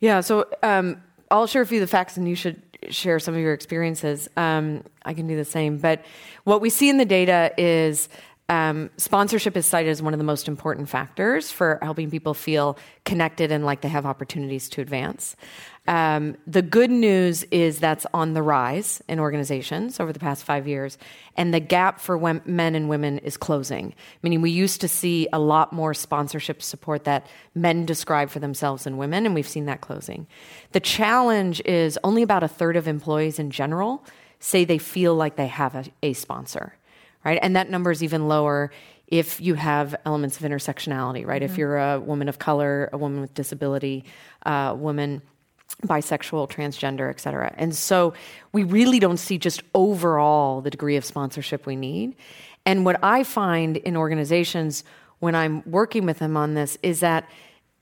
Yeah, 0.00 0.22
so 0.22 0.46
um, 0.62 1.02
I'll 1.30 1.46
share 1.46 1.60
a 1.60 1.66
few 1.66 1.82
of 1.82 1.86
the 1.86 1.90
facts 1.90 2.16
and 2.16 2.26
you 2.26 2.34
should 2.34 2.62
share 2.88 3.18
some 3.18 3.34
of 3.34 3.40
your 3.40 3.52
experiences. 3.52 4.26
Um, 4.38 4.84
I 5.04 5.12
can 5.12 5.26
do 5.26 5.36
the 5.36 5.44
same. 5.44 5.76
But 5.76 6.02
what 6.44 6.62
we 6.62 6.70
see 6.70 6.88
in 6.88 6.96
the 6.96 7.04
data 7.04 7.52
is 7.58 8.08
um, 8.48 8.90
sponsorship 8.98 9.56
is 9.56 9.64
cited 9.64 9.90
as 9.90 10.02
one 10.02 10.12
of 10.12 10.18
the 10.18 10.24
most 10.24 10.48
important 10.48 10.88
factors 10.88 11.50
for 11.50 11.78
helping 11.80 12.10
people 12.10 12.34
feel 12.34 12.76
connected 13.04 13.50
and 13.50 13.64
like 13.64 13.80
they 13.80 13.88
have 13.88 14.04
opportunities 14.04 14.68
to 14.70 14.82
advance. 14.82 15.34
Um, 15.86 16.36
the 16.46 16.60
good 16.60 16.90
news 16.90 17.44
is 17.44 17.78
that's 17.78 18.06
on 18.12 18.34
the 18.34 18.42
rise 18.42 19.02
in 19.08 19.18
organizations 19.18 19.98
over 19.98 20.12
the 20.12 20.18
past 20.18 20.44
five 20.44 20.66
years, 20.68 20.98
and 21.36 21.52
the 21.52 21.60
gap 21.60 22.00
for 22.00 22.18
men 22.44 22.74
and 22.74 22.88
women 22.88 23.18
is 23.18 23.36
closing. 23.36 23.94
Meaning, 24.22 24.40
we 24.40 24.50
used 24.50 24.80
to 24.80 24.88
see 24.88 25.28
a 25.32 25.38
lot 25.38 25.72
more 25.72 25.92
sponsorship 25.94 26.62
support 26.62 27.04
that 27.04 27.26
men 27.54 27.84
describe 27.86 28.30
for 28.30 28.40
themselves 28.40 28.84
than 28.84 28.96
women, 28.96 29.26
and 29.26 29.34
we've 29.34 29.48
seen 29.48 29.66
that 29.66 29.82
closing. 29.82 30.26
The 30.72 30.80
challenge 30.80 31.60
is 31.64 31.98
only 32.02 32.22
about 32.22 32.42
a 32.42 32.48
third 32.48 32.76
of 32.76 32.88
employees 32.88 33.38
in 33.38 33.50
general 33.50 34.04
say 34.38 34.64
they 34.64 34.78
feel 34.78 35.14
like 35.14 35.36
they 35.36 35.46
have 35.46 35.74
a, 35.74 35.84
a 36.02 36.12
sponsor, 36.12 36.76
right? 37.24 37.38
And 37.42 37.56
that 37.56 37.70
number 37.70 37.90
is 37.90 38.02
even 38.02 38.28
lower 38.28 38.70
if 39.06 39.40
you 39.40 39.54
have 39.54 39.94
elements 40.04 40.36
of 40.38 40.42
intersectionality, 40.42 41.26
right? 41.26 41.42
Mm-hmm. 41.42 41.52
If 41.52 41.58
you're 41.58 41.78
a 41.78 42.00
woman 42.00 42.28
of 42.28 42.38
color, 42.38 42.88
a 42.92 42.98
woman 42.98 43.20
with 43.20 43.34
disability, 43.34 44.04
a 44.44 44.50
uh, 44.50 44.74
woman 44.74 45.22
bisexual, 45.84 46.50
transgender, 46.50 47.10
et 47.10 47.20
cetera. 47.20 47.52
And 47.56 47.74
so 47.74 48.14
we 48.52 48.62
really 48.62 49.00
don't 49.00 49.18
see 49.18 49.38
just 49.38 49.62
overall 49.74 50.60
the 50.60 50.70
degree 50.70 50.96
of 50.96 51.04
sponsorship 51.04 51.66
we 51.66 51.76
need. 51.76 52.16
And 52.64 52.84
what 52.84 53.02
I 53.02 53.24
find 53.24 53.76
in 53.76 53.96
organizations 53.96 54.84
when 55.18 55.34
I'm 55.34 55.62
working 55.66 56.06
with 56.06 56.18
them 56.18 56.36
on 56.36 56.54
this 56.54 56.78
is 56.82 57.00
that 57.00 57.28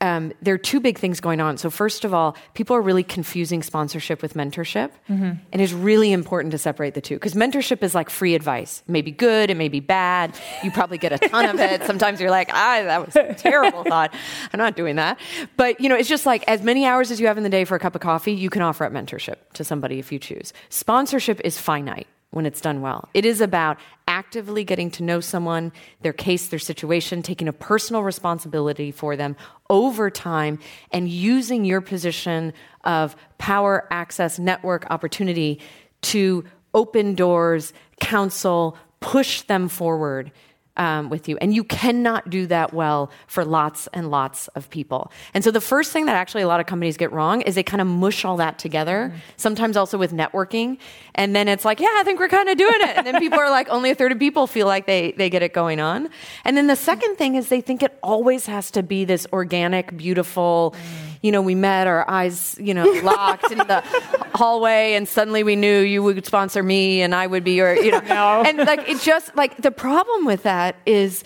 um, 0.03 0.33
there 0.43 0.53
are 0.53 0.59
two 0.59 0.81
big 0.81 0.99
things 0.99 1.21
going 1.21 1.41
on. 1.41 1.57
So, 1.59 1.71
first 1.71 2.05
of 2.05 2.13
all, 2.13 2.37
people 2.55 2.75
are 2.75 2.83
really 2.83 3.05
confusing 3.05 3.63
sponsorship 3.63 4.21
with 4.21 4.35
mentorship. 4.35 4.91
Mm-hmm. 5.09 5.31
And 5.53 5.63
it's 5.63 5.73
really 5.73 6.13
important 6.13 6.51
to 6.53 6.59
separate 6.59 6.95
the 6.95 7.01
two 7.01 7.15
because 7.15 7.35
mentorship 7.35 7.85
is 7.85 7.95
like 7.95 8.11
free 8.11 8.35
advice. 8.35 8.83
It 8.87 8.91
may 8.91 9.03
be 9.03 9.13
good, 9.13 9.49
it 9.49 9.57
may 9.57 9.69
be 9.69 9.79
bad. 9.79 10.37
You 10.65 10.73
probably 10.73 10.99
get 10.99 11.13
a 11.13 11.19
ton 11.29 11.49
of 11.49 11.61
it. 11.61 11.85
Sometimes 11.85 12.21
you're 12.21 12.31
like, 12.31 12.51
ah, 12.53 12.83
that 12.83 13.07
was 13.07 13.15
a 13.15 13.33
terrible 13.35 13.85
thought. 13.85 14.13
I'm 14.53 14.59
not 14.59 14.75
doing 14.75 14.97
that. 14.97 15.21
But, 15.57 15.81
you 15.81 15.89
know, 15.89 15.95
it's 15.95 16.09
just 16.09 16.27
like 16.27 16.43
as 16.49 16.63
many 16.63 16.85
hours 16.85 17.13
as 17.13 17.21
you 17.21 17.29
have 17.29 17.37
in 17.37 17.45
the 17.45 17.49
day 17.49 17.65
for 17.65 17.77
a 17.77 17.79
cup 17.79 17.95
of 17.95 18.01
coffee, 18.01 18.33
you 18.33 18.51
can 18.51 18.61
offer 18.61 18.85
up 18.85 18.93
mentorship 18.93 19.37
to 19.55 19.63
somebody 19.63 20.01
if 20.01 20.11
you 20.11 20.19
choose. 20.19 20.53
Sponsorship 20.69 21.41
is 21.45 21.59
finite 21.59 22.09
when 22.33 22.47
it's 22.47 22.61
done 22.61 22.81
well. 22.81 23.09
It 23.15 23.25
is 23.25 23.41
about 23.41 23.79
actively 24.09 24.65
getting 24.65 24.91
to 24.93 25.03
know 25.03 25.21
someone, 25.21 25.71
their 26.01 26.13
case, 26.13 26.49
their 26.49 26.59
situation, 26.59 27.23
taking 27.23 27.47
a 27.47 27.53
personal 27.53 28.03
responsibility 28.03 28.91
for 28.91 29.17
them 29.17 29.37
over 29.71 30.11
time, 30.11 30.59
and 30.91 31.09
using 31.09 31.65
your 31.65 31.81
position 31.81 32.53
of 32.85 33.15
power, 33.39 33.87
access, 33.91 34.39
network, 34.39 34.87
opportunity 34.91 35.61
to 36.03 36.45
open 36.75 37.15
doors, 37.15 37.73
counsel, 38.01 38.77
push 39.01 39.43
them 39.43 39.69
forward 39.69 40.33
um, 40.77 41.11
with 41.11 41.29
you. 41.29 41.37
And 41.39 41.55
you 41.55 41.65
cannot 41.65 42.31
do 42.31 42.47
that 42.47 42.73
well 42.73 43.11
for 43.27 43.45
lots 43.45 43.89
and 43.93 44.11
lots 44.11 44.49
of 44.49 44.71
people. 44.71 45.11
And 45.35 45.45
so 45.45 45.51
the 45.51 45.61
first 45.61 45.93
thing 45.93 46.07
that 46.07 46.17
actually 46.17 46.43
a 46.43 46.49
lot 46.49 46.61
of 46.61 46.67
companies 46.67 46.97
get 46.97 47.13
wrong 47.13 47.43
is 47.43 47.55
they 47.55 47.63
kind 47.63 47.81
of 47.81 47.87
mush 47.87 48.25
all 48.25 48.37
that 48.39 48.59
together, 48.59 49.11
mm-hmm. 49.11 49.19
sometimes 49.37 49.77
also 49.77 49.99
with 49.99 50.13
networking. 50.13 50.79
And 51.15 51.37
then 51.37 51.49
it's 51.49 51.65
like, 51.65 51.81
yeah, 51.81 51.95
I 51.95 52.03
think 52.05 52.19
we're 52.19 52.29
kind 52.29 52.49
of 52.49 52.57
doing 52.57 52.75
it. 52.75 52.97
And 52.97 53.07
then 53.07 53.19
people 53.19 53.39
are 53.39 53.51
like, 53.51 53.69
only 53.69 53.91
a 53.91 53.95
third 53.95 54.13
of 54.13 54.19
people 54.19 54.47
feel 54.47 54.67
like 54.67 54.87
they, 54.87 55.13
they 55.13 55.31
get 55.31 55.43
it 55.43 55.53
going 55.53 55.81
on. 55.81 56.09
And 56.45 56.57
then 56.57 56.67
the 56.67 56.77
second 56.77 57.17
thing 57.17 57.35
is 57.35 57.49
they 57.49 57.61
think 57.61 57.83
it 57.83 57.99
always 58.03 58.47
has 58.47 58.71
to 58.73 58.83
be 58.83 59.05
this 59.05 59.27
organic, 59.33 59.97
beautiful, 59.97 60.75
mm 60.77 61.12
you 61.23 61.31
know, 61.31 61.41
we 61.41 61.55
met, 61.55 61.87
our 61.87 62.09
eyes, 62.11 62.57
you 62.61 62.75
know, 62.75 62.85
locked 63.05 63.51
in 63.51 63.59
the 63.59 63.81
hallway, 64.35 64.95
and 64.95 65.09
suddenly 65.09 65.45
we 65.45 65.57
knew 65.57 65.81
you 65.81 66.03
would 66.03 66.27
sponsor 66.27 66.63
me 66.63 67.01
and 67.01 67.15
I 67.15 67.27
would 67.27 67.45
be 67.45 67.53
your, 67.53 67.75
you 67.75 67.93
know. 67.93 68.01
no. 68.09 68.43
And 68.45 68.59
like, 68.59 68.89
it 68.89 69.01
just, 69.01 69.35
like, 69.37 69.57
the 69.57 69.71
problem 69.71 70.25
with 70.27 70.43
that 70.43 70.77
is, 70.85 71.23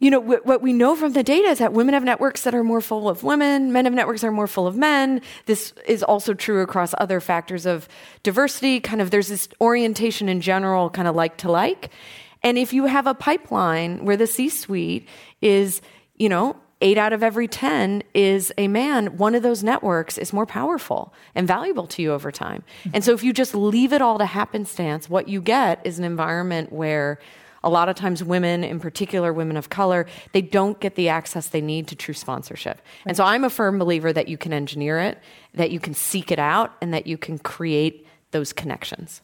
you 0.00 0.10
know, 0.10 0.20
w- 0.20 0.40
what 0.42 0.62
we 0.62 0.72
know 0.72 0.96
from 0.96 1.12
the 1.12 1.22
data 1.22 1.46
is 1.46 1.58
that 1.58 1.72
women 1.72 1.94
have 1.94 2.02
networks 2.02 2.42
that 2.42 2.54
are 2.56 2.64
more 2.64 2.80
full 2.80 3.08
of 3.08 3.22
women, 3.22 3.72
men 3.72 3.84
have 3.84 3.94
networks 3.94 4.22
that 4.22 4.26
are 4.26 4.32
more 4.32 4.48
full 4.48 4.66
of 4.66 4.76
men. 4.76 5.22
This 5.46 5.72
is 5.86 6.02
also 6.02 6.34
true 6.34 6.62
across 6.62 6.92
other 6.98 7.20
factors 7.20 7.66
of 7.66 7.88
diversity. 8.24 8.80
Kind 8.80 9.00
of, 9.00 9.12
there's 9.12 9.28
this 9.28 9.48
orientation 9.60 10.28
in 10.28 10.40
general, 10.40 10.90
kind 10.90 11.06
of 11.06 11.14
like 11.14 11.36
to 11.38 11.50
like. 11.52 11.90
And 12.42 12.58
if 12.58 12.72
you 12.72 12.86
have 12.86 13.06
a 13.06 13.14
pipeline 13.14 14.04
where 14.04 14.16
the 14.16 14.26
C 14.26 14.48
suite 14.48 15.06
is, 15.40 15.82
you 16.16 16.28
know, 16.28 16.56
eight 16.80 16.98
out 16.98 17.12
of 17.12 17.22
every 17.22 17.46
10 17.48 18.02
is 18.14 18.52
a 18.56 18.68
man, 18.68 19.16
one 19.18 19.34
of 19.34 19.42
those 19.42 19.62
networks 19.62 20.18
is 20.18 20.32
more 20.32 20.46
powerful 20.46 21.12
and 21.34 21.46
valuable 21.46 21.86
to 21.88 22.02
you 22.02 22.12
over 22.12 22.32
time. 22.32 22.62
And 22.92 23.04
so 23.04 23.12
if 23.12 23.22
you 23.22 23.32
just 23.32 23.54
leave 23.54 23.92
it 23.92 24.02
all 24.02 24.18
to 24.18 24.26
happenstance, 24.26 25.08
what 25.08 25.28
you 25.28 25.40
get 25.40 25.80
is 25.84 25.98
an 25.98 26.04
environment 26.04 26.72
where 26.72 27.18
a 27.62 27.68
lot 27.68 27.88
of 27.88 27.96
times 27.96 28.24
women, 28.24 28.64
in 28.64 28.80
particular 28.80 29.32
women 29.32 29.56
of 29.56 29.68
color, 29.68 30.06
they 30.32 30.40
don't 30.40 30.80
get 30.80 30.94
the 30.94 31.10
access 31.10 31.48
they 31.48 31.60
need 31.60 31.88
to 31.88 31.94
true 31.94 32.14
sponsorship. 32.14 32.76
Right. 32.76 33.08
And 33.08 33.16
so 33.16 33.24
I'm 33.24 33.44
a 33.44 33.50
firm 33.50 33.78
believer 33.78 34.12
that 34.12 34.28
you 34.28 34.38
can 34.38 34.52
engineer 34.52 34.98
it, 34.98 35.18
that 35.54 35.70
you 35.70 35.80
can 35.80 35.94
seek 35.94 36.32
it 36.32 36.38
out, 36.38 36.72
and 36.80 36.94
that 36.94 37.06
you 37.06 37.18
can 37.18 37.38
create 37.38 38.06
those 38.30 38.52
connections. 38.52 39.20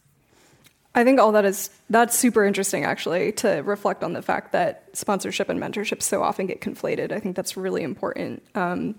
I 0.96 1.04
think 1.04 1.20
all 1.20 1.32
that 1.32 1.44
is 1.44 1.68
that's 1.90 2.16
super 2.16 2.44
interesting 2.44 2.84
actually 2.84 3.30
to 3.32 3.58
reflect 3.58 4.02
on 4.02 4.14
the 4.14 4.22
fact 4.22 4.52
that 4.52 4.84
sponsorship 4.94 5.50
and 5.50 5.60
mentorship 5.60 6.02
so 6.02 6.22
often 6.22 6.46
get 6.46 6.62
conflated. 6.62 7.12
I 7.12 7.20
think 7.20 7.36
that's 7.36 7.54
really 7.54 7.82
important. 7.82 8.42
Um, 8.54 8.94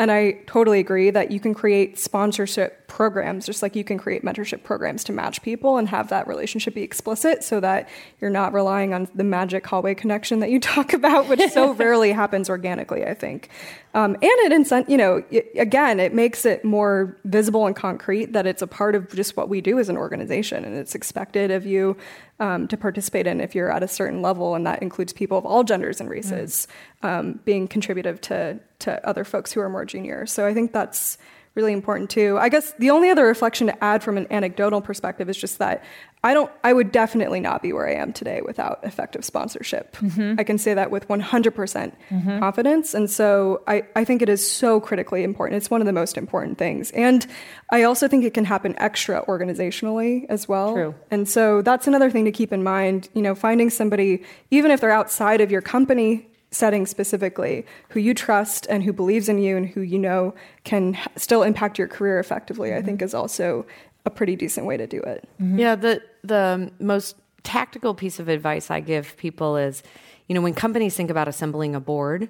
and 0.00 0.12
I 0.12 0.42
totally 0.46 0.78
agree 0.78 1.10
that 1.10 1.32
you 1.32 1.40
can 1.40 1.54
create 1.54 1.98
sponsorship 1.98 2.86
programs 2.86 3.46
just 3.46 3.62
like 3.62 3.74
you 3.74 3.82
can 3.82 3.98
create 3.98 4.22
mentorship 4.22 4.62
programs 4.62 5.02
to 5.04 5.12
match 5.12 5.42
people 5.42 5.76
and 5.76 5.88
have 5.88 6.10
that 6.10 6.28
relationship 6.28 6.74
be 6.74 6.82
explicit 6.82 7.42
so 7.42 7.58
that 7.60 7.88
you're 8.20 8.30
not 8.30 8.52
relying 8.52 8.94
on 8.94 9.08
the 9.16 9.24
magic 9.24 9.66
hallway 9.66 9.96
connection 9.96 10.38
that 10.38 10.50
you 10.50 10.60
talk 10.74 10.92
about, 10.92 11.28
which 11.28 11.40
so 11.50 11.72
rarely 11.74 12.12
happens 12.12 12.48
organically, 12.48 13.04
I 13.04 13.14
think. 13.14 13.48
Um, 13.94 14.14
and 14.14 14.22
it 14.22 14.52
incent, 14.52 14.88
you 14.88 14.96
know, 14.96 15.22
it, 15.30 15.50
again, 15.56 15.98
it 15.98 16.12
makes 16.12 16.44
it 16.44 16.64
more 16.64 17.16
visible 17.24 17.66
and 17.66 17.74
concrete 17.74 18.32
that 18.34 18.46
it's 18.46 18.60
a 18.60 18.66
part 18.66 18.94
of 18.94 19.10
just 19.14 19.36
what 19.36 19.48
we 19.48 19.60
do 19.60 19.78
as 19.78 19.88
an 19.88 19.96
organization 19.96 20.64
and 20.64 20.76
it's 20.76 20.94
expected 20.94 21.50
of 21.50 21.64
you 21.64 21.96
um, 22.40 22.68
to 22.68 22.76
participate 22.76 23.26
in 23.26 23.40
if 23.40 23.54
you're 23.54 23.72
at 23.72 23.82
a 23.82 23.88
certain 23.88 24.22
level, 24.22 24.54
and 24.54 24.66
that 24.66 24.82
includes 24.82 25.12
people 25.12 25.38
of 25.38 25.46
all 25.46 25.64
genders 25.64 26.00
and 26.00 26.08
races 26.08 26.68
mm. 27.02 27.08
um, 27.08 27.40
being 27.44 27.66
contributive 27.66 28.20
to 28.20 28.60
to 28.80 29.08
other 29.08 29.24
folks 29.24 29.52
who 29.52 29.60
are 29.60 29.68
more 29.68 29.84
junior. 29.84 30.24
So 30.24 30.46
I 30.46 30.54
think 30.54 30.72
that's 30.72 31.18
really 31.58 31.72
important 31.72 32.08
too. 32.08 32.38
I 32.38 32.48
guess 32.48 32.72
the 32.78 32.90
only 32.90 33.10
other 33.10 33.26
reflection 33.26 33.66
to 33.66 33.84
add 33.84 34.00
from 34.04 34.16
an 34.16 34.28
anecdotal 34.30 34.80
perspective 34.80 35.28
is 35.28 35.36
just 35.36 35.58
that 35.58 35.82
I 36.22 36.32
don't 36.32 36.52
I 36.62 36.72
would 36.72 36.92
definitely 36.92 37.40
not 37.40 37.62
be 37.62 37.72
where 37.72 37.88
I 37.88 37.94
am 37.94 38.12
today 38.12 38.42
without 38.44 38.78
effective 38.84 39.24
sponsorship. 39.24 39.96
Mm-hmm. 39.96 40.36
I 40.38 40.44
can 40.44 40.56
say 40.56 40.74
that 40.74 40.92
with 40.92 41.08
100% 41.08 41.20
mm 41.20 42.22
hmm 42.22 42.38
confidence 42.38 42.94
and 42.94 43.10
so 43.10 43.62
I 43.66 43.82
I 43.96 44.04
think 44.04 44.22
it 44.22 44.28
is 44.28 44.48
so 44.48 44.78
critically 44.78 45.24
important. 45.24 45.56
It's 45.56 45.70
one 45.70 45.80
of 45.80 45.86
the 45.86 45.92
most 45.92 46.16
important 46.16 46.56
things. 46.58 46.92
And 46.92 47.26
I 47.72 47.82
also 47.82 48.06
think 48.06 48.24
it 48.24 48.34
can 48.34 48.44
happen 48.44 48.76
extra 48.78 49.24
organizationally 49.26 50.26
as 50.28 50.46
well. 50.46 50.74
True. 50.74 50.94
And 51.10 51.28
so 51.28 51.62
that's 51.62 51.88
another 51.88 52.10
thing 52.10 52.24
to 52.26 52.32
keep 52.32 52.52
in 52.52 52.62
mind, 52.62 53.08
you 53.14 53.22
know, 53.22 53.34
finding 53.34 53.70
somebody 53.70 54.22
even 54.52 54.70
if 54.70 54.80
they're 54.80 54.98
outside 55.02 55.40
of 55.40 55.50
your 55.50 55.62
company 55.62 56.28
setting 56.50 56.86
specifically 56.86 57.66
who 57.90 58.00
you 58.00 58.14
trust 58.14 58.66
and 58.70 58.82
who 58.82 58.92
believes 58.92 59.28
in 59.28 59.38
you 59.38 59.56
and 59.56 59.68
who 59.68 59.80
you 59.80 59.98
know 59.98 60.34
can 60.64 60.96
still 61.16 61.42
impact 61.42 61.78
your 61.78 61.88
career 61.88 62.18
effectively 62.18 62.70
mm-hmm. 62.70 62.78
i 62.78 62.82
think 62.82 63.02
is 63.02 63.14
also 63.14 63.66
a 64.06 64.10
pretty 64.10 64.34
decent 64.34 64.66
way 64.66 64.76
to 64.76 64.86
do 64.86 65.00
it 65.00 65.28
mm-hmm. 65.40 65.58
yeah 65.58 65.74
the 65.74 66.02
the 66.24 66.70
most 66.80 67.16
tactical 67.42 67.94
piece 67.94 68.18
of 68.18 68.28
advice 68.28 68.70
i 68.70 68.80
give 68.80 69.16
people 69.16 69.56
is 69.56 69.82
you 70.26 70.34
know 70.34 70.40
when 70.40 70.54
companies 70.54 70.96
think 70.96 71.10
about 71.10 71.28
assembling 71.28 71.74
a 71.74 71.80
board 71.80 72.28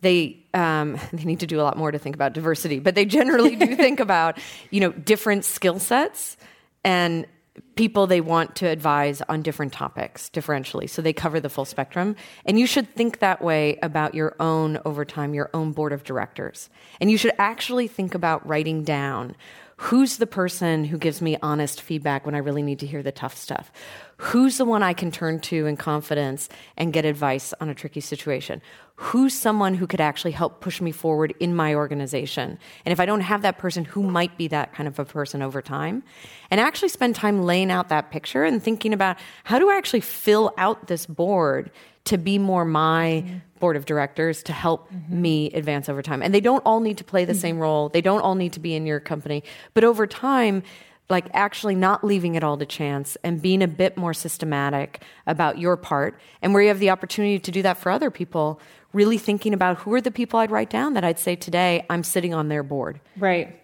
they 0.00 0.38
um, 0.54 0.98
they 1.12 1.24
need 1.24 1.40
to 1.40 1.46
do 1.46 1.60
a 1.60 1.62
lot 1.62 1.76
more 1.76 1.90
to 1.90 1.98
think 1.98 2.14
about 2.16 2.32
diversity 2.32 2.78
but 2.78 2.94
they 2.94 3.04
generally 3.04 3.56
do 3.56 3.76
think 3.76 4.00
about 4.00 4.38
you 4.70 4.80
know 4.80 4.92
different 4.92 5.44
skill 5.44 5.78
sets 5.78 6.36
and 6.84 7.26
people 7.74 8.06
they 8.06 8.20
want 8.20 8.56
to 8.56 8.66
advise 8.66 9.22
on 9.28 9.42
different 9.42 9.72
topics 9.72 10.30
differentially. 10.30 10.88
So 10.88 11.02
they 11.02 11.12
cover 11.12 11.40
the 11.40 11.48
full 11.48 11.64
spectrum. 11.64 12.16
And 12.44 12.58
you 12.58 12.66
should 12.66 12.94
think 12.94 13.18
that 13.20 13.42
way 13.42 13.78
about 13.82 14.14
your 14.14 14.34
own, 14.40 14.78
over 14.84 15.04
time, 15.04 15.34
your 15.34 15.50
own 15.54 15.72
board 15.72 15.92
of 15.92 16.04
directors. 16.04 16.70
And 17.00 17.10
you 17.10 17.18
should 17.18 17.32
actually 17.38 17.88
think 17.88 18.14
about 18.14 18.46
writing 18.46 18.84
down 18.84 19.36
who's 19.78 20.16
the 20.16 20.26
person 20.26 20.84
who 20.84 20.98
gives 20.98 21.22
me 21.22 21.38
honest 21.40 21.80
feedback 21.80 22.26
when 22.26 22.34
I 22.34 22.38
really 22.38 22.62
need 22.62 22.80
to 22.80 22.86
hear 22.86 23.02
the 23.02 23.12
tough 23.12 23.36
stuff? 23.36 23.70
Who's 24.16 24.58
the 24.58 24.64
one 24.64 24.82
I 24.82 24.92
can 24.92 25.12
turn 25.12 25.38
to 25.42 25.66
in 25.66 25.76
confidence 25.76 26.48
and 26.76 26.92
get 26.92 27.04
advice 27.04 27.54
on 27.60 27.68
a 27.68 27.74
tricky 27.74 28.00
situation? 28.00 28.60
Who's 28.96 29.32
someone 29.32 29.74
who 29.74 29.86
could 29.86 30.00
actually 30.00 30.32
help 30.32 30.60
push 30.60 30.80
me 30.80 30.90
forward 30.90 31.32
in 31.38 31.54
my 31.54 31.76
organization? 31.76 32.58
And 32.84 32.92
if 32.92 32.98
I 32.98 33.06
don't 33.06 33.20
have 33.20 33.42
that 33.42 33.58
person, 33.58 33.84
who 33.84 34.02
might 34.02 34.36
be 34.36 34.48
that 34.48 34.74
kind 34.74 34.88
of 34.88 34.98
a 34.98 35.04
person 35.04 35.42
over 35.42 35.62
time? 35.62 36.02
And 36.50 36.60
actually 36.60 36.88
spend 36.88 37.14
time 37.14 37.42
laying 37.42 37.70
out 37.70 37.88
that 37.90 38.10
picture 38.10 38.42
and 38.42 38.60
thinking 38.60 38.92
about 38.92 39.16
how 39.44 39.60
do 39.60 39.70
I 39.70 39.76
actually 39.76 40.00
fill 40.00 40.52
out 40.58 40.88
this 40.88 41.06
board 41.06 41.70
to 42.08 42.18
be 42.18 42.38
more 42.38 42.64
my 42.64 43.22
mm-hmm. 43.24 43.38
board 43.60 43.76
of 43.76 43.84
directors 43.84 44.42
to 44.44 44.52
help 44.52 44.90
mm-hmm. 44.90 45.22
me 45.22 45.50
advance 45.52 45.88
over 45.88 46.02
time. 46.02 46.22
And 46.22 46.34
they 46.34 46.40
don't 46.40 46.62
all 46.64 46.80
need 46.80 46.98
to 46.98 47.04
play 47.04 47.24
the 47.24 47.32
mm-hmm. 47.32 47.40
same 47.40 47.58
role. 47.58 47.90
They 47.90 48.00
don't 48.00 48.20
all 48.22 48.34
need 48.34 48.54
to 48.54 48.60
be 48.60 48.74
in 48.74 48.86
your 48.86 48.98
company. 48.98 49.44
But 49.74 49.84
over 49.84 50.06
time, 50.06 50.62
like 51.10 51.26
actually 51.32 51.74
not 51.74 52.04
leaving 52.04 52.34
it 52.34 52.44
all 52.44 52.56
to 52.56 52.66
chance 52.66 53.16
and 53.22 53.40
being 53.40 53.62
a 53.62 53.68
bit 53.68 53.96
more 53.96 54.14
systematic 54.14 55.02
about 55.26 55.58
your 55.58 55.76
part 55.76 56.18
and 56.42 56.52
where 56.52 56.62
you 56.62 56.68
have 56.68 56.78
the 56.78 56.90
opportunity 56.90 57.38
to 57.38 57.50
do 57.50 57.62
that 57.62 57.78
for 57.78 57.90
other 57.90 58.10
people 58.10 58.60
really 58.92 59.18
thinking 59.18 59.54
about 59.54 59.78
who 59.78 59.92
are 59.94 60.00
the 60.02 60.10
people 60.10 60.38
i'd 60.38 60.50
write 60.50 60.68
down 60.68 60.92
that 60.94 61.04
i'd 61.04 61.18
say 61.18 61.34
today 61.34 61.84
i'm 61.88 62.04
sitting 62.04 62.34
on 62.34 62.48
their 62.48 62.62
board 62.62 63.00
right 63.16 63.58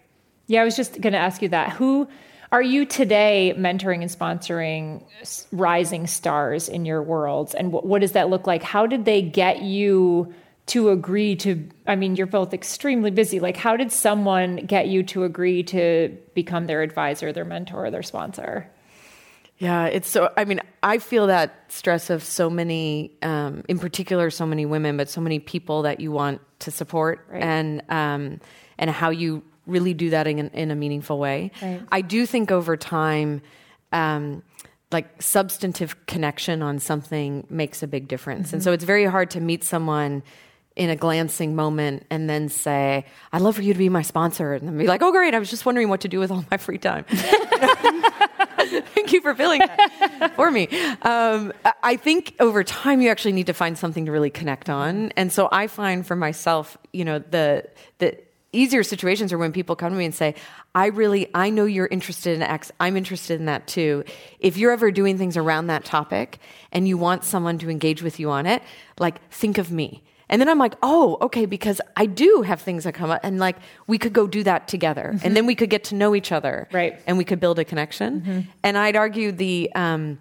yeah 0.47 0.61
i 0.61 0.65
was 0.65 0.75
just 0.75 0.99
going 1.01 1.13
to 1.13 1.19
ask 1.19 1.41
you 1.43 1.49
that 1.49 1.69
who 1.73 2.07
are 2.55 2.61
you 2.61 2.85
today 2.85 3.53
mentoring 3.57 4.01
and 4.01 4.09
sponsoring 4.09 5.03
rising 5.51 6.07
stars 6.07 6.69
in 6.69 6.85
your 6.85 7.03
worlds 7.03 7.53
and 7.53 7.73
what, 7.73 7.85
what 7.85 7.99
does 7.99 8.13
that 8.13 8.29
look 8.29 8.47
like? 8.47 8.63
How 8.63 8.87
did 8.87 9.03
they 9.03 9.21
get 9.21 9.61
you 9.61 10.33
to 10.67 10.89
agree 10.89 11.35
to 11.35 11.67
i 11.85 11.97
mean 11.97 12.15
you're 12.15 12.25
both 12.25 12.53
extremely 12.53 13.11
busy. 13.11 13.41
Like 13.41 13.57
how 13.57 13.75
did 13.75 13.91
someone 13.91 14.55
get 14.55 14.87
you 14.87 15.03
to 15.03 15.25
agree 15.25 15.63
to 15.63 16.17
become 16.33 16.65
their 16.65 16.81
advisor 16.81 17.33
their 17.33 17.43
mentor 17.43 17.91
their 17.91 18.03
sponsor? 18.03 18.71
Yeah 19.57 19.87
it's 19.87 20.09
so 20.09 20.31
i 20.37 20.45
mean 20.45 20.61
i 20.81 20.97
feel 20.97 21.27
that 21.27 21.65
stress 21.67 22.09
of 22.09 22.23
so 22.23 22.49
many 22.49 23.11
um, 23.21 23.65
in 23.67 23.79
particular 23.79 24.29
so 24.29 24.45
many 24.45 24.65
women 24.65 24.95
but 24.95 25.09
so 25.09 25.19
many 25.19 25.39
people 25.39 25.81
that 25.81 25.99
you 25.99 26.09
want 26.09 26.39
to 26.59 26.71
support 26.71 27.27
right. 27.29 27.43
and 27.43 27.83
um, 27.89 28.39
and 28.77 28.89
how 28.89 29.09
you 29.09 29.43
really 29.65 29.93
do 29.93 30.09
that 30.09 30.27
in, 30.27 30.49
in 30.49 30.71
a 30.71 30.75
meaningful 30.75 31.17
way 31.19 31.51
right. 31.61 31.81
i 31.91 32.01
do 32.01 32.25
think 32.25 32.51
over 32.51 32.77
time 32.77 33.41
um, 33.91 34.43
like 34.91 35.21
substantive 35.21 36.05
connection 36.05 36.61
on 36.61 36.79
something 36.79 37.45
makes 37.49 37.83
a 37.83 37.87
big 37.87 38.07
difference 38.07 38.47
mm-hmm. 38.47 38.57
and 38.57 38.63
so 38.63 38.71
it's 38.71 38.83
very 38.83 39.05
hard 39.05 39.29
to 39.31 39.39
meet 39.39 39.63
someone 39.63 40.23
in 40.75 40.89
a 40.89 40.95
glancing 40.95 41.55
moment 41.55 42.05
and 42.09 42.29
then 42.29 42.49
say, 42.49 43.05
I'd 43.31 43.41
love 43.41 43.55
for 43.55 43.61
you 43.61 43.73
to 43.73 43.79
be 43.79 43.89
my 43.89 44.01
sponsor. 44.01 44.53
And 44.53 44.67
then 44.67 44.77
be 44.77 44.87
like, 44.87 45.01
oh, 45.01 45.11
great. 45.11 45.33
I 45.33 45.39
was 45.39 45.49
just 45.49 45.65
wondering 45.65 45.87
what 45.87 46.01
to 46.01 46.07
do 46.07 46.19
with 46.19 46.31
all 46.31 46.43
my 46.51 46.57
free 46.57 46.77
time. 46.77 47.05
Thank 48.93 49.13
you 49.13 49.21
for 49.21 49.33
filling 49.35 49.59
that 49.59 50.33
for 50.35 50.51
me. 50.51 50.67
Um, 51.01 51.53
I 51.81 51.95
think 51.95 52.35
over 52.39 52.63
time 52.63 52.99
you 52.99 53.09
actually 53.09 53.31
need 53.33 53.47
to 53.47 53.53
find 53.53 53.77
something 53.77 54.05
to 54.05 54.11
really 54.11 54.29
connect 54.29 54.69
on. 54.69 55.11
And 55.15 55.31
so 55.31 55.47
I 55.51 55.67
find 55.67 56.05
for 56.05 56.15
myself, 56.15 56.77
you 56.91 57.05
know, 57.05 57.19
the, 57.19 57.69
the 57.99 58.17
easier 58.55 58.83
situations 58.83 59.33
are 59.33 59.37
when 59.37 59.51
people 59.51 59.75
come 59.75 59.91
to 59.91 59.97
me 59.97 60.05
and 60.05 60.15
say, 60.15 60.35
I 60.73 60.87
really, 60.87 61.29
I 61.33 61.49
know 61.49 61.65
you're 61.65 61.87
interested 61.87 62.35
in 62.35 62.41
X. 62.41 62.71
I'm 62.79 62.95
interested 62.97 63.39
in 63.39 63.45
that 63.45 63.67
too. 63.67 64.03
If 64.39 64.57
you're 64.57 64.71
ever 64.71 64.91
doing 64.91 65.17
things 65.17 65.37
around 65.37 65.67
that 65.67 65.85
topic 65.85 66.39
and 66.71 66.87
you 66.87 66.97
want 66.97 67.23
someone 67.23 67.57
to 67.59 67.69
engage 67.69 68.01
with 68.01 68.19
you 68.19 68.29
on 68.29 68.45
it, 68.45 68.63
like 68.97 69.19
think 69.29 69.57
of 69.57 69.71
me 69.71 70.03
and 70.29 70.41
then 70.41 70.49
I'm 70.49 70.57
like, 70.57 70.73
oh, 70.81 71.17
okay, 71.21 71.45
because 71.45 71.79
I 71.95 72.05
do 72.05 72.41
have 72.41 72.61
things 72.61 72.85
that 72.85 72.93
come 72.93 73.11
up, 73.11 73.21
and 73.23 73.39
like 73.39 73.57
we 73.87 73.97
could 73.97 74.13
go 74.13 74.27
do 74.27 74.43
that 74.43 74.67
together, 74.67 75.11
mm-hmm. 75.13 75.25
and 75.25 75.35
then 75.35 75.45
we 75.45 75.55
could 75.55 75.69
get 75.69 75.83
to 75.85 75.95
know 75.95 76.15
each 76.15 76.31
other, 76.31 76.67
right? 76.71 76.99
And 77.05 77.17
we 77.17 77.23
could 77.23 77.39
build 77.39 77.59
a 77.59 77.65
connection. 77.65 78.21
Mm-hmm. 78.21 78.39
And 78.63 78.77
I'd 78.77 78.95
argue 78.95 79.31
the, 79.31 79.71
um, 79.75 80.19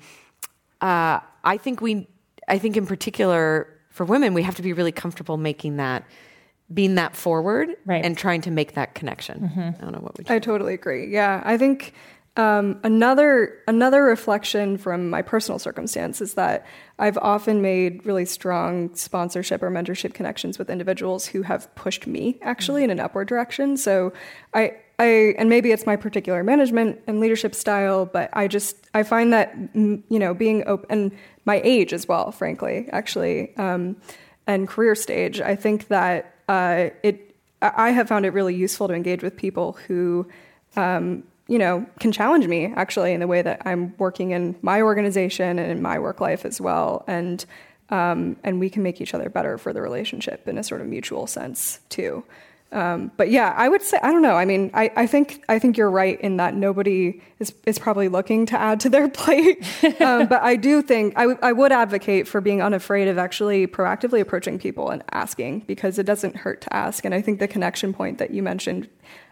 uh, 0.80 1.20
I 1.42 1.56
think 1.56 1.80
we, 1.80 2.06
I 2.48 2.58
think 2.58 2.76
in 2.76 2.86
particular 2.86 3.68
for 3.90 4.04
women, 4.04 4.34
we 4.34 4.42
have 4.42 4.56
to 4.56 4.62
be 4.62 4.72
really 4.72 4.92
comfortable 4.92 5.36
making 5.36 5.76
that, 5.76 6.04
being 6.72 6.94
that 6.94 7.14
forward, 7.14 7.70
right. 7.84 8.04
and 8.04 8.16
trying 8.16 8.40
to 8.42 8.50
make 8.50 8.74
that 8.74 8.94
connection. 8.94 9.40
Mm-hmm. 9.40 9.60
I 9.60 9.84
don't 9.84 9.92
know 9.92 10.00
what 10.00 10.16
would. 10.16 10.30
I 10.30 10.38
totally 10.38 10.74
agree. 10.74 11.12
Yeah, 11.12 11.42
I 11.44 11.58
think 11.58 11.94
um, 12.36 12.80
another 12.82 13.58
another 13.68 14.02
reflection 14.02 14.76
from 14.76 15.08
my 15.08 15.22
personal 15.22 15.60
circumstance 15.60 16.20
is 16.20 16.34
that 16.34 16.66
I've 16.98 17.18
often 17.18 17.62
made 17.62 18.04
really 18.04 18.24
strong 18.24 18.92
sponsorship 18.96 19.62
or 19.62 19.70
mentorship 19.70 20.14
connections 20.14 20.58
with 20.58 20.68
individuals 20.68 21.26
who 21.26 21.42
have 21.42 21.72
pushed 21.76 22.06
me 22.08 22.38
actually 22.42 22.82
in 22.82 22.90
an 22.90 22.98
upward 22.98 23.28
direction. 23.28 23.76
So 23.76 24.12
I 24.52 24.72
I 24.98 25.34
and 25.38 25.48
maybe 25.48 25.70
it's 25.70 25.86
my 25.86 25.94
particular 25.94 26.42
management 26.42 27.00
and 27.06 27.20
leadership 27.20 27.54
style, 27.54 28.04
but 28.04 28.30
I 28.32 28.48
just 28.48 28.88
I 28.94 29.04
find 29.04 29.32
that 29.32 29.54
you 29.74 30.02
know 30.10 30.34
being 30.34 30.64
open 30.66 30.86
and 30.90 31.12
my 31.44 31.60
age 31.62 31.92
as 31.92 32.08
well, 32.08 32.32
frankly, 32.32 32.88
actually, 32.90 33.56
um, 33.58 33.96
and 34.46 34.66
career 34.66 34.96
stage. 34.96 35.40
I 35.40 35.54
think 35.54 35.88
that 35.88 36.33
uh, 36.48 36.90
it 37.02 37.34
I 37.62 37.90
have 37.90 38.08
found 38.08 38.26
it 38.26 38.30
really 38.30 38.54
useful 38.54 38.88
to 38.88 38.94
engage 38.94 39.22
with 39.22 39.36
people 39.36 39.72
who. 39.86 40.28
Um, 40.76 41.24
you 41.46 41.58
know, 41.58 41.84
can 42.00 42.10
challenge 42.10 42.46
me 42.46 42.72
actually 42.74 43.12
in 43.12 43.20
the 43.20 43.26
way 43.26 43.42
that 43.42 43.60
I'm 43.66 43.94
working 43.98 44.30
in 44.30 44.56
my 44.62 44.80
organization 44.80 45.58
and 45.58 45.70
in 45.70 45.82
my 45.82 45.98
work 45.98 46.18
life 46.18 46.46
as 46.46 46.58
well. 46.58 47.04
And 47.06 47.44
um, 47.90 48.36
and 48.42 48.58
we 48.58 48.70
can 48.70 48.82
make 48.82 49.00
each 49.00 49.12
other 49.12 49.28
better 49.28 49.58
for 49.58 49.72
the 49.74 49.82
relationship 49.82 50.48
in 50.48 50.56
a 50.56 50.62
sort 50.62 50.80
of 50.80 50.86
mutual 50.86 51.26
sense 51.26 51.80
too. 51.90 52.24
Um, 52.74 53.12
but 53.16 53.30
yeah, 53.30 53.54
I 53.56 53.68
would 53.68 53.82
say 53.82 53.98
I 54.02 54.10
don't 54.10 54.20
know. 54.20 54.34
I 54.34 54.44
mean, 54.44 54.72
I, 54.74 54.90
I 54.96 55.06
think 55.06 55.44
I 55.48 55.60
think 55.60 55.76
you're 55.76 55.90
right 55.90 56.20
in 56.20 56.38
that 56.38 56.54
nobody 56.56 57.22
is 57.38 57.54
is 57.66 57.78
probably 57.78 58.08
looking 58.08 58.46
to 58.46 58.60
add 58.60 58.80
to 58.80 58.90
their 58.90 59.08
plate. 59.22 59.64
um, 60.00 60.26
but 60.26 60.42
I 60.42 60.56
do 60.56 60.82
think 60.82 61.16
I, 61.16 61.22
w- 61.22 61.38
I 61.40 61.52
would 61.52 61.70
advocate 61.70 62.26
for 62.26 62.40
being 62.40 62.60
unafraid 62.60 63.06
of 63.06 63.16
actually 63.16 63.68
proactively 63.68 64.20
approaching 64.20 64.58
people 64.58 64.90
and 64.90 65.04
asking 65.12 65.60
because 65.60 66.00
it 66.00 66.04
doesn't 66.04 66.34
hurt 66.34 66.62
to 66.62 66.74
ask. 66.74 67.04
And 67.04 67.14
I 67.14 67.22
think 67.22 67.38
the 67.38 67.48
connection 67.48 67.94
point 67.94 68.18
that 68.18 68.32
you 68.32 68.42
mentioned 68.42 68.88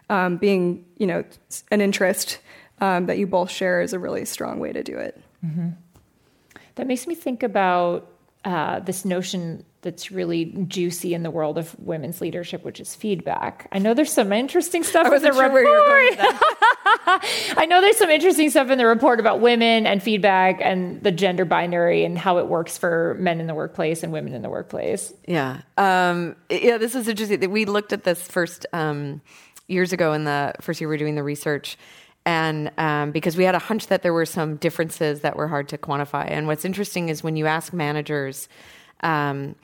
um, 0.09 0.37
being, 0.37 0.85
you 0.97 1.05
know, 1.05 1.25
an 1.69 1.81
interest 1.81 2.39
um, 2.79 3.07
that 3.07 3.17
you 3.17 3.27
both 3.27 3.51
share 3.51 3.81
is 3.81 3.91
a 3.91 3.99
really 3.99 4.23
strong 4.23 4.59
way 4.59 4.71
to 4.71 4.83
do 4.83 4.97
it. 4.97 5.21
Mm-hmm. 5.45 5.69
That 6.75 6.87
makes 6.87 7.07
me 7.07 7.15
think 7.15 7.43
about 7.43 8.09
uh, 8.45 8.79
this 8.79 9.03
notion 9.03 9.65
that's 9.83 10.11
really 10.11 10.45
juicy 10.67 11.13
in 11.13 11.23
the 11.23 11.29
world 11.29 11.57
of 11.57 11.77
women's 11.79 12.21
leadership, 12.21 12.63
which 12.63 12.79
is 12.79 12.95
feedback. 12.95 13.67
I 13.71 13.79
know 13.79 13.93
there's 13.93 14.11
some 14.11 14.33
interesting 14.33 14.83
stuff 14.83 15.05
in 15.13 15.21
the 15.21 15.31
sure 15.31 15.43
report. 15.43 16.17
I 17.57 17.65
know 17.69 17.81
there's 17.81 17.97
some 17.97 18.09
interesting 18.09 18.49
stuff 18.49 18.69
in 18.69 18.77
the 18.77 18.85
report 18.85 19.19
about 19.19 19.41
women 19.41 19.85
and 19.85 20.01
feedback 20.01 20.59
and 20.61 21.03
the 21.03 21.11
gender 21.11 21.45
binary 21.45 22.03
and 22.03 22.17
how 22.17 22.39
it 22.39 22.47
works 22.47 22.77
for 22.77 23.15
men 23.19 23.39
in 23.39 23.47
the 23.47 23.53
workplace 23.53 24.01
and 24.01 24.11
women 24.11 24.33
in 24.33 24.41
the 24.41 24.49
workplace. 24.49 25.13
Yeah, 25.27 25.61
um, 25.77 26.35
yeah. 26.49 26.77
This 26.77 26.95
is 26.95 27.07
interesting. 27.07 27.51
We 27.51 27.65
looked 27.65 27.93
at 27.93 28.03
this 28.03 28.21
first. 28.21 28.65
Um, 28.73 29.21
years 29.67 29.93
ago 29.93 30.13
in 30.13 30.23
the 30.23 30.53
first 30.61 30.81
year 30.81 30.87
we 30.87 30.93
were 30.93 30.97
doing 30.97 31.15
the 31.15 31.23
research 31.23 31.77
and 32.25 32.71
um, 32.77 33.11
because 33.11 33.35
we 33.35 33.43
had 33.43 33.55
a 33.55 33.59
hunch 33.59 33.87
that 33.87 34.01
there 34.01 34.13
were 34.13 34.25
some 34.25 34.55
differences 34.57 35.21
that 35.21 35.35
were 35.35 35.47
hard 35.47 35.69
to 35.69 35.77
quantify 35.77 36.29
and 36.29 36.47
what's 36.47 36.65
interesting 36.65 37.09
is 37.09 37.23
when 37.23 37.35
you 37.35 37.45
ask 37.45 37.73
managers 37.73 38.47
um, 39.03 39.55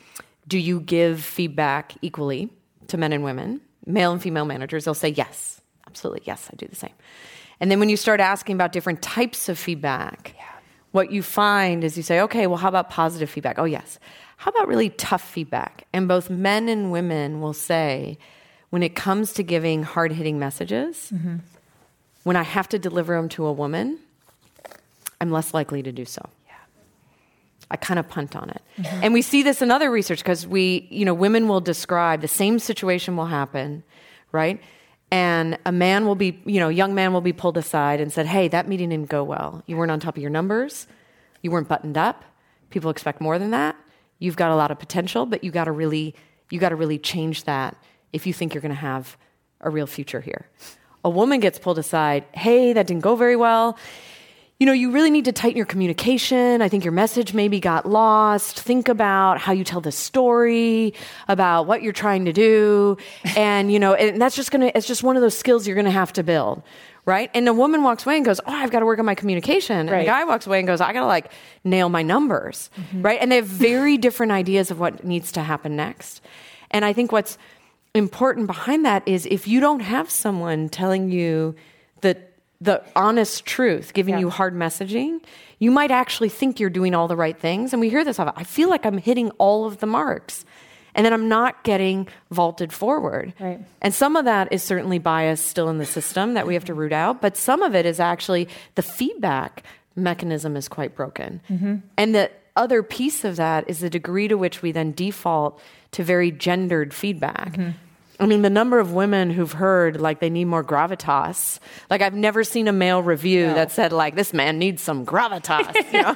do 0.47 0.57
you 0.57 0.79
give 0.79 1.23
feedback 1.23 1.95
equally 2.01 2.49
to 2.87 2.97
men 2.97 3.13
and 3.13 3.23
women 3.23 3.61
male 3.85 4.11
and 4.11 4.21
female 4.21 4.45
managers 4.45 4.85
they'll 4.85 4.93
say 4.93 5.09
yes 5.09 5.59
Absolutely. 5.89 6.21
Yes, 6.25 6.47
I 6.53 6.55
do 6.55 6.67
the 6.67 6.75
same. 6.75 6.93
And 7.59 7.71
then 7.71 7.79
when 7.79 7.89
you 7.89 7.97
start 7.97 8.19
asking 8.19 8.55
about 8.55 8.71
different 8.71 9.01
types 9.01 9.49
of 9.49 9.57
feedback, 9.57 10.35
yeah. 10.37 10.45
what 10.91 11.11
you 11.11 11.23
find 11.23 11.83
is 11.83 11.97
you 11.97 12.03
say, 12.03 12.21
okay, 12.21 12.45
well, 12.47 12.57
how 12.57 12.69
about 12.69 12.89
positive 12.89 13.29
feedback? 13.29 13.57
Oh, 13.57 13.65
yes. 13.65 13.99
How 14.37 14.51
about 14.51 14.67
really 14.67 14.91
tough 14.91 15.27
feedback? 15.27 15.87
And 15.91 16.07
both 16.07 16.29
men 16.29 16.69
and 16.69 16.91
women 16.91 17.41
will 17.41 17.53
say, 17.53 18.17
when 18.69 18.83
it 18.83 18.95
comes 18.95 19.33
to 19.33 19.43
giving 19.43 19.81
hard 19.81 20.11
hitting 20.11 20.37
messages, 20.37 21.11
mm-hmm. 21.13 21.37
when 22.23 22.35
I 22.35 22.43
have 22.43 22.69
to 22.69 22.79
deliver 22.79 23.15
them 23.15 23.27
to 23.29 23.47
a 23.47 23.51
woman, 23.51 23.99
I'm 25.19 25.31
less 25.31 25.55
likely 25.55 25.81
to 25.83 25.91
do 25.91 26.05
so. 26.05 26.21
I 27.71 27.77
kind 27.77 27.99
of 27.99 28.07
punt 28.07 28.35
on 28.35 28.49
it. 28.49 28.61
Mm-hmm. 28.77 29.03
And 29.03 29.13
we 29.13 29.21
see 29.21 29.43
this 29.43 29.61
in 29.61 29.69
other 29.71 29.91
research 29.91 30.19
because 30.19 30.47
we, 30.47 30.87
you 30.89 31.05
know, 31.05 31.13
women 31.13 31.47
will 31.47 31.61
describe 31.61 32.21
the 32.21 32.27
same 32.27 32.59
situation 32.59 33.15
will 33.15 33.27
happen, 33.27 33.83
right? 34.31 34.61
And 35.11 35.57
a 35.65 35.71
man 35.71 36.05
will 36.05 36.15
be, 36.15 36.41
you 36.45 36.59
know, 36.59 36.69
a 36.69 36.73
young 36.73 36.95
man 36.95 37.13
will 37.13 37.21
be 37.21 37.33
pulled 37.33 37.57
aside 37.57 37.99
and 38.01 38.11
said, 38.11 38.25
Hey, 38.25 38.47
that 38.47 38.67
meeting 38.67 38.89
didn't 38.89 39.09
go 39.09 39.23
well. 39.23 39.63
You 39.65 39.77
weren't 39.77 39.91
on 39.91 39.99
top 39.99 40.17
of 40.17 40.21
your 40.21 40.31
numbers. 40.31 40.87
You 41.41 41.51
weren't 41.51 41.67
buttoned 41.67 41.97
up. 41.97 42.23
People 42.69 42.89
expect 42.89 43.21
more 43.21 43.39
than 43.39 43.51
that. 43.51 43.75
You've 44.19 44.35
got 44.35 44.51
a 44.51 44.55
lot 44.55 44.71
of 44.71 44.79
potential, 44.79 45.25
but 45.25 45.43
you 45.43 45.51
got 45.51 45.65
to 45.65 45.71
really, 45.71 46.15
you 46.49 46.59
got 46.59 46.69
to 46.69 46.75
really 46.75 46.99
change 46.99 47.45
that 47.45 47.77
if 48.13 48.27
you 48.27 48.33
think 48.33 48.53
you're 48.53 48.61
going 48.61 48.73
to 48.73 48.75
have 48.75 49.17
a 49.61 49.69
real 49.69 49.87
future 49.87 50.21
here. 50.21 50.47
A 51.03 51.09
woman 51.09 51.39
gets 51.39 51.57
pulled 51.57 51.79
aside. 51.79 52.25
Hey, 52.33 52.73
that 52.73 52.87
didn't 52.87 53.03
go 53.03 53.15
very 53.15 53.35
well 53.35 53.77
you 54.59 54.65
know, 54.65 54.73
you 54.73 54.91
really 54.91 55.09
need 55.09 55.25
to 55.25 55.31
tighten 55.31 55.55
your 55.55 55.65
communication. 55.65 56.61
I 56.61 56.67
think 56.67 56.83
your 56.83 56.91
message 56.91 57.33
maybe 57.33 57.61
got 57.61 57.85
lost. 57.85 58.59
Think 58.59 58.89
about 58.89 59.37
how 59.37 59.53
you 59.53 59.63
tell 59.63 59.79
the 59.79 59.91
story, 59.91 60.93
about 61.29 61.65
what 61.65 61.81
you're 61.81 61.93
trying 61.93 62.25
to 62.25 62.33
do. 62.33 62.97
And, 63.37 63.71
you 63.71 63.79
know, 63.79 63.93
and 63.93 64.21
that's 64.21 64.35
just 64.35 64.51
gonna, 64.51 64.69
it's 64.75 64.85
just 64.85 65.01
one 65.01 65.15
of 65.15 65.21
those 65.21 65.37
skills 65.37 65.65
you're 65.65 65.77
gonna 65.77 65.91
have 65.91 66.11
to 66.13 66.23
build. 66.23 66.61
Right. 67.05 67.31
And 67.33 67.47
a 67.47 67.53
woman 67.53 67.83
walks 67.83 68.05
away 68.05 68.17
and 68.17 68.25
goes, 68.25 68.39
Oh, 68.45 68.51
I've 68.53 68.69
got 68.69 68.81
to 68.81 68.85
work 68.85 68.99
on 68.99 69.05
my 69.05 69.15
communication. 69.15 69.87
Right. 69.87 69.99
And 69.99 70.01
a 70.03 70.05
guy 70.05 70.25
walks 70.25 70.45
away 70.45 70.59
and 70.59 70.67
goes, 70.67 70.79
I 70.79 70.93
got 70.93 70.99
to 70.99 71.07
like 71.07 71.31
nail 71.63 71.89
my 71.89 72.03
numbers. 72.03 72.69
Mm-hmm. 72.75 73.01
Right. 73.01 73.19
And 73.19 73.31
they 73.31 73.37
have 73.37 73.47
very 73.47 73.97
different 73.97 74.31
ideas 74.31 74.69
of 74.69 74.79
what 74.79 75.03
needs 75.03 75.31
to 75.31 75.41
happen 75.41 75.75
next. 75.75 76.21
And 76.69 76.85
I 76.85 76.93
think 76.93 77.11
what's 77.11 77.37
important 77.95 78.45
behind 78.45 78.85
that 78.85 79.07
is 79.07 79.25
if 79.25 79.47
you 79.47 79.59
don't 79.59 79.79
have 79.79 80.11
someone 80.11 80.69
telling 80.69 81.09
you 81.09 81.55
that 82.01 82.28
the 82.61 82.83
honest 82.95 83.45
truth, 83.45 83.93
giving 83.93 84.15
yeah. 84.15 84.21
you 84.21 84.29
hard 84.29 84.53
messaging, 84.53 85.21
you 85.59 85.71
might 85.71 85.91
actually 85.91 86.29
think 86.29 86.59
you're 86.59 86.69
doing 86.69 86.93
all 86.93 87.07
the 87.07 87.15
right 87.15 87.37
things. 87.37 87.73
And 87.73 87.79
we 87.79 87.89
hear 87.89 88.03
this 88.03 88.19
often. 88.19 88.33
I 88.35 88.43
feel 88.43 88.69
like 88.69 88.85
I'm 88.85 88.97
hitting 88.97 89.31
all 89.31 89.65
of 89.65 89.79
the 89.79 89.85
marks. 89.85 90.45
And 90.95 91.05
then 91.05 91.13
I'm 91.13 91.29
not 91.29 91.63
getting 91.63 92.07
vaulted 92.31 92.73
forward. 92.73 93.33
Right. 93.39 93.59
And 93.81 93.93
some 93.93 94.15
of 94.15 94.25
that 94.25 94.51
is 94.51 94.63
certainly 94.63 94.97
bias 94.99 95.39
still 95.39 95.69
in 95.69 95.77
the 95.77 95.85
system 95.85 96.33
that 96.33 96.47
we 96.47 96.55
have 96.55 96.65
to 96.65 96.73
root 96.73 96.91
out, 96.91 97.21
but 97.21 97.37
some 97.37 97.61
of 97.61 97.75
it 97.75 97.85
is 97.85 97.99
actually 97.99 98.49
the 98.75 98.81
feedback 98.81 99.63
mechanism 99.95 100.57
is 100.57 100.67
quite 100.67 100.95
broken. 100.95 101.41
Mm-hmm. 101.49 101.75
And 101.95 102.15
the 102.15 102.31
other 102.55 102.83
piece 102.83 103.23
of 103.23 103.35
that 103.35 103.69
is 103.69 103.79
the 103.79 103.89
degree 103.89 104.27
to 104.27 104.35
which 104.35 104.61
we 104.61 104.71
then 104.71 104.91
default 104.91 105.61
to 105.91 106.03
very 106.03 106.31
gendered 106.31 106.93
feedback. 106.93 107.53
Mm-hmm. 107.53 107.71
I 108.21 108.25
mean, 108.25 108.41
the 108.41 108.49
number 108.49 108.79
of 108.79 108.91
women 108.91 109.29
who've 109.29 109.51
heard 109.51 110.01
like 110.01 110.19
they 110.19 110.29
need 110.29 110.45
more 110.45 110.63
gravitas. 110.63 111.59
Like 111.89 112.01
I've 112.01 112.13
never 112.13 112.43
seen 112.43 112.67
a 112.67 112.73
male 112.73 113.01
review 113.01 113.47
no. 113.47 113.53
that 113.53 113.71
said 113.71 113.93
like 113.93 114.15
this 114.15 114.33
man 114.33 114.59
needs 114.59 114.81
some 114.81 115.05
gravitas. 115.05 115.73
You 115.93 116.01
know, 116.01 116.13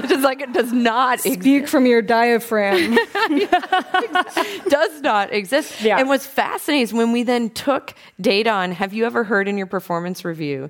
just 0.08 0.22
like 0.22 0.42
it 0.42 0.52
does 0.52 0.72
not 0.72 1.20
speak 1.20 1.34
exist. 1.34 1.70
from 1.70 1.86
your 1.86 2.02
diaphragm. 2.02 2.94
does 4.68 5.00
not 5.00 5.32
exist. 5.32 5.80
Yeah. 5.80 5.98
And 5.98 6.08
what's 6.08 6.26
fascinating 6.26 6.82
is 6.82 6.92
when 6.92 7.12
we 7.12 7.22
then 7.22 7.48
took 7.50 7.94
data 8.20 8.50
on. 8.50 8.72
Have 8.72 8.92
you 8.92 9.06
ever 9.06 9.24
heard 9.24 9.48
in 9.48 9.56
your 9.56 9.66
performance 9.66 10.24
review 10.24 10.68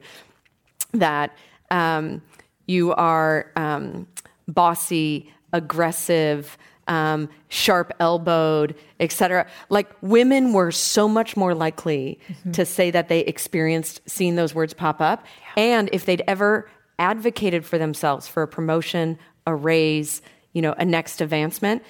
that 0.92 1.37
um, 1.70 2.22
you 2.66 2.92
are 2.92 3.51
um, 3.57 4.07
bossy, 4.46 5.33
aggressive? 5.53 6.57
Um, 6.88 7.29
sharp 7.49 7.92
elbowed, 8.01 8.75
etc. 9.01 9.46
Like 9.68 9.90
women 10.01 10.53
were 10.53 10.70
so 10.70 11.09
much 11.09 11.37
more 11.37 11.55
likely 11.55 12.18
mm-hmm. 12.29 12.53
to 12.53 12.64
say 12.64 12.90
that 12.90 13.09
they 13.09 13.20
experienced 13.20 14.01
seeing 14.07 14.37
those 14.37 14.55
words 14.55 14.75
pop 14.75 15.01
up, 15.01 15.25
yeah. 15.57 15.62
and 15.62 15.90
if 15.92 16.05
they'd 16.07 16.22
ever 16.27 16.70
advocated 16.99 17.64
for 17.64 17.79
themselves 17.79 18.27
for 18.27 18.42
a 18.42 18.49
promotion, 18.49 19.18
a 19.46 19.55
raise, 19.55 20.22
you 20.53 20.62
know, 20.62 20.75
a 20.79 20.85
next 20.85 21.20
advancement, 21.20 21.83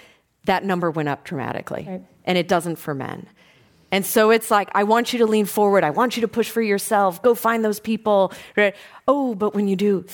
that 0.44 0.64
number 0.64 0.90
went 0.90 1.08
up 1.08 1.24
dramatically, 1.24 1.86
right. 1.88 2.02
and 2.24 2.38
it 2.38 2.48
doesn't 2.48 2.76
for 2.76 2.94
men. 2.94 3.28
And 3.92 4.04
so 4.04 4.30
it's 4.30 4.50
like, 4.50 4.68
I 4.74 4.84
want 4.84 5.12
you 5.12 5.20
to 5.20 5.26
lean 5.26 5.46
forward. 5.46 5.84
I 5.84 5.90
want 5.90 6.16
you 6.16 6.22
to 6.22 6.28
push 6.28 6.50
for 6.50 6.60
yourself. 6.60 7.22
Go 7.22 7.34
find 7.34 7.64
those 7.64 7.78
people. 7.78 8.32
Right? 8.56 8.74
Oh, 9.06 9.34
but 9.34 9.54
when 9.54 9.68
you 9.68 9.76
do, 9.76 10.04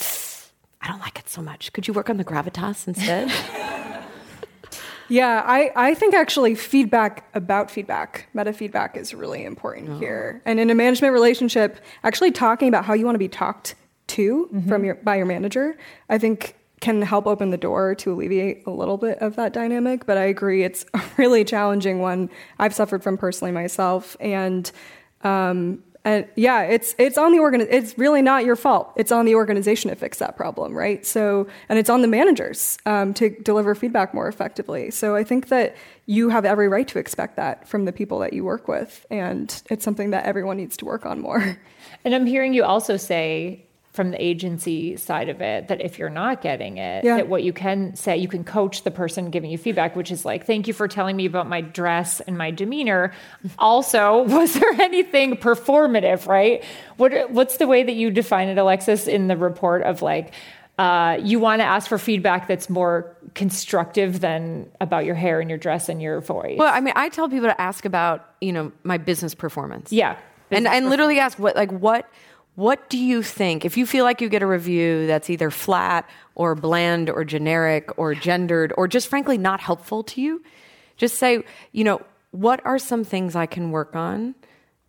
I 0.81 0.88
don't 0.88 1.01
like 1.01 1.18
it 1.18 1.29
so 1.29 1.40
much. 1.40 1.73
Could 1.73 1.88
you 1.88 1.95
work 1.95 2.11
on 2.11 2.18
the 2.18 2.25
gravitas 2.25 2.87
instead? 2.87 3.33
Yeah, 5.12 5.42
I, 5.44 5.70
I 5.77 5.94
think 5.94 6.14
actually 6.14 6.55
feedback 6.55 7.29
about 7.35 7.70
feedback, 7.70 8.29
meta 8.33 8.55
feedback 8.55 8.96
is 8.96 9.12
really 9.12 9.44
important 9.44 9.90
oh. 9.90 9.98
here. 9.98 10.40
And 10.46 10.59
in 10.59 10.70
a 10.70 10.75
management 10.75 11.12
relationship, 11.12 11.79
actually 12.03 12.31
talking 12.31 12.68
about 12.68 12.87
how 12.87 12.94
you 12.94 13.05
want 13.05 13.16
to 13.16 13.20
be 13.20 13.29
talked 13.29 13.75
to 14.09 14.46
mm-hmm. 14.46 14.68
from 14.68 14.85
your 14.87 14.94
by 14.94 15.16
your 15.16 15.27
manager, 15.27 15.77
I 16.09 16.16
think 16.16 16.57
can 16.81 17.03
help 17.03 17.27
open 17.27 17.51
the 17.51 17.59
door 17.59 17.94
to 17.94 18.12
alleviate 18.12 18.66
a 18.66 18.70
little 18.70 18.96
bit 18.96 19.18
of 19.18 19.37
that 19.37 19.53
dynamic. 19.53 20.07
But 20.07 20.16
I 20.16 20.25
agree, 20.25 20.64
it's 20.64 20.87
a 20.94 21.03
really 21.18 21.44
challenging 21.44 21.98
one. 21.98 22.31
I've 22.59 22.75
suffered 22.75 23.03
from 23.03 23.18
personally 23.18 23.53
myself, 23.53 24.16
and 24.18 24.72
um, 25.25 25.83
and 26.05 26.27
yeah, 26.35 26.62
it's 26.62 26.95
it's 26.99 27.17
on 27.17 27.33
the 27.33 27.38
organ. 27.38 27.67
It's 27.69 27.97
really 27.97 28.23
not 28.23 28.45
your 28.45 28.57
fault. 28.57 28.93
It's 28.97 29.12
on 29.12 29.25
the 29.25 29.35
organization 29.37 29.91
to 29.91 29.97
fix 29.97 30.19
that 30.19 30.37
problem, 30.37 30.75
right? 30.75 31.07
So, 31.07 31.47
and 31.69 31.79
it's 31.79 31.88
on 31.88 32.03
the 32.03 32.09
managers 32.09 32.77
um, 32.87 33.15
to 33.15 33.31
deliver 33.31 33.75
feedback 33.75 34.12
more 34.12 34.29
effectively. 34.29 34.91
So, 34.91 35.15
I 35.15 35.23
think 35.23 35.49
that 35.49 35.77
you 36.07 36.31
have 36.31 36.45
every 36.45 36.69
right 36.69 36.88
to 36.88 36.99
expect 36.99 37.37
that 37.37 37.69
from 37.69 37.85
the 37.85 37.93
people 37.93 38.19
that 38.19 38.33
you 38.33 38.45
work 38.45 38.67
with, 38.67 39.07
and 39.11 39.62
it's 39.71 39.85
something 39.85 40.11
that 40.11 40.25
everyone 40.25 40.57
needs 40.57 40.77
to 40.79 40.85
work 40.85 41.07
on 41.07 41.21
more. 41.21 41.59
And 42.05 42.15
I'm 42.17 42.27
hearing 42.27 42.53
you 42.53 42.65
also 42.65 42.97
say 42.97 43.65
from 43.92 44.11
the 44.11 44.22
agency 44.24 44.96
side 44.96 45.28
of 45.28 45.42
it 45.42 45.68
that 45.68 45.81
if 45.81 45.98
you're 45.98 46.09
not 46.09 46.40
getting 46.40 46.78
it 46.78 47.05
yeah. 47.05 47.16
that 47.16 47.28
what 47.28 47.42
you 47.42 47.52
can 47.52 47.94
say 47.94 48.16
you 48.16 48.28
can 48.28 48.42
coach 48.42 48.85
the 48.85 48.90
person 48.90 49.31
giving 49.31 49.50
you 49.50 49.59
feedback 49.59 49.94
which 49.94 50.11
is 50.11 50.24
like 50.24 50.46
thank 50.46 50.66
you 50.66 50.72
for 50.72 50.88
telling 50.88 51.14
me 51.14 51.26
about 51.26 51.46
my 51.46 51.61
dress 51.61 52.20
and 52.20 52.38
my 52.38 52.50
demeanor 52.50 53.12
also 53.59 54.22
was 54.28 54.55
there 54.55 54.72
anything 54.81 55.37
performative 55.37 56.26
right 56.26 56.64
what 56.96 57.31
what's 57.31 57.59
the 57.59 57.66
way 57.66 57.83
that 57.83 57.94
you 57.94 58.11
define 58.11 58.48
it 58.48 58.59
alexis 58.59 59.07
in 59.07 59.28
the 59.28 59.37
report 59.37 59.83
of 59.83 60.00
like 60.02 60.33
uh, 60.78 61.18
you 61.22 61.38
want 61.38 61.61
to 61.61 61.64
ask 61.64 61.87
for 61.87 61.98
feedback 61.98 62.48
that's 62.48 62.70
more 62.70 63.14
constructive 63.35 64.20
than 64.20 64.70
about 64.81 65.05
your 65.05 65.14
hair 65.14 65.38
and 65.38 65.50
your 65.50 65.59
dress 65.59 65.90
and 65.90 66.00
your 66.00 66.20
voice. 66.20 66.57
Well, 66.59 66.72
I 66.72 66.81
mean, 66.81 66.94
I 66.96 67.11
tell 67.11 67.28
people 67.28 67.48
to 67.48 67.61
ask 67.61 67.85
about 67.85 68.35
you 68.40 68.52
know 68.52 68.72
my 68.83 68.96
business 68.96 69.35
performance. 69.35 69.92
Yeah, 69.92 70.16
and 70.50 70.66
and 70.66 70.88
literally 70.88 71.18
ask 71.18 71.38
what 71.38 71.57
like 71.57 71.70
what 71.70 72.11
what 72.55 72.91
do 72.91 72.99
you 72.99 73.23
think? 73.23 73.65
If 73.65 73.77
you 73.77 73.87
feel 73.87 74.05
like 74.05 74.21
you 74.21 74.29
get 74.29 74.43
a 74.43 74.47
review 74.47 75.07
that's 75.07 75.31
either 75.31 75.51
flat 75.51 76.09
or 76.35 76.55
bland 76.55 77.09
or 77.09 77.25
generic 77.25 77.99
or 77.99 78.15
gendered 78.15 78.73
or 78.77 78.87
just 78.87 79.09
frankly 79.09 79.38
not 79.38 79.61
helpful 79.61 80.03
to 80.05 80.21
you, 80.21 80.43
just 80.97 81.17
say, 81.17 81.45
you 81.73 81.85
know, 81.85 82.03
what 82.31 82.65
are 82.67 82.79
some 82.79 83.05
things 83.05 83.35
I 83.35 83.47
can 83.47 83.71
work 83.71 83.97
on 83.97 84.35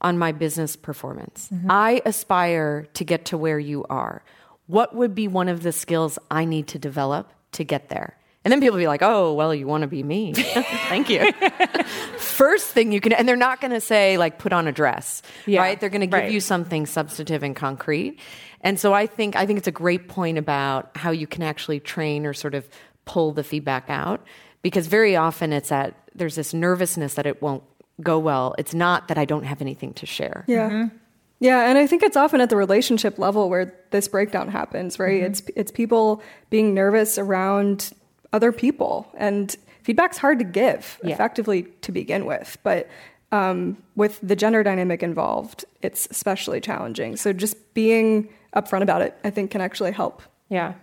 on 0.02 0.18
my 0.18 0.32
business 0.34 0.76
performance? 0.76 1.50
Mm-hmm. 1.54 1.72
I 1.72 2.02
aspire 2.06 2.88
to 2.94 3.04
get 3.06 3.26
to 3.26 3.38
where 3.38 3.60
you 3.60 3.86
are. 3.90 4.24
What 4.68 4.96
would 4.96 5.16
be 5.16 5.28
one 5.28 5.48
of 5.48 5.64
the 5.64 5.72
skills 5.72 6.20
I 6.30 6.46
need 6.46 6.68
to 6.68 6.80
develop 6.80 7.32
to 7.54 7.64
get 7.64 7.90
there? 7.90 8.18
And 8.44 8.52
then 8.52 8.60
people 8.60 8.78
be 8.78 8.88
like, 8.88 9.02
oh, 9.02 9.34
well, 9.34 9.56
you 9.56 9.68
want 9.68 9.84
to 9.84 9.88
be 9.88 10.04
me. 10.04 10.34
Thank 10.36 11.10
you. 11.10 11.32
First 12.18 12.68
thing 12.68 12.92
you 12.92 13.00
can, 13.00 13.14
and 13.14 13.28
they're 13.28 13.36
not 13.36 13.62
going 13.62 13.72
to 13.72 13.80
say, 13.80 14.18
like, 14.18 14.38
put 14.38 14.52
on 14.52 14.68
a 14.68 14.72
dress, 14.72 15.22
yeah, 15.46 15.62
right? 15.62 15.80
They're 15.80 15.90
going 15.90 16.02
to 16.02 16.08
give 16.08 16.14
right. 16.14 16.32
you 16.32 16.42
something 16.42 16.86
substantive 16.86 17.44
and 17.44 17.56
concrete. 17.56 18.20
And 18.62 18.80
so 18.80 18.94
I 18.94 19.08
think, 19.08 19.36
I 19.36 19.46
think 19.46 19.60
it's 19.60 19.68
a 19.68 19.72
great 19.72 20.08
point 20.10 20.38
about 20.38 20.96
how 20.96 21.12
you 21.12 21.28
can 21.28 21.44
actually 21.44 21.80
train 21.80 22.26
or 22.26 22.34
sort 22.34 22.54
of 22.54 22.68
pull 23.06 23.32
the 23.32 23.44
feedback 23.44 23.86
out 23.90 24.26
because 24.62 24.88
very 24.88 25.16
often 25.16 25.54
it's 25.54 25.70
that 25.70 25.96
there's 26.16 26.36
this 26.36 26.54
nervousness 26.54 27.14
that 27.16 27.26
it 27.26 27.42
won't 27.42 27.64
go 28.02 28.20
well. 28.20 28.56
It's 28.58 28.74
not 28.74 29.08
that 29.08 29.18
I 29.18 29.26
don't 29.26 29.44
have 29.44 29.62
anything 29.62 29.94
to 29.96 30.06
share. 30.06 30.44
Yeah. 30.48 30.70
Mm-hmm. 30.70 30.98
Yeah, 31.40 31.68
and 31.70 31.78
I 31.78 31.88
think 31.88 32.04
it's 32.04 32.16
often 32.16 32.40
at 32.40 32.50
the 32.50 32.56
relationship 32.56 33.20
level 33.20 33.50
where 33.50 33.74
this 33.92 34.08
breakdown 34.08 34.48
happens, 34.48 34.98
right? 34.98 35.22
Mm-hmm. 35.22 35.26
It's 35.26 35.42
it's 35.58 35.72
people 35.72 36.22
being 36.50 36.74
nervous 36.74 37.18
around 37.18 37.92
other 38.34 38.52
people. 38.52 39.10
And 39.16 39.56
feedback's 39.84 40.18
hard 40.18 40.40
to 40.40 40.46
give 40.46 41.00
yeah. 41.04 41.14
effectively 41.14 41.64
to 41.82 41.92
begin 41.92 42.26
with. 42.26 42.58
But 42.64 42.90
um, 43.32 43.78
with 43.96 44.20
the 44.22 44.36
gender 44.36 44.64
dynamic 44.64 45.02
involved, 45.02 45.66
it's 45.82 46.08
especially 46.12 46.60
challenging. 46.60 47.16
So 47.16 47.32
just 47.32 47.74
being 47.74 48.30
upfront 48.56 48.82
about 48.82 49.02
it, 49.02 49.18
I 49.24 49.30
think, 49.30 49.52
can 49.52 49.62
actually 49.62 49.92
help. 49.92 50.22
Yeah. 50.50 50.74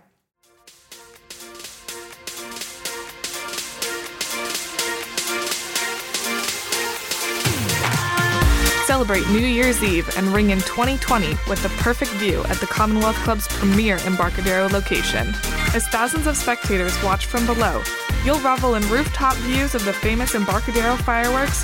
Celebrate 8.91 9.25
New 9.29 9.47
Year's 9.47 9.81
Eve 9.81 10.17
and 10.17 10.27
ring 10.27 10.49
in 10.49 10.59
2020 10.59 11.29
with 11.47 11.63
the 11.63 11.69
perfect 11.81 12.11
view 12.15 12.43
at 12.49 12.57
the 12.57 12.65
Commonwealth 12.65 13.15
Club's 13.23 13.47
premier 13.47 13.95
Embarcadero 14.05 14.67
location. 14.67 15.29
As 15.73 15.87
thousands 15.87 16.27
of 16.27 16.35
spectators 16.35 17.01
watch 17.01 17.25
from 17.25 17.45
below, 17.45 17.81
you'll 18.25 18.41
revel 18.41 18.75
in 18.75 18.83
rooftop 18.89 19.35
views 19.35 19.75
of 19.75 19.85
the 19.85 19.93
famous 19.93 20.35
Embarcadero 20.35 20.97
fireworks, 20.97 21.63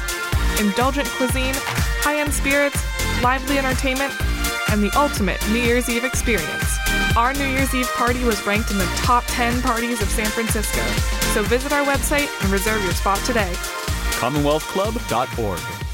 indulgent 0.61 1.05
cuisine, 1.17 1.53
high 1.99 2.17
end 2.17 2.33
spirits, 2.33 2.81
lively 3.21 3.57
entertainment, 3.57 4.13
and 4.71 4.81
the 4.81 4.97
ultimate 4.97 5.45
New 5.49 5.59
Year's 5.59 5.89
Eve 5.89 6.05
experience. 6.05 6.77
Our 7.17 7.33
New 7.33 7.47
Year's 7.47 7.75
Eve 7.75 7.91
party 7.95 8.23
was 8.23 8.41
ranked 8.47 8.71
in 8.71 8.77
the 8.77 8.89
top 8.95 9.25
10 9.27 9.61
parties 9.63 10.01
of 10.01 10.07
San 10.07 10.27
Francisco. 10.27 10.81
So 11.33 11.43
visit 11.43 11.73
our 11.73 11.85
website 11.85 12.29
and 12.41 12.53
reserve 12.53 12.81
your 12.83 12.93
spot 12.93 13.19
today. 13.25 13.51
CommonwealthClub.org. 14.15 15.86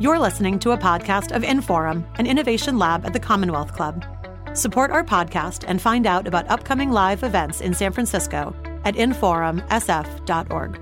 You're 0.00 0.18
listening 0.18 0.58
to 0.58 0.72
a 0.72 0.76
podcast 0.76 1.30
of 1.30 1.42
Inforum, 1.42 2.04
an 2.18 2.26
innovation 2.26 2.78
lab 2.78 3.06
at 3.06 3.12
the 3.12 3.20
Commonwealth 3.20 3.74
Club. 3.74 4.04
Support 4.52 4.90
our 4.90 5.04
podcast 5.04 5.64
and 5.68 5.80
find 5.80 6.04
out 6.04 6.26
about 6.26 6.50
upcoming 6.50 6.90
live 6.90 7.22
events 7.22 7.60
in 7.60 7.74
San 7.74 7.92
Francisco 7.92 8.56
at 8.84 8.96
inforumsf.org. 8.96 10.80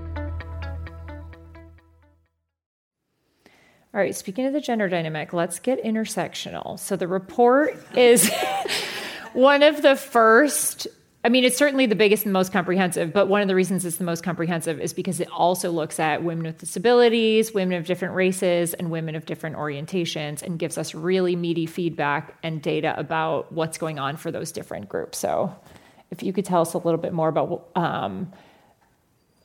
All 3.93 3.99
right, 3.99 4.15
speaking 4.15 4.47
of 4.47 4.53
the 4.53 4.61
gender 4.61 4.89
dynamic, 4.89 5.31
let's 5.31 5.59
get 5.59 5.83
intersectional. 5.83 6.79
So 6.79 6.95
the 6.95 7.07
report 7.07 7.77
is 7.95 8.31
one 9.33 9.61
of 9.61 9.83
the 9.83 9.95
first 9.95 10.87
I 11.25 11.29
mean, 11.29 11.45
it's 11.45 11.57
certainly 11.57 11.85
the 11.85 11.95
biggest 11.95 12.25
and 12.25 12.33
most 12.33 12.51
comprehensive, 12.51 13.13
but 13.13 13.27
one 13.27 13.41
of 13.41 13.47
the 13.47 13.55
reasons 13.55 13.85
it's 13.85 13.95
the 13.95 14.03
most 14.03 14.23
comprehensive 14.23 14.81
is 14.81 14.93
because 14.93 15.21
it 15.21 15.29
also 15.31 15.71
looks 15.71 15.97
at 15.97 16.21
women 16.21 16.45
with 16.45 16.57
disabilities, 16.57 17.53
women 17.53 17.77
of 17.77 17.85
different 17.85 18.13
races, 18.13 18.73
and 18.73 18.91
women 18.91 19.15
of 19.15 19.25
different 19.25 19.55
orientations 19.55 20.43
and 20.43 20.59
gives 20.59 20.77
us 20.77 20.93
really 20.93 21.37
meaty 21.37 21.65
feedback 21.65 22.37
and 22.43 22.61
data 22.61 22.93
about 22.97 23.53
what's 23.53 23.77
going 23.77 23.99
on 23.99 24.17
for 24.17 24.31
those 24.31 24.51
different 24.51 24.89
groups. 24.89 25.17
So, 25.17 25.55
if 26.11 26.23
you 26.23 26.33
could 26.33 26.45
tell 26.45 26.61
us 26.61 26.73
a 26.73 26.77
little 26.77 26.99
bit 26.99 27.13
more 27.13 27.29
about 27.29 27.69
um, 27.75 28.33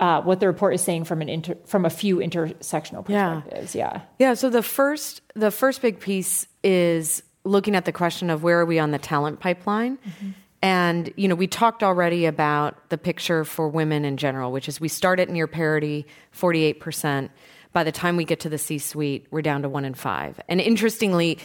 uh, 0.01 0.23
what 0.23 0.41
the 0.41 0.47
report 0.47 0.75
is 0.75 0.83
saying 0.83 1.05
from 1.05 1.23
an 1.23 1.29
inter- 1.29 1.59
from 1.67 1.85
a 1.85 1.91
few 1.91 2.17
intersectional 2.19 3.05
perspectives. 3.05 3.75
Yeah. 3.75 3.93
yeah. 3.95 4.03
Yeah. 4.19 4.35
So 4.35 4.51
the 4.51 4.63
first 4.63 5.23
the 5.35 5.51
first 5.51 5.83
big 5.83 6.01
piece 6.01 6.47
is 6.63 7.23
looking 7.45 7.75
at 7.75 7.85
the 7.85 7.93
question 7.93 8.31
of 8.31 8.43
where 8.43 8.61
are 8.61 8.67
we 8.67 8.79
on 8.79 8.91
the 8.91 8.99
talent 8.99 9.41
pipeline. 9.41 9.97
Mm-hmm. 9.97 10.31
And, 10.61 11.13
you 11.17 11.29
know, 11.29 11.35
we 11.35 11.47
talked 11.47 11.83
already 11.83 12.27
about 12.27 12.89
the 12.89 12.99
picture 12.99 13.45
for 13.45 13.69
women 13.69 14.05
in 14.05 14.17
general, 14.17 14.51
which 14.51 14.69
is 14.69 14.81
we 14.81 14.89
start 14.89 15.21
at 15.21 15.29
near 15.29 15.47
parity, 15.47 16.07
48%. 16.37 17.31
By 17.73 17.85
the 17.85 17.93
time 17.93 18.17
we 18.17 18.25
get 18.25 18.41
to 18.41 18.49
the 18.49 18.59
C 18.59 18.79
suite, 18.79 19.27
we're 19.31 19.43
down 19.43 19.63
to 19.63 19.69
one 19.69 19.85
in 19.85 19.95
five. 19.95 20.41
And 20.49 20.61
interestingly, 20.61 21.39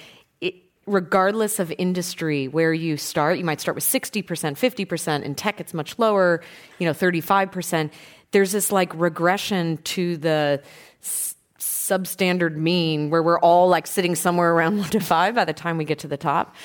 regardless 0.85 1.59
of 1.59 1.71
industry 1.77 2.47
where 2.47 2.73
you 2.73 2.97
start, 2.97 3.37
you 3.37 3.45
might 3.45 3.61
start 3.61 3.75
with 3.75 3.83
60%, 3.83 4.23
50%. 4.25 5.23
In 5.23 5.35
tech, 5.35 5.59
it's 5.59 5.73
much 5.73 5.97
lower, 5.97 6.41
you 6.79 6.85
know, 6.85 6.93
35%. 6.93 7.91
There's 8.31 8.51
this 8.51 8.71
like 8.71 8.93
regression 8.95 9.77
to 9.77 10.17
the 10.17 10.61
s- 11.01 11.35
substandard 11.59 12.55
mean 12.55 13.09
where 13.09 13.23
we're 13.23 13.39
all 13.39 13.69
like 13.69 13.87
sitting 13.87 14.15
somewhere 14.15 14.53
around 14.53 14.77
one 14.79 14.89
to 14.89 14.99
five 14.99 15.35
by 15.35 15.45
the 15.45 15.53
time 15.53 15.77
we 15.77 15.85
get 15.85 15.99
to 15.99 16.07
the 16.07 16.17
top. 16.17 16.55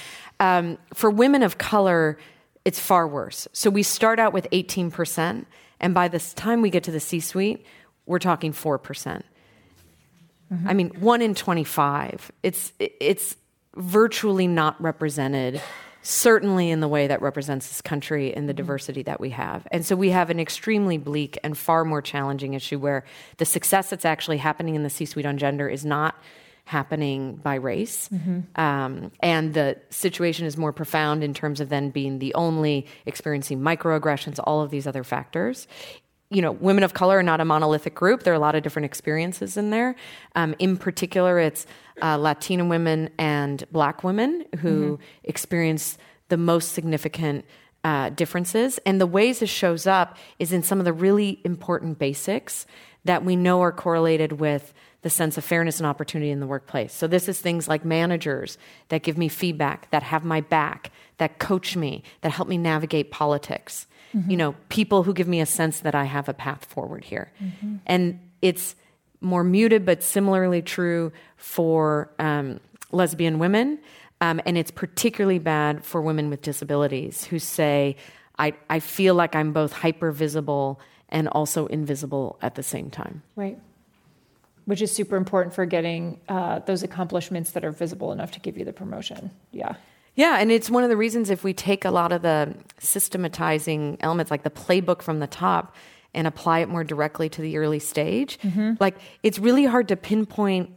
Um, 0.40 0.78
for 0.94 1.10
women 1.10 1.42
of 1.42 1.58
color, 1.58 2.18
it's 2.68 2.78
far 2.78 3.08
worse. 3.08 3.48
So 3.54 3.70
we 3.70 3.82
start 3.82 4.18
out 4.18 4.34
with 4.34 4.46
18%, 4.50 5.46
and 5.80 5.94
by 5.94 6.06
the 6.06 6.18
time 6.18 6.60
we 6.60 6.68
get 6.68 6.84
to 6.84 6.90
the 6.90 7.00
C 7.00 7.18
suite, 7.18 7.64
we're 8.04 8.18
talking 8.18 8.52
4%. 8.52 8.82
percent 8.82 9.24
mm 10.52 10.60
hmm 10.60 10.68
I 10.68 10.74
mean, 10.74 10.90
one 11.00 11.22
in 11.22 11.34
25. 11.34 12.30
It's, 12.42 12.72
it's 12.78 13.36
virtually 13.74 14.46
not 14.46 14.78
represented, 14.82 15.62
certainly 16.02 16.70
in 16.70 16.80
the 16.80 16.88
way 16.88 17.06
that 17.06 17.22
represents 17.22 17.68
this 17.68 17.80
country 17.80 18.34
and 18.34 18.46
the 18.46 18.52
mm-hmm. 18.52 18.58
diversity 18.58 19.02
that 19.04 19.18
we 19.18 19.30
have. 19.30 19.66
And 19.70 19.86
so 19.86 19.96
we 19.96 20.10
have 20.10 20.28
an 20.28 20.38
extremely 20.38 20.98
bleak 20.98 21.38
and 21.42 21.56
far 21.56 21.86
more 21.86 22.02
challenging 22.02 22.52
issue 22.52 22.78
where 22.78 23.04
the 23.38 23.46
success 23.46 23.88
that's 23.88 24.04
actually 24.04 24.38
happening 24.38 24.74
in 24.74 24.82
the 24.82 24.90
C 24.90 25.06
suite 25.06 25.26
on 25.26 25.38
gender 25.38 25.68
is 25.70 25.86
not 25.86 26.14
happening 26.68 27.36
by 27.36 27.54
race. 27.54 28.10
Mm-hmm. 28.10 28.60
Um, 28.60 29.10
and 29.20 29.54
the 29.54 29.78
situation 29.88 30.44
is 30.44 30.58
more 30.58 30.70
profound 30.70 31.24
in 31.24 31.32
terms 31.32 31.60
of 31.60 31.70
then 31.70 31.88
being 31.88 32.18
the 32.18 32.34
only 32.34 32.86
experiencing 33.06 33.60
microaggressions, 33.60 34.38
all 34.44 34.60
of 34.60 34.70
these 34.70 34.86
other 34.86 35.02
factors. 35.02 35.66
You 36.28 36.42
know, 36.42 36.52
women 36.52 36.84
of 36.84 36.92
color 36.92 37.16
are 37.18 37.22
not 37.22 37.40
a 37.40 37.46
monolithic 37.46 37.94
group. 37.94 38.22
There 38.22 38.34
are 38.34 38.36
a 38.36 38.40
lot 38.40 38.54
of 38.54 38.62
different 38.62 38.84
experiences 38.84 39.56
in 39.56 39.70
there. 39.70 39.96
Um, 40.36 40.54
in 40.58 40.76
particular, 40.76 41.38
it's 41.38 41.66
uh, 42.02 42.18
Latina 42.18 42.66
women 42.66 43.08
and 43.18 43.64
Black 43.72 44.04
women 44.04 44.44
who 44.58 44.98
mm-hmm. 44.98 45.02
experience 45.24 45.96
the 46.28 46.36
most 46.36 46.72
significant 46.72 47.46
uh, 47.82 48.10
differences. 48.10 48.78
And 48.84 49.00
the 49.00 49.06
ways 49.06 49.38
this 49.38 49.48
shows 49.48 49.86
up 49.86 50.18
is 50.38 50.52
in 50.52 50.62
some 50.62 50.80
of 50.80 50.84
the 50.84 50.92
really 50.92 51.40
important 51.44 51.98
basics 51.98 52.66
that 53.06 53.24
we 53.24 53.36
know 53.36 53.62
are 53.62 53.72
correlated 53.72 54.32
with 54.32 54.74
the 55.02 55.10
sense 55.10 55.38
of 55.38 55.44
fairness 55.44 55.78
and 55.78 55.86
opportunity 55.86 56.30
in 56.30 56.40
the 56.40 56.46
workplace. 56.46 56.92
So, 56.92 57.06
this 57.06 57.28
is 57.28 57.40
things 57.40 57.68
like 57.68 57.84
managers 57.84 58.58
that 58.88 59.02
give 59.02 59.16
me 59.16 59.28
feedback, 59.28 59.90
that 59.90 60.02
have 60.02 60.24
my 60.24 60.40
back, 60.40 60.90
that 61.18 61.38
coach 61.38 61.76
me, 61.76 62.02
that 62.22 62.32
help 62.32 62.48
me 62.48 62.58
navigate 62.58 63.10
politics. 63.10 63.86
Mm-hmm. 64.14 64.30
You 64.30 64.36
know, 64.36 64.54
people 64.68 65.02
who 65.02 65.12
give 65.12 65.28
me 65.28 65.40
a 65.40 65.46
sense 65.46 65.80
that 65.80 65.94
I 65.94 66.04
have 66.04 66.28
a 66.28 66.34
path 66.34 66.64
forward 66.64 67.04
here. 67.04 67.30
Mm-hmm. 67.42 67.76
And 67.86 68.20
it's 68.42 68.74
more 69.20 69.44
muted, 69.44 69.84
but 69.84 70.02
similarly 70.02 70.62
true 70.62 71.12
for 71.36 72.10
um, 72.18 72.60
lesbian 72.90 73.38
women. 73.38 73.78
Um, 74.20 74.40
and 74.46 74.58
it's 74.58 74.70
particularly 74.70 75.38
bad 75.38 75.84
for 75.84 76.00
women 76.00 76.30
with 76.30 76.42
disabilities 76.42 77.24
who 77.24 77.38
say, 77.38 77.96
I, 78.38 78.54
I 78.68 78.80
feel 78.80 79.14
like 79.14 79.36
I'm 79.36 79.52
both 79.52 79.72
hyper 79.72 80.10
visible 80.10 80.80
and 81.08 81.28
also 81.28 81.66
invisible 81.66 82.38
at 82.42 82.54
the 82.54 82.62
same 82.62 82.90
time. 82.90 83.22
Right 83.36 83.58
which 84.68 84.82
is 84.82 84.92
super 84.92 85.16
important 85.16 85.54
for 85.54 85.64
getting 85.64 86.20
uh, 86.28 86.58
those 86.58 86.82
accomplishments 86.82 87.52
that 87.52 87.64
are 87.64 87.70
visible 87.70 88.12
enough 88.12 88.32
to 88.32 88.38
give 88.38 88.58
you 88.58 88.66
the 88.66 88.72
promotion. 88.72 89.30
Yeah. 89.50 89.76
Yeah, 90.14 90.36
and 90.38 90.52
it's 90.52 90.68
one 90.68 90.84
of 90.84 90.90
the 90.90 90.96
reasons 90.96 91.30
if 91.30 91.42
we 91.42 91.54
take 91.54 91.86
a 91.86 91.90
lot 91.90 92.12
of 92.12 92.20
the 92.20 92.54
systematizing 92.78 93.96
elements, 94.00 94.30
like 94.30 94.42
the 94.42 94.50
playbook 94.50 95.00
from 95.00 95.20
the 95.20 95.26
top, 95.26 95.74
and 96.12 96.26
apply 96.26 96.58
it 96.58 96.68
more 96.68 96.84
directly 96.84 97.30
to 97.30 97.40
the 97.40 97.56
early 97.56 97.78
stage, 97.78 98.38
mm-hmm. 98.40 98.74
like 98.78 98.98
it's 99.22 99.38
really 99.38 99.64
hard 99.64 99.88
to 99.88 99.96
pinpoint 99.96 100.68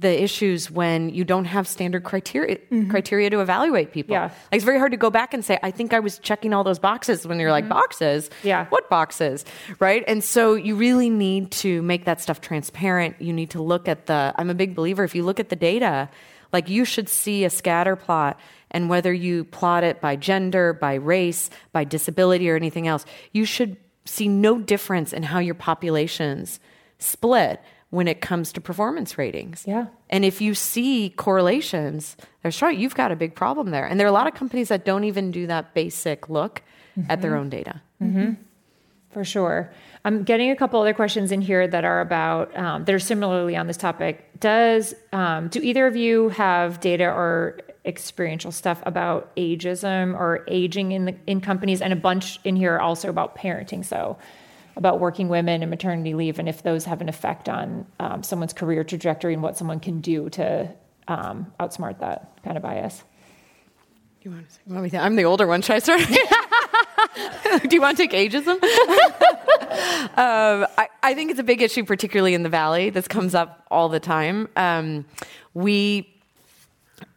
the 0.00 0.22
issues 0.22 0.70
when 0.70 1.08
you 1.10 1.24
don't 1.24 1.46
have 1.46 1.66
standard 1.66 2.04
criteria 2.04 2.56
mm-hmm. 2.56 2.90
criteria 2.90 3.30
to 3.30 3.40
evaluate 3.40 3.92
people. 3.92 4.12
Yeah. 4.12 4.24
Like 4.24 4.32
it's 4.52 4.64
very 4.64 4.78
hard 4.78 4.92
to 4.92 4.98
go 4.98 5.10
back 5.10 5.34
and 5.34 5.44
say, 5.44 5.58
I 5.62 5.70
think 5.70 5.92
I 5.92 6.00
was 6.00 6.18
checking 6.18 6.52
all 6.52 6.64
those 6.64 6.78
boxes 6.78 7.26
when 7.26 7.40
you're 7.40 7.48
mm-hmm. 7.48 7.68
like, 7.68 7.68
boxes? 7.68 8.30
Yeah. 8.42 8.66
What 8.66 8.88
boxes? 8.90 9.44
Right? 9.80 10.04
And 10.06 10.22
so 10.22 10.54
you 10.54 10.76
really 10.76 11.10
need 11.10 11.50
to 11.52 11.82
make 11.82 12.04
that 12.04 12.20
stuff 12.20 12.40
transparent. 12.40 13.20
You 13.20 13.32
need 13.32 13.50
to 13.50 13.62
look 13.62 13.88
at 13.88 14.06
the 14.06 14.34
I'm 14.36 14.50
a 14.50 14.54
big 14.54 14.74
believer, 14.74 15.04
if 15.04 15.14
you 15.14 15.24
look 15.24 15.40
at 15.40 15.48
the 15.48 15.56
data, 15.56 16.08
like 16.52 16.68
you 16.68 16.84
should 16.84 17.08
see 17.08 17.44
a 17.44 17.50
scatter 17.50 17.96
plot 17.96 18.38
and 18.70 18.88
whether 18.88 19.12
you 19.12 19.44
plot 19.44 19.84
it 19.84 20.00
by 20.00 20.16
gender, 20.16 20.72
by 20.72 20.94
race, 20.94 21.50
by 21.72 21.84
disability 21.84 22.50
or 22.50 22.56
anything 22.56 22.86
else, 22.86 23.06
you 23.32 23.44
should 23.44 23.76
see 24.04 24.28
no 24.28 24.58
difference 24.58 25.12
in 25.12 25.22
how 25.22 25.38
your 25.38 25.54
populations 25.54 26.60
split 26.98 27.60
when 27.90 28.08
it 28.08 28.20
comes 28.20 28.52
to 28.52 28.60
performance 28.60 29.16
ratings. 29.16 29.64
Yeah. 29.66 29.86
And 30.10 30.24
if 30.24 30.40
you 30.40 30.54
see 30.54 31.10
correlations, 31.10 32.16
that's 32.42 32.60
right, 32.60 32.76
you've 32.76 32.94
got 32.94 33.12
a 33.12 33.16
big 33.16 33.34
problem 33.34 33.70
there. 33.70 33.86
And 33.86 33.98
there 33.98 34.06
are 34.06 34.10
a 34.10 34.12
lot 34.12 34.26
of 34.26 34.34
companies 34.34 34.68
that 34.68 34.84
don't 34.84 35.04
even 35.04 35.30
do 35.30 35.46
that 35.46 35.72
basic 35.72 36.28
look 36.28 36.62
mm-hmm. 36.98 37.10
at 37.10 37.22
their 37.22 37.32
mm-hmm. 37.32 37.40
own 37.40 37.48
data. 37.48 37.82
Mm-hmm. 38.02 38.32
For 39.10 39.24
sure. 39.24 39.72
I'm 40.04 40.24
getting 40.24 40.50
a 40.50 40.56
couple 40.56 40.80
other 40.80 40.92
questions 40.92 41.32
in 41.32 41.40
here 41.40 41.66
that 41.66 41.84
are 41.84 42.00
about 42.02 42.54
um, 42.56 42.84
that 42.84 42.94
are 42.94 42.98
similarly 42.98 43.56
on 43.56 43.66
this 43.66 43.78
topic. 43.78 44.28
Does 44.38 44.94
um, 45.12 45.48
do 45.48 45.58
either 45.60 45.86
of 45.86 45.96
you 45.96 46.28
have 46.28 46.80
data 46.80 47.04
or 47.04 47.58
experiential 47.86 48.52
stuff 48.52 48.82
about 48.84 49.34
ageism 49.36 50.14
or 50.14 50.44
aging 50.48 50.92
in 50.92 51.06
the 51.06 51.16
in 51.26 51.40
companies, 51.40 51.80
and 51.80 51.94
a 51.94 51.96
bunch 51.96 52.40
in 52.44 52.56
here 52.56 52.78
also 52.78 53.08
about 53.08 53.36
parenting? 53.36 53.82
So 53.82 54.18
about 54.76 55.00
working 55.00 55.28
women 55.28 55.62
and 55.62 55.70
maternity 55.70 56.14
leave 56.14 56.38
and 56.38 56.48
if 56.48 56.62
those 56.62 56.84
have 56.84 57.00
an 57.00 57.08
effect 57.08 57.48
on 57.48 57.86
um, 57.98 58.22
someone's 58.22 58.52
career 58.52 58.84
trajectory 58.84 59.32
and 59.32 59.42
what 59.42 59.56
someone 59.56 59.80
can 59.80 60.00
do 60.00 60.28
to 60.30 60.70
um, 61.08 61.52
outsmart 61.58 62.00
that 62.00 62.38
kind 62.44 62.56
of 62.56 62.62
bias. 62.62 63.02
You 64.22 64.32
want 64.32 64.48
to 64.48 64.90
say. 64.90 64.98
I'm 64.98 65.14
the 65.14 65.24
older 65.24 65.46
one. 65.46 65.62
Should 65.62 65.76
I 65.76 65.78
start? 65.78 66.00
do 67.68 67.76
you 67.76 67.80
want 67.80 67.96
to 67.96 68.06
take 68.06 68.10
ageism? 68.10 68.48
um, 70.18 70.66
I, 70.76 70.88
I, 71.02 71.14
think 71.14 71.30
it's 71.30 71.38
a 71.38 71.44
big 71.44 71.62
issue, 71.62 71.84
particularly 71.84 72.34
in 72.34 72.42
the 72.42 72.48
Valley. 72.48 72.90
This 72.90 73.06
comes 73.06 73.36
up 73.36 73.64
all 73.70 73.88
the 73.88 74.00
time. 74.00 74.48
Um, 74.56 75.04
we, 75.54 76.12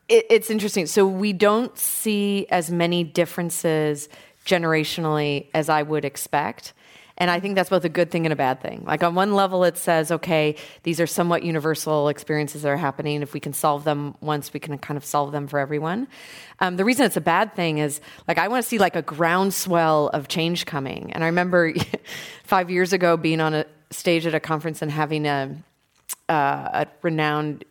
it, 0.07 0.28
it's 0.30 0.51
interesting. 0.51 0.86
So 0.86 1.07
we 1.07 1.34
don't 1.34 1.76
see 1.78 2.45
as 2.51 2.70
many 2.70 3.03
differences 3.03 4.07
generationally 4.45 5.47
as 5.55 5.68
I 5.68 5.82
would 5.82 6.05
expect. 6.05 6.74
And 7.20 7.30
I 7.30 7.41
think 7.41 7.55
that's 7.55 7.70
both 7.70 7.84
a 7.84 7.89
good 7.89 8.11
thing 8.11 8.26
and 8.26 8.32
a 8.32 8.36
bad 8.38 8.61
thing. 8.61 8.84
Like 8.88 9.03
on 9.03 9.13
one 9.13 9.34
level, 9.34 9.65
it 9.65 9.78
says, 9.78 10.09
okay, 10.09 10.55
these 10.84 11.01
are 11.01 11.07
somewhat 11.07 11.43
universal 11.43 12.07
experiences 12.07 12.61
that 12.61 12.70
are 12.70 12.78
happening. 12.78 13.22
If 13.22 13.34
we 13.34 13.41
can 13.41 13.51
solve 13.51 13.84
them 13.84 14.15
once, 14.22 14.53
we 14.53 14.59
can 14.61 14.78
kind 14.78 14.97
of 14.97 15.03
solve 15.03 15.34
them 15.34 15.47
for 15.47 15.59
everyone. 15.59 16.07
Um, 16.59 16.78
the 16.78 16.86
reason 16.86 17.05
it's 17.05 17.17
a 17.17 17.22
bad 17.22 17.55
thing 17.55 17.80
is 17.80 17.99
like 18.26 18.38
I 18.38 18.47
want 18.47 18.63
to 18.63 18.70
see 18.70 18.78
like 18.78 18.95
a 18.95 19.01
groundswell 19.01 20.07
of 20.09 20.30
change 20.30 20.65
coming. 20.65 21.11
And 21.11 21.22
I 21.22 21.28
remember 21.28 21.74
five 22.45 22.70
years 22.70 22.93
ago 22.93 23.17
being 23.17 23.41
on 23.41 23.53
a 23.53 23.65
stage 23.91 24.26
at 24.26 24.34
a 24.34 24.39
conference 24.39 24.82
and 24.82 24.89
having 24.89 25.26
a, 25.26 25.53
uh, 26.30 26.86
a 26.86 26.88
renowned, 27.01 27.65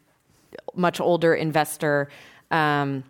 much 0.75 1.01
older 1.01 1.35
investor. 1.35 2.11
Um, 2.51 3.05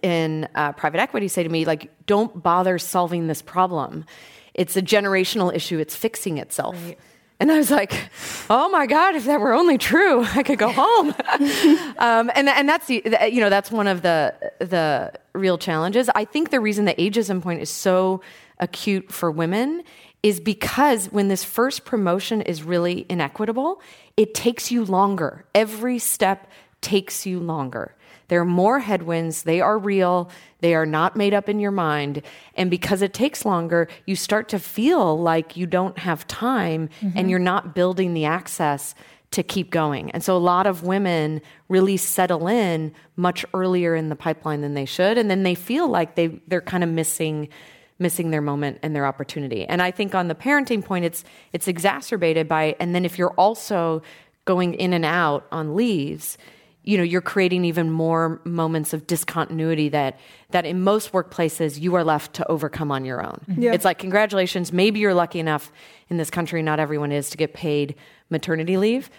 in 0.00 0.48
uh, 0.54 0.72
private 0.72 1.00
equity 1.00 1.28
say 1.28 1.42
to 1.42 1.48
me 1.48 1.66
like 1.66 1.90
don't 2.06 2.42
bother 2.42 2.78
solving 2.78 3.26
this 3.26 3.42
problem 3.42 4.06
it's 4.54 4.76
a 4.76 4.82
generational 4.82 5.54
issue. 5.54 5.78
It's 5.78 5.96
fixing 5.96 6.38
itself. 6.38 6.76
Right. 6.84 6.98
and 7.40 7.50
i 7.50 7.56
was 7.56 7.70
like 7.70 7.92
oh 8.50 8.68
my 8.68 8.86
god 8.86 9.16
if 9.16 9.24
that 9.24 9.40
were 9.40 9.52
only 9.52 9.76
true 9.78 10.22
i 10.34 10.42
could 10.42 10.58
go 10.58 10.70
home. 10.70 11.14
Um, 11.98 12.32
and, 12.34 12.48
and 12.48 12.68
that's 12.68 12.86
the 12.88 13.02
you 13.30 13.40
know 13.40 13.48
that's 13.48 13.70
one 13.70 13.86
of 13.86 14.02
the 14.02 14.34
the 14.58 15.12
real 15.34 15.56
challenges. 15.56 16.10
I 16.14 16.24
think 16.24 16.50
the 16.50 16.58
reason 16.60 16.84
the 16.84 16.94
ageism 16.94 17.40
point 17.40 17.62
is 17.62 17.70
so 17.70 18.22
acute 18.58 19.12
for 19.12 19.30
women 19.30 19.82
is 20.22 20.40
because 20.40 21.06
when 21.06 21.28
this 21.28 21.44
first 21.44 21.84
promotion 21.84 22.42
is 22.42 22.62
really 22.64 23.06
inequitable 23.08 23.80
it 24.16 24.34
takes 24.34 24.70
you 24.70 24.84
longer. 24.84 25.44
Every 25.54 25.98
step 25.98 26.50
takes 26.80 27.24
you 27.24 27.38
longer 27.38 27.94
there 28.32 28.40
are 28.40 28.46
more 28.46 28.78
headwinds. 28.78 29.42
They 29.42 29.60
are 29.60 29.76
real. 29.76 30.30
They 30.60 30.74
are 30.74 30.86
not 30.86 31.16
made 31.16 31.34
up 31.34 31.50
in 31.50 31.60
your 31.60 31.70
mind. 31.70 32.22
And 32.54 32.70
because 32.70 33.02
it 33.02 33.12
takes 33.12 33.44
longer, 33.44 33.88
you 34.06 34.16
start 34.16 34.48
to 34.48 34.58
feel 34.58 35.20
like 35.20 35.54
you 35.54 35.66
don't 35.66 35.98
have 35.98 36.26
time 36.28 36.88
mm-hmm. 37.02 37.18
and 37.18 37.28
you're 37.28 37.38
not 37.38 37.74
building 37.74 38.14
the 38.14 38.24
access 38.24 38.94
to 39.32 39.42
keep 39.42 39.70
going. 39.70 40.10
And 40.12 40.24
so 40.24 40.34
a 40.34 40.38
lot 40.38 40.66
of 40.66 40.82
women 40.82 41.42
really 41.68 41.98
settle 41.98 42.48
in 42.48 42.94
much 43.16 43.44
earlier 43.52 43.94
in 43.94 44.08
the 44.08 44.16
pipeline 44.16 44.62
than 44.62 44.72
they 44.72 44.86
should. 44.86 45.18
And 45.18 45.30
then 45.30 45.42
they 45.42 45.54
feel 45.54 45.86
like 45.88 46.14
they, 46.14 46.28
they're 46.48 46.62
kind 46.62 46.82
of 46.82 46.88
missing 46.88 47.50
missing 47.98 48.30
their 48.30 48.40
moment 48.40 48.78
and 48.82 48.96
their 48.96 49.04
opportunity. 49.04 49.66
And 49.66 49.82
I 49.82 49.90
think 49.90 50.14
on 50.14 50.28
the 50.28 50.34
parenting 50.34 50.82
point, 50.82 51.04
it's 51.04 51.22
it's 51.52 51.68
exacerbated 51.68 52.48
by 52.48 52.76
and 52.80 52.94
then 52.94 53.04
if 53.04 53.18
you're 53.18 53.34
also 53.34 54.00
going 54.46 54.72
in 54.72 54.94
and 54.94 55.04
out 55.04 55.46
on 55.52 55.74
leaves, 55.74 56.38
you 56.84 56.96
know 56.96 57.02
you're 57.02 57.20
creating 57.20 57.64
even 57.64 57.90
more 57.90 58.40
moments 58.44 58.92
of 58.92 59.06
discontinuity 59.06 59.88
that 59.88 60.18
that 60.50 60.66
in 60.66 60.80
most 60.80 61.12
workplaces 61.12 61.80
you 61.80 61.94
are 61.94 62.04
left 62.04 62.34
to 62.34 62.50
overcome 62.50 62.90
on 62.90 63.04
your 63.04 63.24
own. 63.24 63.40
Mm-hmm. 63.48 63.62
Yeah. 63.62 63.72
it's 63.72 63.84
like 63.84 63.98
congratulations 63.98 64.72
maybe 64.72 65.00
you're 65.00 65.14
lucky 65.14 65.38
enough 65.40 65.72
in 66.08 66.16
this 66.16 66.30
country 66.30 66.62
not 66.62 66.80
everyone 66.80 67.12
is 67.12 67.30
to 67.30 67.36
get 67.36 67.54
paid 67.54 67.94
maternity 68.30 68.76
leave 68.76 69.10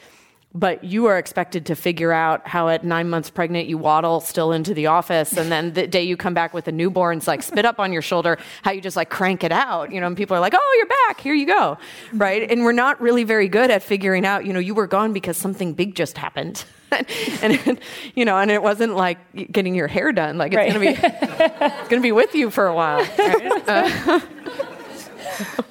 but 0.56 0.84
you 0.84 1.08
are 1.08 1.18
expected 1.18 1.66
to 1.66 1.76
figure 1.76 2.12
out 2.12 2.48
how 2.48 2.70
at 2.70 2.84
nine 2.84 3.10
months 3.10 3.30
pregnant 3.30 3.68
you 3.68 3.78
waddle 3.78 4.20
still 4.20 4.52
into 4.52 4.74
the 4.74 4.86
office 4.86 5.36
and 5.36 5.52
then 5.52 5.74
the 5.74 5.88
day 5.88 6.04
you 6.04 6.16
come 6.16 6.34
back 6.34 6.54
with 6.54 6.68
a 6.68 6.72
newborn 6.72 7.18
it's 7.18 7.28
like 7.28 7.42
spit 7.42 7.66
up 7.66 7.80
on 7.80 7.92
your 7.92 8.02
shoulder 8.02 8.38
how 8.62 8.72
you 8.72 8.80
just 8.80 8.96
like 8.96 9.10
crank 9.10 9.44
it 9.44 9.52
out 9.52 9.92
you 9.92 10.00
know 10.00 10.08
and 10.08 10.16
people 10.16 10.38
are 10.38 10.40
like 10.40 10.54
oh 10.56 10.76
you're 10.78 11.08
back 11.08 11.20
here 11.20 11.34
you 11.34 11.46
go 11.46 11.78
right 12.14 12.50
and 12.52 12.64
we're 12.64 12.72
not 12.72 13.00
really 13.02 13.24
very 13.24 13.48
good 13.48 13.72
at 13.72 13.82
figuring 13.82 14.26
out 14.26 14.46
you 14.46 14.54
know 14.54 14.60
you 14.60 14.76
were 14.76 14.88
gone 14.88 15.12
because 15.12 15.38
something 15.38 15.74
big 15.74 15.96
just 15.96 16.18
happened 16.18 16.66
and 17.42 17.80
you 18.14 18.24
know 18.24 18.38
and 18.38 18.52
it 18.52 18.62
wasn't 18.62 18.96
like 18.96 19.18
getting 19.52 19.74
your 19.74 19.88
hair 19.88 20.12
done 20.12 20.38
like 20.38 20.54
it's 20.54 20.58
right. 20.58 20.72
gonna 20.72 20.80
be 20.80 21.66
it's 21.66 21.90
gonna 21.90 22.02
be 22.02 22.12
with 22.12 22.36
you 22.36 22.52
for 22.52 22.68
a 22.68 22.76
while 22.76 23.00
right? 23.18 23.68
uh, 23.68 24.20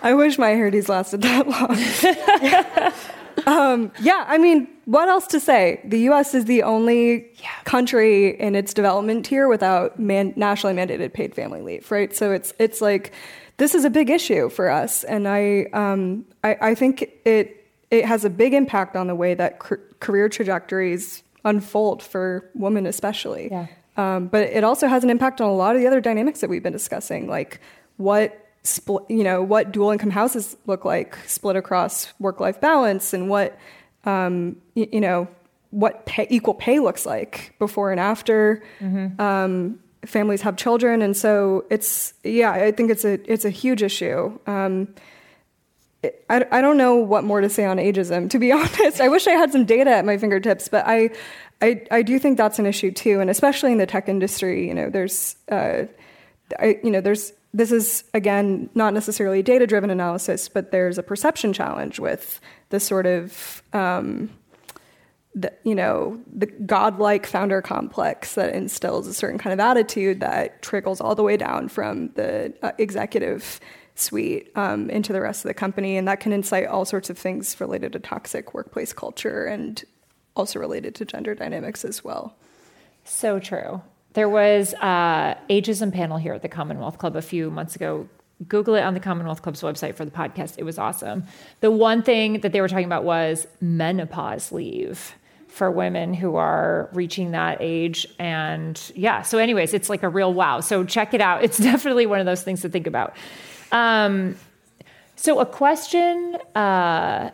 I 0.03 0.15
wish 0.15 0.39
my 0.39 0.51
hairdos 0.51 0.89
lasted 0.89 1.23
that 1.23 1.47
long. 1.47 2.93
um, 3.47 3.93
yeah, 4.01 4.25
I 4.27 4.39
mean, 4.39 4.69
what 4.85 5.09
else 5.09 5.27
to 5.29 5.41
say? 5.41 5.81
The 5.85 6.01
U.S. 6.01 6.35
is 6.35 6.45
the 6.47 6.63
only 6.63 7.31
yeah. 7.41 7.49
country 7.65 8.39
in 8.41 8.55
its 8.55 8.75
development 8.75 9.27
tier 9.27 9.49
without 9.49 9.99
man- 9.99 10.33
nationally 10.37 10.75
mandated 10.75 11.13
paid 11.13 11.35
family 11.35 11.63
leave, 11.63 11.91
right? 11.91 12.15
So 12.15 12.33
it's 12.33 12.53
it's 12.59 12.81
like 12.81 13.13
this 13.59 13.75
is 13.75 13.85
a 13.85 13.91
big 13.91 14.11
issue 14.11 14.49
for 14.49 14.71
us, 14.71 15.05
and 15.05 15.29
I 15.29 15.67
um, 15.73 16.25
I, 16.43 16.57
I, 16.61 16.75
think 16.75 17.11
it 17.25 17.65
it 17.91 18.05
has 18.05 18.25
a 18.25 18.31
big 18.31 18.55
impact 18.55 18.97
on 18.97 19.07
the 19.07 19.15
way 19.15 19.35
that 19.35 19.59
cr- 19.59 19.77
career 20.01 20.29
trajectories 20.29 21.23
unfold 21.45 22.03
for 22.03 22.51
women, 22.55 22.87
especially. 22.87 23.49
Yeah. 23.51 23.67
Um, 23.97 24.29
but 24.29 24.49
it 24.49 24.65
also 24.65 24.89
has 24.89 25.05
an 25.05 25.11
impact 25.11 25.41
on 25.41 25.49
a 25.49 25.55
lot 25.55 25.75
of 25.77 25.81
the 25.83 25.87
other 25.87 26.01
dynamics 26.01 26.41
that 26.41 26.49
we've 26.49 26.63
been 26.63 26.73
discussing, 26.73 27.29
like 27.29 27.61
what 27.99 28.42
split, 28.65 29.05
you 29.09 29.25
know, 29.25 29.43
what 29.43 29.73
dual 29.73 29.91
income 29.91 30.11
houses 30.11 30.57
look 30.67 30.85
like 30.85 31.17
split 31.27 31.57
across 31.57 32.13
work 32.19 32.41
life 32.41 32.61
balance 32.61 33.13
and 33.13 33.29
what, 33.29 33.59
um, 34.05 34.57
you, 34.75 34.89
you, 34.93 35.01
know, 35.01 35.29
what 35.71 36.07
pay, 36.07 36.27
equal 36.31 36.55
pay 36.55 36.79
looks 36.79 37.05
like 37.07 37.55
before 37.59 37.91
and 37.91 38.01
after 38.01 38.63
mm-hmm. 38.81 39.21
um, 39.21 39.79
families 40.05 40.43
have 40.43 40.57
children. 40.57 41.03
And 41.03 41.17
so 41.17 41.65
it's, 41.71 42.15
yeah, 42.23 42.53
I 42.53 42.73
think 42.73 42.91
it's 42.91 43.05
a, 43.05 43.19
it's 43.31 43.45
a 43.45 43.51
huge 43.51 43.83
issue. 43.83 44.39
Um, 44.47 44.95
I, 46.29 46.45
I 46.51 46.61
don't 46.61 46.77
know 46.77 46.97
what 46.97 47.25
more 47.25 47.41
to 47.41 47.49
say 47.49 47.65
on 47.65 47.77
ageism, 47.79 48.29
to 48.31 48.39
be 48.39 48.53
honest. 48.53 49.01
I 49.01 49.09
wish 49.09 49.27
I 49.27 49.33
had 49.33 49.53
some 49.53 49.65
data 49.65 49.91
at 49.91 50.05
my 50.05 50.19
fingertips, 50.19 50.69
but 50.69 50.85
I, 50.87 51.11
I, 51.61 51.83
I 51.91 52.03
do 52.03 52.19
think 52.19 52.39
that's 52.39 52.59
an 52.59 52.67
issue 52.67 52.91
too. 52.91 53.21
And 53.21 53.31
especially 53.31 53.73
in 53.73 53.79
the 53.79 53.87
tech 53.87 54.09
industry, 54.09 54.67
you 54.67 54.75
know, 54.75 54.91
there's, 54.91 55.37
uh, 55.51 55.85
I, 56.59 56.79
you 56.83 56.91
know, 56.91 57.01
there's 57.01 57.33
this 57.55 57.71
is 57.71 58.05
again 58.15 58.71
not 58.75 58.95
necessarily 58.95 59.43
data 59.43 59.67
driven 59.67 59.91
analysis, 59.91 60.49
but 60.49 60.71
there's 60.71 60.99
a 60.99 61.03
perception 61.03 61.53
challenge 61.53 61.99
with 61.99 62.41
the 62.71 62.81
sort 62.81 63.07
of 63.07 63.63
um, 63.73 64.31
the, 65.35 65.53
you 65.65 65.75
know 65.75 66.21
the 66.35 66.47
godlike 66.47 67.27
founder 67.27 67.63
complex 67.63 68.35
that 68.35 68.55
instills 68.55 69.07
a 69.07 69.15
certain 69.15 69.39
kind 69.39 69.53
of 69.53 69.61
attitude 69.61 70.21
that 70.21 70.63
trickles 70.63 71.01
all 71.01 71.15
the 71.15 71.23
way 71.23 71.37
down 71.37 71.69
from 71.69 72.09
the 72.15 72.55
uh, 72.63 72.73
executive 72.79 73.61
suite 73.95 74.51
um, 74.57 74.89
into 74.89 75.13
the 75.13 75.21
rest 75.21 75.45
of 75.45 75.49
the 75.49 75.55
company, 75.55 75.97
and 75.97 76.09
that 76.09 76.21
can 76.21 76.33
incite 76.33 76.67
all 76.67 76.85
sorts 76.85 77.11
of 77.11 77.19
things 77.19 77.61
related 77.61 77.93
to 77.93 77.99
toxic 77.99 78.55
workplace 78.55 78.93
culture 78.93 79.45
and 79.45 79.85
also 80.35 80.59
related 80.59 80.95
to 80.95 81.05
gender 81.05 81.35
dynamics 81.35 81.85
as 81.85 82.03
well. 82.03 82.35
So 83.05 83.39
true. 83.39 83.83
There 84.15 84.29
was 84.29 84.75
a 84.75 85.37
ageism 85.49 85.93
panel 85.93 86.19
here 86.19 86.35
at 86.35 86.43
the 86.43 86.49
Commonwealth 86.49 86.99
Club 86.99 87.17
a 87.17 87.23
few 87.23 87.51
months 87.51 87.77
ago. 87.77 88.09
Google 88.49 88.75
it 88.75 88.83
on 88.83 88.95
the 88.95 89.01
Commonwealth 89.01 89.43
Club's 89.43 89.63
website 89.63 89.95
for 89.95 90.05
the 90.05 90.11
podcast. 90.11 90.55
It 90.59 90.65
was 90.65 90.79
awesome. 90.79 91.25
The 91.61 91.71
one 91.71 92.03
thing 92.03 92.41
that 92.41 92.53
they 92.53 92.61
were 92.61 92.69
talking 92.69 92.85
about 92.85 93.05
was 93.05 93.47
menopause 93.61 94.51
leave 94.53 95.15
for 95.49 95.71
women 95.71 96.15
who 96.15 96.37
are 96.37 96.89
reaching 96.93 97.33
that 97.33 97.59
age. 97.61 98.07
And 98.19 98.81
yeah, 98.95 99.23
so, 99.23 99.39
anyways, 99.39 99.75
it's 99.75 99.89
like 99.89 100.03
a 100.03 100.09
real 100.09 100.33
wow. 100.33 100.61
So, 100.61 100.83
check 100.85 101.15
it 101.15 101.21
out. 101.21 101.45
It's 101.45 101.59
definitely 101.71 102.07
one 102.07 102.21
of 102.21 102.27
those 102.27 102.43
things 102.43 102.63
to 102.63 102.69
think 102.69 102.87
about. 102.87 103.15
Um, 103.71 104.37
so, 105.17 105.41
a 105.41 105.47
question 105.47 106.37
uh, 106.55 107.31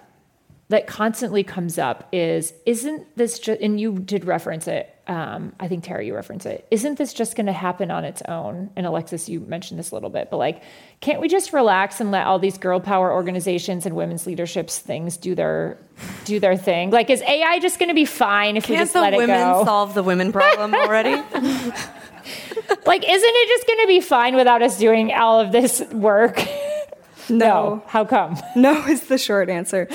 that 0.68 0.86
constantly 0.86 1.42
comes 1.42 1.78
up 1.78 2.08
is 2.12 2.52
Isn't 2.66 3.16
this 3.16 3.38
just, 3.38 3.60
and 3.60 3.80
you 3.80 3.98
did 3.98 4.24
reference 4.24 4.68
it 4.68 4.94
um, 5.08 5.54
I 5.58 5.68
think 5.68 5.84
Terah, 5.84 6.04
you 6.04 6.14
reference 6.14 6.44
it. 6.44 6.66
Isn't 6.70 6.98
this 6.98 7.14
just 7.14 7.34
going 7.34 7.46
to 7.46 7.52
happen 7.52 7.90
on 7.90 8.04
its 8.04 8.20
own? 8.28 8.68
And 8.76 8.84
Alexis, 8.84 9.26
you 9.26 9.40
mentioned 9.40 9.78
this 9.78 9.90
a 9.90 9.94
little 9.94 10.10
bit, 10.10 10.28
but 10.30 10.36
like, 10.36 10.62
can't 11.00 11.18
we 11.18 11.28
just 11.28 11.54
relax 11.54 11.98
and 11.98 12.10
let 12.10 12.26
all 12.26 12.38
these 12.38 12.58
girl 12.58 12.78
power 12.78 13.10
organizations 13.10 13.86
and 13.86 13.96
women's 13.96 14.26
leaderships 14.26 14.78
things 14.78 15.16
do 15.16 15.34
their 15.34 15.78
do 16.26 16.38
their 16.38 16.58
thing? 16.58 16.90
Like, 16.90 17.08
is 17.08 17.22
AI 17.22 17.58
just 17.58 17.78
going 17.78 17.88
to 17.88 17.94
be 17.94 18.04
fine 18.04 18.58
if 18.58 18.64
can't 18.64 18.78
we 18.80 18.84
just 18.84 18.94
let 18.94 19.14
it 19.14 19.16
go? 19.16 19.26
Can't 19.26 19.28
the 19.28 19.48
women 19.54 19.64
solve 19.64 19.94
the 19.94 20.02
women 20.02 20.30
problem 20.30 20.74
already? 20.74 21.10
like, 22.84 23.08
isn't 23.08 23.34
it 23.34 23.48
just 23.48 23.66
going 23.66 23.80
to 23.80 23.86
be 23.86 24.00
fine 24.00 24.36
without 24.36 24.60
us 24.60 24.78
doing 24.78 25.14
all 25.14 25.40
of 25.40 25.52
this 25.52 25.80
work? 25.90 26.38
no. 27.30 27.30
no. 27.30 27.82
How 27.86 28.04
come? 28.04 28.36
No 28.54 28.84
is 28.84 29.04
the 29.04 29.16
short 29.16 29.48
answer. 29.48 29.88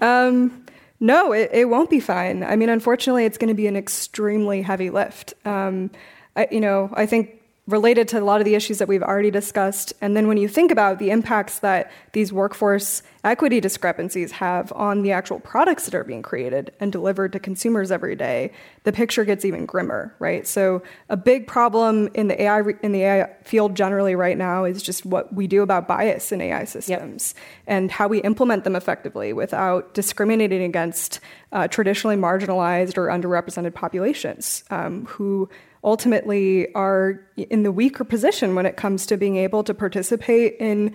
Um, 0.00 0.64
no, 0.98 1.32
it, 1.32 1.50
it 1.52 1.68
won't 1.68 1.90
be 1.90 2.00
fine. 2.00 2.42
I 2.42 2.56
mean, 2.56 2.68
unfortunately, 2.68 3.24
it's 3.24 3.38
going 3.38 3.48
to 3.48 3.54
be 3.54 3.66
an 3.66 3.76
extremely 3.76 4.62
heavy 4.62 4.90
lift. 4.90 5.34
Um, 5.44 5.90
I, 6.34 6.48
you 6.50 6.60
know, 6.60 6.90
I 6.94 7.06
think 7.06 7.40
related 7.66 8.06
to 8.06 8.20
a 8.20 8.24
lot 8.24 8.40
of 8.40 8.44
the 8.44 8.54
issues 8.54 8.78
that 8.78 8.86
we've 8.86 9.02
already 9.02 9.30
discussed. 9.30 9.92
And 10.00 10.16
then 10.16 10.28
when 10.28 10.36
you 10.36 10.46
think 10.46 10.70
about 10.70 11.00
the 11.00 11.10
impacts 11.10 11.58
that 11.60 11.90
these 12.12 12.32
workforce 12.32 13.02
equity 13.24 13.60
discrepancies 13.60 14.30
have 14.30 14.72
on 14.72 15.02
the 15.02 15.10
actual 15.10 15.40
products 15.40 15.84
that 15.86 15.94
are 15.94 16.04
being 16.04 16.22
created 16.22 16.72
and 16.78 16.92
delivered 16.92 17.32
to 17.32 17.40
consumers 17.40 17.90
every 17.90 18.14
day, 18.14 18.52
the 18.84 18.92
picture 18.92 19.24
gets 19.24 19.44
even 19.44 19.66
grimmer, 19.66 20.14
right? 20.20 20.46
So 20.46 20.80
a 21.08 21.16
big 21.16 21.48
problem 21.48 22.08
in 22.14 22.28
the 22.28 22.40
AI 22.40 22.62
in 22.84 22.92
the 22.92 23.02
AI 23.02 23.34
field 23.42 23.74
generally 23.74 24.14
right 24.14 24.38
now 24.38 24.64
is 24.64 24.80
just 24.80 25.04
what 25.04 25.34
we 25.34 25.48
do 25.48 25.62
about 25.62 25.88
bias 25.88 26.30
in 26.30 26.40
AI 26.40 26.64
systems 26.64 27.34
yep. 27.36 27.44
and 27.66 27.90
how 27.90 28.06
we 28.06 28.20
implement 28.20 28.62
them 28.62 28.76
effectively 28.76 29.32
without 29.32 29.92
discriminating 29.92 30.62
against 30.62 31.18
uh, 31.50 31.66
traditionally 31.66 32.16
marginalized 32.16 32.96
or 32.96 33.08
underrepresented 33.08 33.74
populations 33.74 34.62
um, 34.70 35.04
who 35.06 35.48
ultimately 35.84 36.72
are 36.74 37.20
in 37.36 37.62
the 37.62 37.72
weaker 37.72 38.04
position 38.04 38.54
when 38.54 38.66
it 38.66 38.76
comes 38.76 39.06
to 39.06 39.16
being 39.16 39.36
able 39.36 39.64
to 39.64 39.74
participate 39.74 40.56
in 40.58 40.94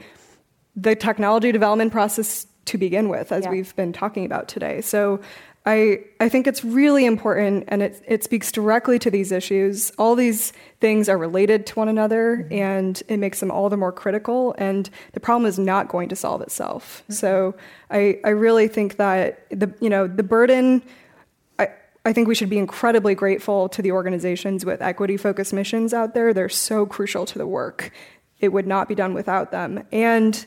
the 0.76 0.96
technology 0.96 1.52
development 1.52 1.92
process 1.92 2.46
to 2.66 2.78
begin 2.78 3.10
with, 3.10 3.32
as 3.32 3.44
Yeah. 3.44 3.52
we've 3.52 3.76
been 3.76 3.94
talking 3.94 4.26
about 4.26 4.48
today. 4.48 4.82
So 4.82 5.20
I, 5.66 6.00
I 6.20 6.28
think 6.28 6.48
it's 6.48 6.64
really 6.64 7.06
important 7.06 7.66
and 7.68 7.84
it, 7.84 8.02
it 8.08 8.24
speaks 8.24 8.52
directly 8.52 8.98
to 9.00 9.12
these 9.12 9.32
issues. 9.32 9.92
All 10.00 10.16
these 10.16 10.54
things 10.80 11.08
are 11.08 11.18
related 11.18 11.68
to 11.68 11.76
one 11.76 11.88
another 11.88 12.38
mm-hmm. 12.38 12.54
and 12.54 13.04
it 13.08 13.18
makes 13.18 13.40
them 13.40 13.52
all 13.52 13.70
the 13.70 13.78
more 13.78 13.92
critical. 13.92 14.56
And 14.58 14.90
the 15.14 15.20
problem 15.20 15.48
is 15.48 15.60
not 15.60 15.88
going 15.88 16.10
to 16.10 16.16
solve 16.16 16.42
itself. 16.42 17.04
Mm-hmm. 17.04 17.14
So 17.14 17.56
I, 17.92 18.20
I 18.24 18.30
really 18.30 18.68
think 18.68 18.98
that 18.98 19.46
the, 19.52 19.72
you 19.80 19.90
know, 19.90 20.08
the 20.08 20.24
burden, 20.24 20.82
I, 22.06 22.10
I 22.10 22.14
think 22.14 22.28
we 22.28 22.36
should 22.36 22.50
be 22.50 22.58
incredibly 22.58 23.16
grateful 23.16 23.70
to 23.70 23.82
the 23.82 23.92
organizations 23.92 24.66
with 24.66 24.82
equity 24.82 25.18
focused 25.18 25.54
missions 25.54 25.94
out 25.94 26.14
there. 26.14 26.34
They're 26.34 26.50
so 26.50 26.86
crucial 26.86 27.26
to 27.26 27.38
the 27.38 27.48
work. 27.48 27.92
It 28.40 28.50
would 28.50 28.68
not 28.68 28.88
be 28.88 28.96
done 28.96 29.14
without 29.14 29.52
them. 29.52 29.84
And 29.92 30.46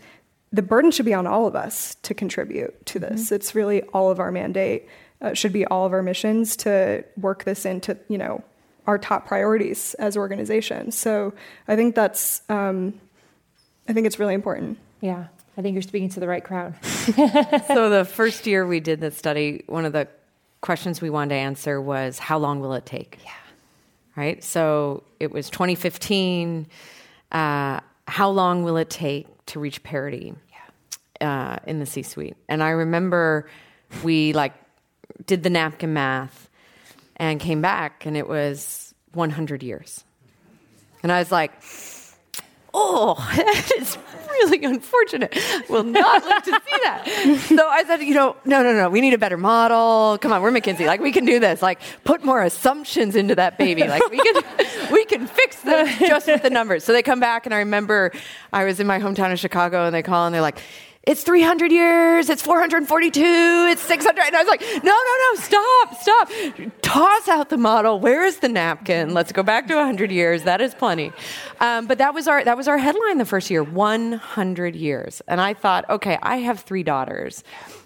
the 0.53 0.63
burden 0.63 0.91
should 0.91 1.07
be 1.07 1.15
on 1.15 1.27
all 1.27 1.47
of 1.47 1.57
us 1.57 1.97
to 2.03 2.15
contribute 2.15 2.87
to 2.87 2.99
this. 2.99 3.33
It's 3.33 3.55
really 3.55 3.83
all 3.83 4.11
of 4.11 4.21
our 4.21 4.31
mandate. 4.31 4.89
Uh, 5.21 5.33
should 5.33 5.53
be 5.53 5.65
all 5.67 5.87
of 5.87 5.93
our 5.93 6.03
missions 6.03 6.57
to 6.57 7.03
work 7.17 7.45
this 7.45 7.65
into 7.65 7.97
you 8.09 8.19
know 8.19 8.45
our 8.87 8.99
top 8.99 9.27
priorities 9.27 9.95
as 9.95 10.17
organizations. 10.17 10.97
So 10.97 11.33
I 11.67 11.77
think 11.77 11.95
that's 11.95 12.43
um, 12.49 13.01
I 13.89 13.93
think 13.93 14.07
it's 14.07 14.19
really 14.19 14.35
important. 14.35 14.79
Yeah. 15.01 15.27
I 15.57 15.63
think 15.63 15.75
you're 15.75 15.83
speaking 15.83 16.09
to 16.11 16.21
the 16.21 16.27
right 16.27 16.43
crowd. 16.43 16.75
so 16.85 17.89
the 17.89 18.05
first 18.05 18.47
year 18.47 18.67
we 18.67 18.81
did 18.81 19.01
this 19.01 19.17
study, 19.17 19.63
one 19.67 19.85
of 19.85 19.93
the 19.93 20.09
questions 20.65 21.03
we 21.03 21.11
wanted 21.11 21.35
to 21.35 21.41
answer 21.41 21.79
was 21.79 22.19
how 22.19 22.39
long 22.39 22.59
will 22.59 22.73
it 22.73 22.87
take? 22.87 23.19
Yeah. 23.23 23.31
Right? 24.17 24.43
So 24.43 25.03
it 25.21 25.31
was 25.31 25.51
2015. 25.51 26.67
Uh, 27.31 27.81
how 28.09 28.31
long 28.31 28.65
will 28.65 28.79
it 28.79 28.89
take 28.89 29.27
to 29.47 29.61
reach 29.61 29.83
parity 29.83 30.35
uh, 31.21 31.59
in 31.67 31.81
the 31.81 31.87
C 31.87 32.03
suite? 32.03 32.37
And 32.49 32.62
I 32.62 32.71
remember 32.71 33.47
we 34.03 34.33
like 34.33 34.55
did 35.27 35.43
the 35.43 35.51
napkin 35.51 35.93
math 35.93 36.49
and 37.17 37.39
came 37.39 37.61
back 37.61 38.07
and 38.07 38.17
it 38.17 38.27
was 38.27 38.95
100 39.12 39.62
years. 39.62 40.03
And 41.03 41.12
I 41.12 41.19
was 41.19 41.31
like, 41.31 41.53
oh, 42.75 43.14
that 43.37 43.70
is 43.79 43.97
really 44.29 44.64
unfortunate. 44.64 45.39
We'll 45.68 45.85
not 45.85 46.25
live 46.25 46.43
to 46.43 46.51
see 46.51 46.79
that. 46.83 47.39
So 47.49 47.68
I 47.68 47.85
said, 47.85 48.03
you 48.03 48.14
know, 48.14 48.37
no, 48.45 48.62
no, 48.62 48.72
no, 48.72 48.91
we 48.91 49.01
need 49.01 49.14
a 49.14 49.18
better 49.18 49.37
model. 49.37 50.18
Come 50.18 50.33
on, 50.33 50.43
we're 50.43 50.51
McKinsey. 50.51 50.87
Like 50.87 51.01
we 51.01 51.12
can 51.12 51.25
do 51.25 51.39
this. 51.39 51.62
Like 51.62 51.81
put 52.03 52.25
more 52.25 52.43
assumptions 52.43 53.16
into 53.16 53.35
that 53.37 53.59
baby. 53.59 53.85
Like 53.85 54.11
we 54.11 54.18
can, 54.18 54.43
we 54.93 55.05
can 55.07 55.27
fix 55.27 55.62
this 55.62 55.99
just 56.01 56.27
with 56.27 56.43
the 56.43 56.51
numbers. 56.51 56.85
So 56.85 56.93
they 56.93 57.03
come 57.03 57.20
back, 57.20 57.47
and 57.47 57.55
I 57.55 57.59
remember 57.59 58.12
I 58.53 58.64
was 58.64 58.81
in 58.81 58.87
my 58.87 58.99
hometown 58.99 59.33
of 59.33 59.39
Chicago, 59.39 59.87
and 59.87 59.95
they 59.95 60.03
call 60.03 60.27
and 60.27 60.35
they're 60.35 60.43
like. 60.43 60.61
It's 61.07 61.23
300 61.23 61.71
years. 61.71 62.31
It's 62.31 62.41
442. 62.41 63.21
It's 63.23 63.83
600. 63.83 64.25
And 64.25 64.37
I 64.37 64.43
was 64.43 64.49
like, 64.49 64.63
no, 64.83 64.93
no, 64.93 64.93
no, 64.93 65.41
stop, 65.41 66.01
stop. 66.01 66.31
Toss 66.81 67.29
out 67.29 67.51
the 67.51 67.59
model. 67.59 68.01
Where 68.01 68.25
is 68.25 68.39
the 68.39 68.49
napkin? 68.49 69.13
Let's 69.13 69.31
go 69.31 69.43
back 69.43 69.67
to 69.69 69.75
100 69.75 70.11
years. 70.11 70.45
That 70.45 70.63
is 70.63 70.75
plenty. 70.75 71.13
Um, 71.61 71.87
but 71.87 71.99
that 71.99 72.15
was 72.15 72.27
our 72.27 72.43
that 72.45 72.57
was 72.57 72.69
our 72.69 72.79
headline 72.79 73.19
the 73.19 73.27
first 73.27 73.51
year. 73.51 73.63
100 73.63 74.75
years. 74.75 75.21
And 75.29 75.41
I 75.41 75.53
thought, 75.53 75.89
okay, 75.91 76.19
I 76.23 76.37
have 76.39 76.61
three 76.61 76.83
daughters. 76.83 77.45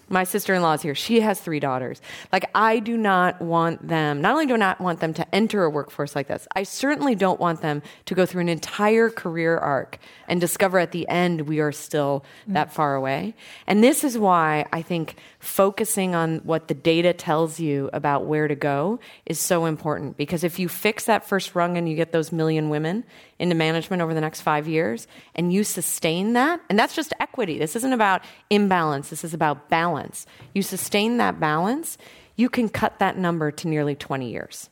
My 0.09 0.23
sister 0.23 0.53
in 0.53 0.61
law 0.61 0.73
is 0.73 0.81
here. 0.81 0.95
She 0.95 1.21
has 1.21 1.39
three 1.39 1.59
daughters. 1.59 2.01
Like, 2.31 2.49
I 2.55 2.79
do 2.79 2.97
not 2.97 3.41
want 3.41 3.87
them, 3.87 4.21
not 4.21 4.33
only 4.33 4.45
do 4.45 4.55
I 4.55 4.57
not 4.57 4.81
want 4.81 4.99
them 4.99 5.13
to 5.13 5.35
enter 5.35 5.63
a 5.63 5.69
workforce 5.69 6.15
like 6.15 6.27
this, 6.27 6.47
I 6.55 6.63
certainly 6.63 7.15
don't 7.15 7.39
want 7.39 7.61
them 7.61 7.81
to 8.05 8.15
go 8.15 8.25
through 8.25 8.41
an 8.41 8.49
entire 8.49 9.09
career 9.09 9.57
arc 9.57 9.99
and 10.27 10.41
discover 10.41 10.79
at 10.79 10.91
the 10.91 11.07
end 11.07 11.41
we 11.41 11.59
are 11.59 11.71
still 11.71 12.25
mm. 12.47 12.53
that 12.53 12.73
far 12.73 12.95
away. 12.95 13.35
And 13.67 13.83
this 13.83 14.03
is 14.03 14.17
why 14.17 14.65
I 14.73 14.81
think 14.81 15.15
focusing 15.39 16.15
on 16.15 16.39
what 16.39 16.67
the 16.67 16.73
data 16.73 17.13
tells 17.13 17.59
you 17.59 17.89
about 17.93 18.25
where 18.25 18.47
to 18.47 18.55
go 18.55 18.99
is 19.25 19.39
so 19.39 19.65
important. 19.65 20.17
Because 20.17 20.43
if 20.43 20.59
you 20.59 20.67
fix 20.67 21.05
that 21.05 21.27
first 21.27 21.55
rung 21.55 21.77
and 21.77 21.87
you 21.87 21.95
get 21.95 22.11
those 22.11 22.31
million 22.31 22.69
women 22.69 23.03
into 23.39 23.55
management 23.55 24.01
over 24.01 24.13
the 24.13 24.21
next 24.21 24.41
five 24.41 24.67
years 24.67 25.07
and 25.35 25.51
you 25.51 25.63
sustain 25.63 26.33
that, 26.33 26.61
and 26.69 26.77
that's 26.77 26.95
just 26.95 27.13
equity. 27.19 27.57
This 27.57 27.75
isn't 27.75 27.93
about 27.93 28.23
imbalance, 28.49 29.09
this 29.09 29.23
is 29.23 29.33
about 29.33 29.69
balance. 29.69 30.25
You 30.53 30.61
sustain 30.61 31.17
that 31.17 31.39
balance, 31.39 31.97
you 32.35 32.49
can 32.49 32.69
cut 32.69 32.99
that 32.99 33.17
number 33.17 33.51
to 33.51 33.67
nearly 33.67 33.95
20 33.95 34.29
years. 34.29 34.69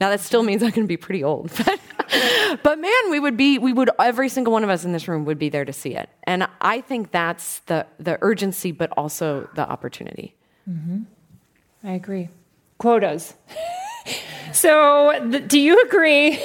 Now 0.00 0.08
that 0.08 0.20
still 0.20 0.42
means 0.42 0.62
I'm 0.62 0.70
going 0.70 0.84
to 0.84 0.88
be 0.88 0.96
pretty 0.96 1.22
old, 1.22 1.50
but, 1.64 1.80
but 2.62 2.78
man, 2.78 3.10
we 3.10 3.20
would 3.20 3.36
be, 3.36 3.58
we 3.58 3.72
would, 3.72 3.90
every 3.98 4.28
single 4.28 4.52
one 4.52 4.64
of 4.64 4.70
us 4.70 4.84
in 4.84 4.92
this 4.92 5.06
room 5.08 5.24
would 5.26 5.38
be 5.38 5.50
there 5.50 5.64
to 5.64 5.72
see 5.72 5.94
it. 5.94 6.08
And 6.24 6.48
I 6.60 6.80
think 6.80 7.10
that's 7.12 7.60
the, 7.60 7.86
the 7.98 8.18
urgency, 8.22 8.72
but 8.72 8.90
also 8.96 9.48
the 9.54 9.68
opportunity. 9.68 10.34
Mm-hmm. 10.68 11.02
I 11.84 11.92
agree. 11.92 12.28
Quotas. 12.78 13.34
so, 14.52 15.28
th- 15.30 15.48
do 15.48 15.58
you 15.58 15.80
agree 15.82 16.38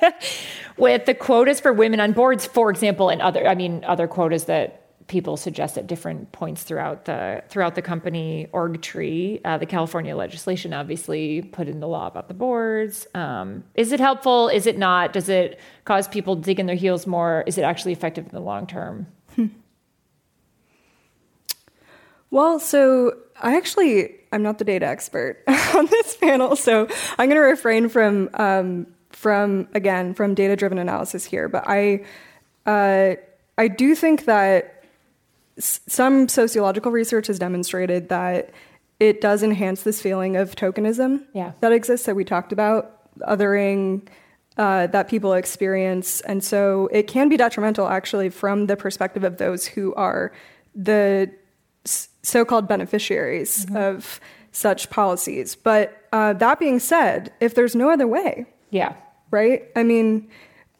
with 0.76 1.06
the 1.06 1.14
quotas 1.14 1.60
for 1.60 1.72
women 1.72 2.00
on 2.00 2.12
boards, 2.12 2.46
for 2.46 2.70
example, 2.70 3.08
and 3.08 3.22
other? 3.22 3.46
I 3.46 3.54
mean, 3.54 3.84
other 3.84 4.06
quotas 4.06 4.44
that 4.44 4.78
people 5.08 5.36
suggest 5.36 5.76
at 5.76 5.86
different 5.86 6.32
points 6.32 6.62
throughout 6.62 7.04
the 7.04 7.42
throughout 7.48 7.74
the 7.74 7.82
company 7.82 8.48
org 8.52 8.80
tree. 8.80 9.40
Uh, 9.44 9.58
the 9.58 9.66
California 9.66 10.16
legislation 10.16 10.72
obviously 10.72 11.42
put 11.42 11.68
in 11.68 11.80
the 11.80 11.88
law 11.88 12.06
about 12.06 12.28
the 12.28 12.34
boards. 12.34 13.06
Um, 13.14 13.64
is 13.74 13.92
it 13.92 14.00
helpful? 14.00 14.48
Is 14.48 14.66
it 14.66 14.78
not? 14.78 15.12
Does 15.12 15.28
it 15.28 15.60
cause 15.84 16.08
people 16.08 16.36
to 16.36 16.42
dig 16.42 16.60
in 16.60 16.66
their 16.66 16.76
heels 16.76 17.06
more? 17.06 17.44
Is 17.46 17.58
it 17.58 17.62
actually 17.62 17.92
effective 17.92 18.24
in 18.26 18.32
the 18.32 18.40
long 18.40 18.66
term? 18.66 19.06
Well, 22.32 22.58
so 22.58 23.18
I 23.42 23.58
actually 23.58 24.14
I'm 24.32 24.42
not 24.42 24.58
the 24.58 24.64
data 24.64 24.86
expert 24.86 25.42
on 25.76 25.86
this 25.86 26.16
panel, 26.16 26.56
so 26.56 26.88
I'm 27.18 27.28
going 27.28 27.36
to 27.36 27.40
refrain 27.40 27.88
from 27.88 28.30
um, 28.34 28.86
from 29.10 29.68
again 29.74 30.14
from 30.14 30.34
data 30.34 30.56
driven 30.56 30.78
analysis 30.78 31.24
here. 31.24 31.48
But 31.48 31.64
I 31.66 32.04
uh, 32.66 33.16
I 33.58 33.68
do 33.68 33.94
think 33.94 34.24
that 34.24 34.84
s- 35.58 35.80
some 35.86 36.28
sociological 36.28 36.90
research 36.90 37.26
has 37.26 37.38
demonstrated 37.38 38.08
that 38.08 38.50
it 38.98 39.20
does 39.20 39.42
enhance 39.42 39.82
this 39.82 40.00
feeling 40.00 40.36
of 40.36 40.54
tokenism 40.56 41.24
Yeah. 41.34 41.52
that 41.60 41.72
exists 41.72 42.06
that 42.06 42.14
we 42.16 42.24
talked 42.24 42.52
about, 42.52 43.10
othering 43.22 44.06
uh, 44.56 44.86
that 44.88 45.08
people 45.08 45.32
experience. 45.34 46.20
And 46.20 46.42
so 46.44 46.88
it 46.92 47.08
can 47.08 47.28
be 47.28 47.36
detrimental 47.36 47.88
actually 47.88 48.28
from 48.30 48.66
the 48.66 48.76
perspective 48.76 49.24
of 49.24 49.38
those 49.38 49.66
who 49.66 49.92
are 49.94 50.32
the 50.74 51.30
so 51.84 52.44
called 52.44 52.68
beneficiaries 52.68 53.66
of 53.74 54.20
such 54.52 54.90
policies. 54.90 55.54
But 55.54 56.06
uh, 56.12 56.34
that 56.34 56.58
being 56.58 56.78
said, 56.78 57.32
if 57.40 57.54
there's 57.54 57.74
no 57.74 57.90
other 57.90 58.06
way, 58.06 58.46
Yeah. 58.70 58.94
right? 59.30 59.64
I 59.74 59.82
mean, 59.82 60.28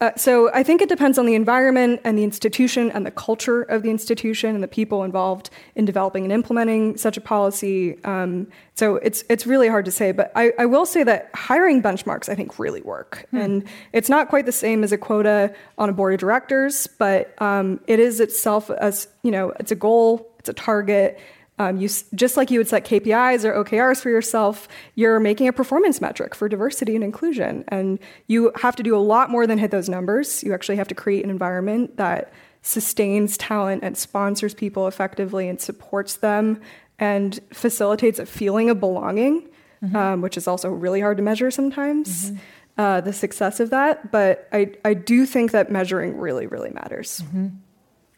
uh, 0.01 0.11
so 0.17 0.51
I 0.53 0.65
think 0.65 0.83
it 0.83 0.89
depends 0.89 1.17
on 1.17 1.27
the 1.27 1.37
environment 1.37 2.01
and 2.03 2.19
the 2.19 2.25
institution 2.25 2.91
and 2.91 3.07
the 3.07 3.13
culture 3.13 3.63
of 3.63 3.85
the 3.85 3.91
institution 3.91 4.57
and 4.57 4.63
the 4.63 4.67
people 4.67 5.05
involved 5.05 5.49
in 5.77 5.85
developing 5.85 6.25
and 6.25 6.33
implementing 6.33 6.97
such 6.97 7.17
a 7.17 7.21
policy. 7.21 8.03
Um, 8.03 8.49
so 8.75 8.97
it's 8.97 9.23
it's 9.29 9.47
really 9.47 9.69
hard 9.69 9.85
to 9.85 9.93
say, 9.93 10.11
but 10.11 10.33
I, 10.35 10.53
I 10.59 10.67
will 10.67 10.87
say 10.87 11.05
that 11.05 11.31
hiring 11.35 11.81
benchmarks 11.83 12.29
I 12.29 12.35
think 12.35 12.59
really 12.59 12.83
work, 12.83 13.27
and 13.31 13.63
it's 13.93 14.09
not 14.09 14.29
quite 14.29 14.45
the 14.45 14.51
same 14.51 14.83
as 14.83 14.91
a 14.91 14.99
quota 14.99 15.55
on 15.79 15.89
a 15.89 15.93
board 15.93 16.15
of 16.15 16.19
directors, 16.21 16.89
but 16.99 17.41
um, 17.41 17.79
it 17.87 18.01
is 18.01 18.19
itself 18.19 18.71
as 18.71 19.07
you 19.23 19.31
know, 19.31 19.53
it's 19.61 19.71
a 19.71 19.77
goal, 19.77 20.32
it's 20.43 20.49
a 20.49 20.53
target. 20.53 21.21
Um, 21.61 21.77
you, 21.77 21.89
just 22.15 22.37
like 22.37 22.51
you 22.51 22.59
would 22.59 22.67
set 22.67 22.85
KPIs 22.85 23.45
or 23.45 23.65
OKRs 23.65 24.01
for 24.01 24.11
yourself, 24.11 24.67
you're 24.97 25.21
making 25.21 25.47
a 25.47 25.53
performance 25.53 26.01
metric 26.01 26.35
for 26.35 26.49
diversity 26.49 26.97
and 26.97 27.05
inclusion. 27.05 27.65
And 27.69 28.01
you 28.27 28.51
have 28.61 28.75
to 28.77 28.83
do 28.83 28.97
a 28.97 28.99
lot 28.99 29.31
more 29.31 29.47
than 29.47 29.59
hit 29.59 29.71
those 29.71 29.89
numbers. 29.89 30.43
You 30.43 30.53
actually 30.55 30.77
have 30.77 30.89
to 30.89 30.95
create 30.95 31.23
an 31.23 31.31
environment 31.31 31.97
that 31.99 32.33
sustains 32.63 33.37
talent 33.37 33.85
and 33.85 33.97
sponsors 33.97 34.55
people 34.55 34.89
effectively 34.89 35.49
and 35.49 35.61
supports 35.61 36.17
them 36.17 36.61
and 36.99 37.39
facilitates 37.53 38.19
a 38.19 38.27
feeling 38.27 38.69
of 38.69 38.81
belonging, 38.81 39.49
um, 39.95 40.21
which 40.23 40.37
is 40.37 40.49
also 40.49 40.71
really 40.71 41.01
hard 41.01 41.19
to 41.19 41.23
measure 41.23 41.51
sometimes. 41.51 42.33
Uh, 42.79 43.03
the 43.03 43.13
success 43.13 43.61
of 43.61 43.69
that, 43.71 44.11
but 44.11 44.49
I, 44.51 44.73
I 44.83 44.95
do 44.95 45.27
think 45.27 45.51
that 45.51 45.71
measuring 45.71 46.17
really, 46.17 46.47
really 46.47 46.71
matters. 46.71 47.23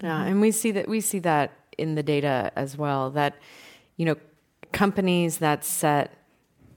Yeah, 0.00 0.22
and 0.22 0.40
we 0.40 0.52
see 0.52 0.70
that 0.72 0.88
we 0.88 1.00
see 1.00 1.18
that 1.20 1.50
in 1.78 1.94
the 1.94 2.02
data 2.02 2.52
as 2.56 2.76
well. 2.76 3.10
That 3.10 3.36
you 3.96 4.06
know, 4.06 4.16
companies 4.72 5.38
that 5.38 5.64
set 5.64 6.12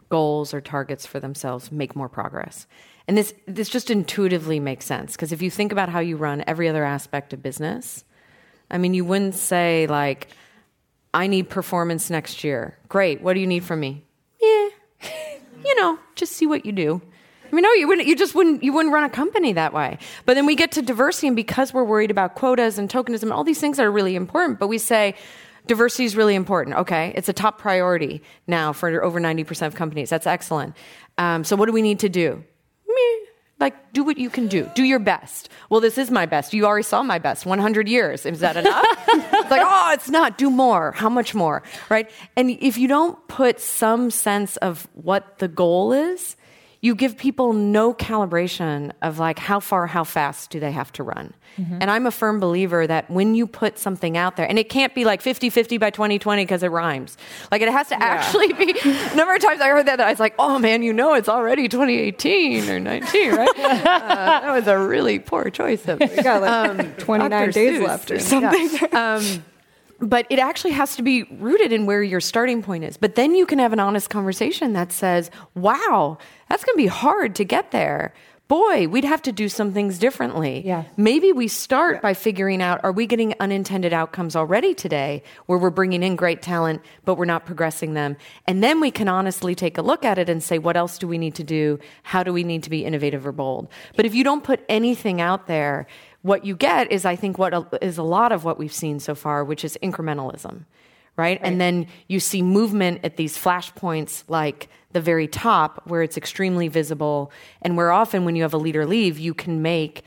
goals 0.09 0.53
or 0.53 0.61
targets 0.61 1.05
for 1.05 1.19
themselves 1.19 1.71
make 1.71 1.95
more 1.95 2.09
progress. 2.09 2.67
And 3.07 3.17
this 3.17 3.33
this 3.45 3.69
just 3.69 3.89
intuitively 3.89 4.59
makes 4.59 4.85
sense 4.85 5.13
because 5.13 5.31
if 5.31 5.41
you 5.41 5.49
think 5.49 5.71
about 5.71 5.89
how 5.89 5.99
you 5.99 6.17
run 6.17 6.43
every 6.45 6.67
other 6.67 6.83
aspect 6.83 7.33
of 7.33 7.41
business, 7.41 8.03
I 8.69 8.77
mean, 8.77 8.93
you 8.93 9.05
wouldn't 9.05 9.35
say 9.35 9.87
like, 9.87 10.27
"I 11.13 11.27
need 11.27 11.49
performance 11.49 12.09
next 12.09 12.43
year." 12.43 12.77
Great. 12.89 13.21
What 13.21 13.33
do 13.33 13.39
you 13.39 13.47
need 13.47 13.63
from 13.63 13.79
me? 13.79 14.03
Yeah, 14.41 14.69
you 15.65 15.75
know, 15.75 15.97
just 16.15 16.33
see 16.33 16.45
what 16.45 16.65
you 16.65 16.73
do. 16.73 17.01
I 17.51 17.55
mean, 17.55 17.63
no, 17.63 17.71
you 17.73 17.87
wouldn't. 17.87 18.07
You 18.07 18.15
just 18.15 18.35
wouldn't. 18.35 18.63
You 18.63 18.73
wouldn't 18.73 18.93
run 18.93 19.03
a 19.03 19.09
company 19.09 19.53
that 19.53 19.73
way. 19.73 19.97
But 20.25 20.35
then 20.35 20.45
we 20.45 20.55
get 20.55 20.71
to 20.73 20.81
diversity, 20.81 21.27
and 21.27 21.35
because 21.35 21.73
we're 21.73 21.83
worried 21.83 22.11
about 22.11 22.35
quotas 22.35 22.77
and 22.77 22.89
tokenism, 22.89 23.23
and 23.23 23.33
all 23.33 23.43
these 23.43 23.59
things 23.59 23.79
are 23.79 23.91
really 23.91 24.15
important, 24.15 24.59
but 24.59 24.67
we 24.67 24.77
say 24.77 25.15
diversity 25.67 26.05
is 26.05 26.15
really 26.15 26.35
important. 26.35 26.77
Okay, 26.77 27.13
it's 27.15 27.29
a 27.29 27.33
top 27.33 27.57
priority 27.59 28.21
now 28.47 28.73
for 28.73 29.03
over 29.03 29.19
ninety 29.19 29.43
percent 29.43 29.73
of 29.73 29.77
companies. 29.77 30.09
That's 30.09 30.27
excellent. 30.27 30.75
Um, 31.17 31.43
so, 31.43 31.55
what 31.55 31.65
do 31.65 31.71
we 31.71 31.81
need 31.81 31.99
to 31.99 32.09
do? 32.09 32.43
Like, 33.59 33.91
do 33.91 34.03
what 34.03 34.19
you 34.19 34.29
can 34.29 34.47
do. 34.47 34.69
Do 34.75 34.83
your 34.83 34.99
best. 34.99 35.49
Well, 35.69 35.81
this 35.81 35.97
is 35.97 36.11
my 36.11 36.27
best. 36.27 36.53
You 36.53 36.65
already 36.65 36.83
saw 36.83 37.01
my 37.01 37.17
best. 37.17 37.43
100 37.45 37.87
years. 37.87 38.23
Is 38.25 38.39
that 38.41 38.55
enough? 38.55 38.85
it's 39.07 39.49
like, 39.51 39.61
oh, 39.63 39.91
it's 39.93 40.09
not. 40.09 40.37
Do 40.37 40.51
more. 40.51 40.91
How 40.91 41.09
much 41.09 41.33
more? 41.33 41.63
Right? 41.89 42.07
And 42.35 42.51
if 42.51 42.77
you 42.77 42.87
don't 42.87 43.27
put 43.27 43.59
some 43.59 44.11
sense 44.11 44.57
of 44.57 44.87
what 44.93 45.39
the 45.39 45.47
goal 45.47 45.91
is, 45.91 46.36
you 46.81 46.93
give 46.93 47.17
people 47.17 47.53
no 47.53 47.93
calibration 47.93 48.91
of 49.01 49.17
like 49.17 49.39
how 49.39 49.59
far, 49.59 49.87
how 49.87 50.03
fast 50.03 50.51
do 50.51 50.59
they 50.59 50.71
have 50.71 50.91
to 50.93 51.03
run. 51.03 51.33
Mm-hmm. 51.57 51.79
And 51.81 51.89
I'm 51.89 52.05
a 52.05 52.11
firm 52.11 52.39
believer 52.39 52.85
that 52.85 53.09
when 53.09 53.33
you 53.33 53.47
put 53.47 53.79
something 53.79 54.15
out 54.15 54.35
there, 54.35 54.47
and 54.47 54.59
it 54.59 54.69
can't 54.69 54.93
be 54.93 55.03
like 55.03 55.21
50 55.21 55.49
50 55.49 55.79
by 55.79 55.89
2020 55.89 56.43
because 56.43 56.61
it 56.61 56.67
rhymes. 56.67 57.17
Like 57.51 57.61
it 57.61 57.69
has 57.69 57.87
to 57.87 57.95
yeah. 57.95 58.05
actually 58.05 58.53
be. 58.53 58.75
A 58.83 59.15
number 59.15 59.33
of 59.33 59.41
times 59.41 59.59
I 59.59 59.69
heard 59.69 59.87
that, 59.87 59.99
I 59.99 60.11
was 60.11 60.19
like, 60.19 60.35
oh 60.37 60.59
man, 60.59 60.83
you 60.83 60.93
know 60.93 61.15
it's 61.15 61.29
already 61.29 61.67
2018 61.67 62.69
or 62.69 62.79
19, 62.79 63.35
right? 63.35 63.49
uh, 63.57 63.83
that 63.83 64.51
was 64.51 64.67
a 64.67 64.77
really 64.77 65.17
poor 65.17 65.49
choice. 65.49 65.87
Of, 65.87 65.99
we 65.99 66.07
got 66.21 66.41
like 66.41 66.79
um, 66.79 66.93
29 66.93 67.51
days 67.51 67.79
Seuss 67.79 67.87
left 67.87 68.11
or 68.11 68.19
something. 68.19 68.69
Yeah. 68.91 69.15
Um, 69.15 69.43
but 69.99 70.27
it 70.29 70.39
actually 70.39 70.71
has 70.71 70.95
to 70.95 71.01
be 71.01 71.23
rooted 71.23 71.71
in 71.71 71.85
where 71.85 72.03
your 72.03 72.21
starting 72.21 72.61
point 72.61 72.83
is. 72.83 72.97
But 72.97 73.15
then 73.15 73.35
you 73.35 73.45
can 73.45 73.59
have 73.59 73.73
an 73.73 73.79
honest 73.79 74.09
conversation 74.09 74.73
that 74.73 74.91
says, 74.91 75.31
wow, 75.55 76.17
that's 76.49 76.63
going 76.63 76.75
to 76.75 76.83
be 76.83 76.87
hard 76.87 77.35
to 77.35 77.43
get 77.43 77.71
there. 77.71 78.13
Boy, 78.47 78.87
we'd 78.87 79.03
have 79.03 79.21
to 79.23 79.33
do 79.33 79.49
some 79.49 79.73
things 79.73 79.99
differently. 79.99 80.65
Yeah. 80.65 80.85
Maybe 80.95 81.33
we 81.33 81.49
start 81.49 82.01
by 82.01 82.13
figuring 82.13 82.61
out 82.61 82.79
are 82.81 82.93
we 82.93 83.05
getting 83.05 83.33
unintended 83.41 83.91
outcomes 83.91 84.37
already 84.37 84.73
today 84.73 85.23
where 85.47 85.57
we're 85.57 85.69
bringing 85.69 86.01
in 86.01 86.15
great 86.15 86.41
talent, 86.41 86.81
but 87.03 87.15
we're 87.15 87.25
not 87.25 87.45
progressing 87.45 87.93
them? 87.93 88.15
And 88.45 88.63
then 88.63 88.79
we 88.79 88.89
can 88.89 89.09
honestly 89.09 89.53
take 89.53 89.77
a 89.77 89.81
look 89.81 90.05
at 90.05 90.17
it 90.17 90.29
and 90.29 90.41
say, 90.41 90.59
what 90.59 90.77
else 90.77 90.97
do 90.97 91.09
we 91.09 91.17
need 91.17 91.35
to 91.35 91.43
do? 91.43 91.77
How 92.03 92.23
do 92.23 92.31
we 92.31 92.45
need 92.45 92.63
to 92.63 92.69
be 92.69 92.85
innovative 92.85 93.27
or 93.27 93.33
bold? 93.33 93.67
But 93.97 94.05
if 94.05 94.15
you 94.15 94.23
don't 94.23 94.45
put 94.45 94.63
anything 94.69 95.19
out 95.19 95.47
there, 95.47 95.85
what 96.21 96.45
you 96.45 96.55
get 96.55 96.91
is, 96.91 97.05
I 97.05 97.15
think, 97.15 97.37
what 97.37 97.79
is 97.81 97.97
a 97.97 98.03
lot 98.03 98.31
of 98.31 98.43
what 98.43 98.57
we've 98.57 98.73
seen 98.73 98.99
so 98.99 99.15
far, 99.15 99.43
which 99.43 99.63
is 99.63 99.77
incrementalism, 99.81 100.51
right? 100.51 100.63
right? 101.17 101.39
And 101.41 101.61
then 101.61 101.87
you 102.07 102.19
see 102.19 102.41
movement 102.41 103.01
at 103.03 103.17
these 103.17 103.37
flashpoints 103.37 104.23
like 104.27 104.69
the 104.91 105.01
very 105.01 105.27
top 105.27 105.81
where 105.85 106.01
it's 106.01 106.17
extremely 106.17 106.67
visible 106.67 107.31
and 107.61 107.77
where 107.77 107.91
often 107.91 108.25
when 108.25 108.35
you 108.35 108.43
have 108.43 108.53
a 108.53 108.57
leader 108.57 108.85
leave, 108.85 109.19
you 109.19 109.33
can 109.33 109.61
make 109.61 110.03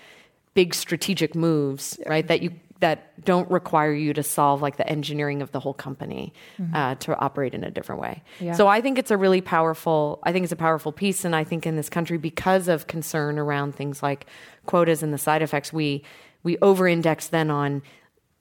big 0.54 0.74
strategic 0.74 1.34
moves, 1.34 1.96
yeah. 2.00 2.08
right? 2.08 2.26
That 2.26 2.42
you 2.42 2.52
that 2.80 3.24
don't 3.24 3.50
require 3.50 3.92
you 3.92 4.12
to 4.14 4.22
solve 4.22 4.62
like 4.62 4.76
the 4.76 4.88
engineering 4.88 5.42
of 5.42 5.52
the 5.52 5.60
whole 5.60 5.74
company 5.74 6.32
mm-hmm. 6.58 6.74
uh, 6.74 6.94
to 6.96 7.16
operate 7.18 7.54
in 7.54 7.62
a 7.62 7.70
different 7.70 8.00
way. 8.00 8.22
Yeah. 8.40 8.54
So 8.54 8.68
I 8.68 8.80
think 8.80 8.98
it's 8.98 9.10
a 9.10 9.16
really 9.16 9.40
powerful. 9.40 10.18
I 10.22 10.32
think 10.32 10.44
it's 10.44 10.52
a 10.52 10.56
powerful 10.56 10.90
piece, 10.92 11.24
and 11.24 11.36
I 11.36 11.44
think 11.44 11.66
in 11.66 11.76
this 11.76 11.88
country 11.88 12.18
because 12.18 12.68
of 12.68 12.86
concern 12.86 13.38
around 13.38 13.74
things 13.74 14.02
like 14.02 14.26
quotas 14.66 15.02
and 15.02 15.12
the 15.12 15.18
side 15.18 15.42
effects, 15.42 15.72
we 15.72 16.02
we 16.42 16.56
over-index 16.58 17.28
then 17.28 17.50
on 17.50 17.82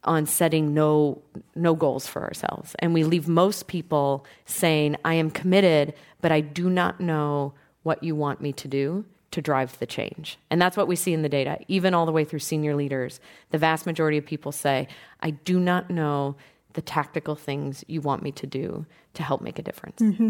on 0.05 0.25
setting 0.25 0.73
no 0.73 1.21
no 1.55 1.75
goals 1.75 2.07
for 2.07 2.23
ourselves, 2.23 2.75
and 2.79 2.93
we 2.93 3.03
leave 3.03 3.27
most 3.27 3.67
people 3.67 4.25
saying, 4.45 4.95
"I 5.03 5.15
am 5.15 5.29
committed, 5.29 5.93
but 6.21 6.31
I 6.31 6.39
do 6.39 6.69
not 6.69 7.01
know 7.01 7.53
what 7.83 8.03
you 8.03 8.15
want 8.15 8.39
me 8.39 8.53
to 8.53 8.67
do." 8.67 9.05
To 9.31 9.41
drive 9.41 9.77
the 9.79 9.85
change. 9.85 10.39
And 10.49 10.61
that's 10.61 10.75
what 10.75 10.87
we 10.87 10.95
see 10.95 11.13
in 11.13 11.21
the 11.21 11.29
data, 11.29 11.59
even 11.67 11.93
all 11.93 12.05
the 12.05 12.11
way 12.11 12.23
through 12.23 12.39
senior 12.39 12.75
leaders. 12.75 13.19
The 13.51 13.57
vast 13.57 13.85
majority 13.85 14.17
of 14.17 14.25
people 14.25 14.51
say, 14.51 14.87
I 15.21 15.31
do 15.31 15.59
not 15.59 15.89
know 15.89 16.35
the 16.73 16.81
tactical 16.81 17.35
things 17.35 17.83
you 17.87 18.01
want 18.01 18.23
me 18.23 18.31
to 18.31 18.47
do 18.47 18.85
to 19.15 19.23
help 19.23 19.41
make 19.41 19.59
a 19.59 19.61
difference. 19.61 20.01
Mm-hmm. 20.01 20.29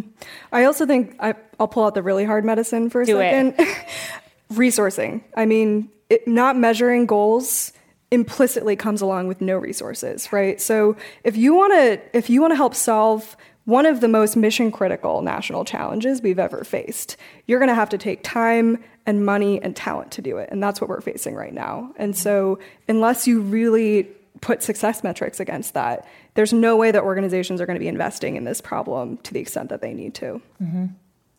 I 0.51 0.63
also 0.63 0.85
think 0.85 1.15
I, 1.19 1.35
will 1.59 1.67
pull 1.67 1.85
out 1.85 1.95
the 1.95 2.03
really 2.03 2.25
hard 2.25 2.45
medicine 2.45 2.89
for 2.89 3.01
a 3.01 3.05
do 3.05 3.17
second. 3.17 3.55
resourcing. 4.53 5.21
I 5.35 5.45
mean, 5.45 5.89
it, 6.09 6.27
not 6.27 6.57
measuring 6.57 7.05
goals 7.05 7.73
implicitly 8.11 8.75
comes 8.75 9.01
along 9.01 9.27
with 9.27 9.41
no 9.41 9.57
resources, 9.57 10.31
right? 10.33 10.59
So 10.59 10.95
if 11.23 11.37
you 11.37 11.53
want 11.53 11.73
to 11.73 12.17
if 12.17 12.29
you 12.29 12.41
want 12.41 12.51
to 12.51 12.55
help 12.55 12.73
solve 12.73 13.37
one 13.66 13.86
of 13.86 14.01
the 14.01 14.07
most 14.07 14.36
mission 14.36 14.72
critical 14.72 15.22
national 15.22 15.64
challenges 15.66 16.22
we've 16.22 16.39
ever 16.39 16.64
faced, 16.64 17.18
you're 17.45 17.60
going 17.60 17.70
to 17.70 17.76
have 17.76 17.89
to 17.89 17.97
take 17.97 18.24
time 18.24 18.84
and 19.05 19.26
money 19.26 19.62
and 19.62 19.76
talent 19.76 20.12
to 20.12 20.22
do 20.22 20.38
it, 20.38 20.49
and 20.51 20.62
that's 20.62 20.80
what 20.82 20.89
we're 20.89 21.01
facing 21.01 21.36
right 21.36 21.53
now. 21.53 21.93
And 21.97 22.16
so 22.16 22.60
unless 22.88 23.28
you 23.28 23.41
really 23.41 24.03
put 24.41 24.64
success 24.64 25.03
metrics 25.03 25.39
against 25.39 25.74
that, 25.74 26.07
there's 26.36 26.53
no 26.53 26.78
way 26.78 26.91
that 26.91 27.03
organizations 27.03 27.60
are 27.60 27.66
going 27.66 27.76
to 27.76 27.80
be 27.80 27.88
investing 27.88 28.36
in 28.36 28.43
this 28.43 28.62
problem 28.62 29.18
to 29.18 29.34
the 29.34 29.39
extent 29.39 29.70
that 29.70 29.82
they 29.82 29.93
need 29.93 30.14
to. 30.16 30.41
Mm-hmm. 30.62 30.86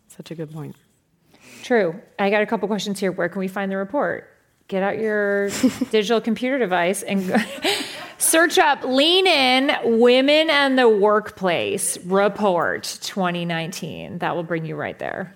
Such 0.08 0.30
a 0.30 0.34
good 0.34 0.52
point. 0.52 0.76
True. 1.62 2.00
I 2.18 2.30
got 2.30 2.42
a 2.42 2.46
couple 2.46 2.68
questions 2.68 2.98
here. 3.00 3.12
Where 3.12 3.28
can 3.28 3.40
we 3.40 3.48
find 3.48 3.70
the 3.70 3.76
report? 3.76 4.28
Get 4.70 4.84
out 4.84 5.00
your 5.00 5.48
digital 5.90 6.20
computer 6.20 6.56
device 6.56 7.02
and 7.02 7.44
search 8.18 8.56
up 8.56 8.84
Lean 8.84 9.26
In 9.26 9.98
Women 9.98 10.48
and 10.48 10.78
the 10.78 10.88
Workplace 10.88 11.98
Report 12.04 12.84
2019. 13.02 14.18
That 14.18 14.36
will 14.36 14.44
bring 14.44 14.64
you 14.64 14.76
right 14.76 14.96
there. 14.96 15.34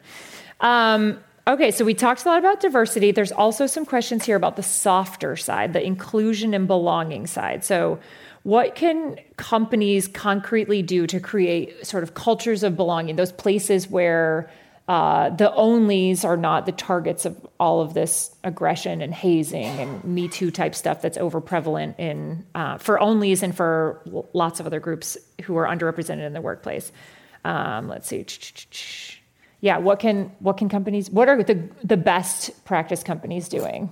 Um, 0.60 1.18
okay, 1.48 1.72
so 1.72 1.84
we 1.84 1.94
talked 1.94 2.24
a 2.24 2.28
lot 2.28 2.38
about 2.38 2.60
diversity. 2.60 3.10
There's 3.10 3.32
also 3.32 3.66
some 3.66 3.84
questions 3.84 4.24
here 4.24 4.36
about 4.36 4.54
the 4.54 4.62
softer 4.62 5.34
side, 5.34 5.72
the 5.72 5.84
inclusion 5.84 6.54
and 6.54 6.68
belonging 6.68 7.26
side. 7.26 7.64
So, 7.64 7.98
what 8.44 8.76
can 8.76 9.16
companies 9.36 10.06
concretely 10.06 10.80
do 10.80 11.08
to 11.08 11.18
create 11.18 11.84
sort 11.84 12.04
of 12.04 12.14
cultures 12.14 12.62
of 12.62 12.76
belonging, 12.76 13.16
those 13.16 13.32
places 13.32 13.90
where 13.90 14.48
uh, 14.86 15.30
the 15.30 15.50
onlys 15.50 16.24
are 16.24 16.36
not 16.36 16.66
the 16.66 16.72
targets 16.72 17.24
of 17.24 17.46
all 17.58 17.80
of 17.80 17.94
this 17.94 18.34
aggression 18.44 19.00
and 19.00 19.14
hazing 19.14 19.64
and 19.64 20.04
Me 20.04 20.28
Too 20.28 20.50
type 20.50 20.74
stuff 20.74 21.00
that's 21.00 21.16
over 21.16 21.40
prevalent 21.40 21.98
in 21.98 22.44
uh, 22.54 22.76
for 22.76 22.98
onlys 22.98 23.42
and 23.42 23.56
for 23.56 24.02
lots 24.34 24.60
of 24.60 24.66
other 24.66 24.80
groups 24.80 25.16
who 25.44 25.56
are 25.56 25.66
underrepresented 25.66 26.26
in 26.26 26.34
the 26.34 26.42
workplace. 26.42 26.92
Um, 27.46 27.88
let's 27.88 28.08
see. 28.08 28.26
Yeah, 29.60 29.78
what 29.78 30.00
can 30.00 30.30
what 30.40 30.58
can 30.58 30.68
companies? 30.68 31.10
What 31.10 31.30
are 31.30 31.42
the 31.42 31.66
the 31.82 31.96
best 31.96 32.64
practice 32.66 33.02
companies 33.02 33.48
doing? 33.48 33.88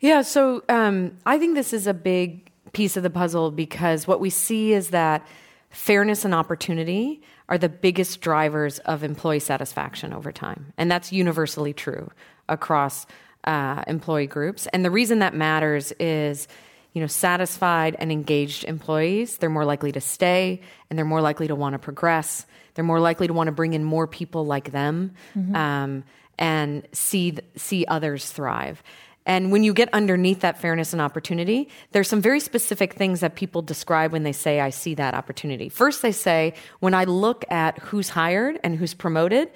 Yeah, 0.00 0.22
so 0.22 0.64
um, 0.70 1.18
I 1.26 1.38
think 1.38 1.54
this 1.54 1.74
is 1.74 1.86
a 1.86 1.94
big 1.94 2.50
piece 2.72 2.96
of 2.96 3.02
the 3.02 3.10
puzzle 3.10 3.50
because 3.50 4.06
what 4.06 4.20
we 4.20 4.30
see 4.30 4.72
is 4.72 4.88
that 4.88 5.26
fairness 5.68 6.24
and 6.24 6.34
opportunity 6.34 7.22
are 7.52 7.58
the 7.58 7.68
biggest 7.68 8.22
drivers 8.22 8.78
of 8.78 9.04
employee 9.04 9.38
satisfaction 9.38 10.14
over 10.14 10.32
time. 10.32 10.72
And 10.78 10.90
that's 10.90 11.12
universally 11.12 11.74
true 11.74 12.10
across 12.48 13.04
uh, 13.44 13.84
employee 13.86 14.26
groups. 14.26 14.66
And 14.68 14.82
the 14.82 14.90
reason 14.90 15.18
that 15.18 15.34
matters 15.34 15.92
is, 16.00 16.48
you 16.94 17.02
know, 17.02 17.06
satisfied 17.06 17.94
and 17.98 18.10
engaged 18.10 18.64
employees, 18.64 19.36
they're 19.36 19.50
more 19.50 19.66
likely 19.66 19.92
to 19.92 20.00
stay 20.00 20.62
and 20.88 20.98
they're 20.98 21.04
more 21.04 21.20
likely 21.20 21.46
to 21.46 21.54
want 21.54 21.74
to 21.74 21.78
progress. 21.78 22.46
They're 22.72 22.86
more 22.86 23.00
likely 23.00 23.26
to 23.26 23.34
want 23.34 23.48
to 23.48 23.52
bring 23.52 23.74
in 23.74 23.84
more 23.84 24.06
people 24.06 24.46
like 24.46 24.72
them 24.72 25.12
mm-hmm. 25.36 25.54
um, 25.54 26.04
and 26.38 26.88
see, 26.92 27.36
see 27.54 27.84
others 27.86 28.30
thrive. 28.30 28.82
And 29.24 29.52
when 29.52 29.62
you 29.62 29.72
get 29.72 29.88
underneath 29.92 30.40
that 30.40 30.60
fairness 30.60 30.92
and 30.92 31.00
opportunity, 31.00 31.68
there's 31.92 32.08
some 32.08 32.20
very 32.20 32.40
specific 32.40 32.94
things 32.94 33.20
that 33.20 33.36
people 33.36 33.62
describe 33.62 34.12
when 34.12 34.24
they 34.24 34.32
say, 34.32 34.60
I 34.60 34.70
see 34.70 34.94
that 34.94 35.14
opportunity. 35.14 35.68
First, 35.68 36.02
they 36.02 36.12
say, 36.12 36.54
when 36.80 36.92
I 36.94 37.04
look 37.04 37.44
at 37.50 37.78
who's 37.78 38.08
hired 38.08 38.58
and 38.64 38.76
who's 38.76 38.94
promoted, 38.94 39.50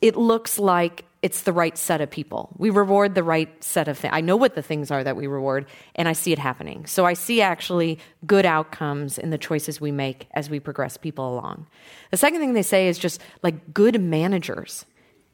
it 0.00 0.16
looks 0.16 0.58
like 0.58 1.04
it's 1.22 1.42
the 1.42 1.52
right 1.52 1.76
set 1.76 2.00
of 2.00 2.10
people. 2.10 2.50
We 2.58 2.70
reward 2.70 3.14
the 3.14 3.24
right 3.24 3.62
set 3.62 3.88
of 3.88 3.98
things. 3.98 4.12
I 4.14 4.20
know 4.20 4.36
what 4.36 4.54
the 4.54 4.62
things 4.62 4.90
are 4.90 5.02
that 5.02 5.16
we 5.16 5.26
reward, 5.26 5.66
and 5.96 6.08
I 6.08 6.12
see 6.12 6.32
it 6.32 6.38
happening. 6.38 6.86
So 6.86 7.04
I 7.04 7.14
see 7.14 7.42
actually 7.42 7.98
good 8.26 8.46
outcomes 8.46 9.18
in 9.18 9.30
the 9.30 9.38
choices 9.38 9.80
we 9.80 9.90
make 9.90 10.28
as 10.34 10.48
we 10.48 10.60
progress 10.60 10.96
people 10.96 11.32
along. 11.34 11.66
The 12.12 12.16
second 12.16 12.38
thing 12.38 12.52
they 12.52 12.62
say 12.62 12.88
is 12.88 12.98
just 12.98 13.20
like 13.42 13.74
good 13.74 14.00
managers 14.00 14.84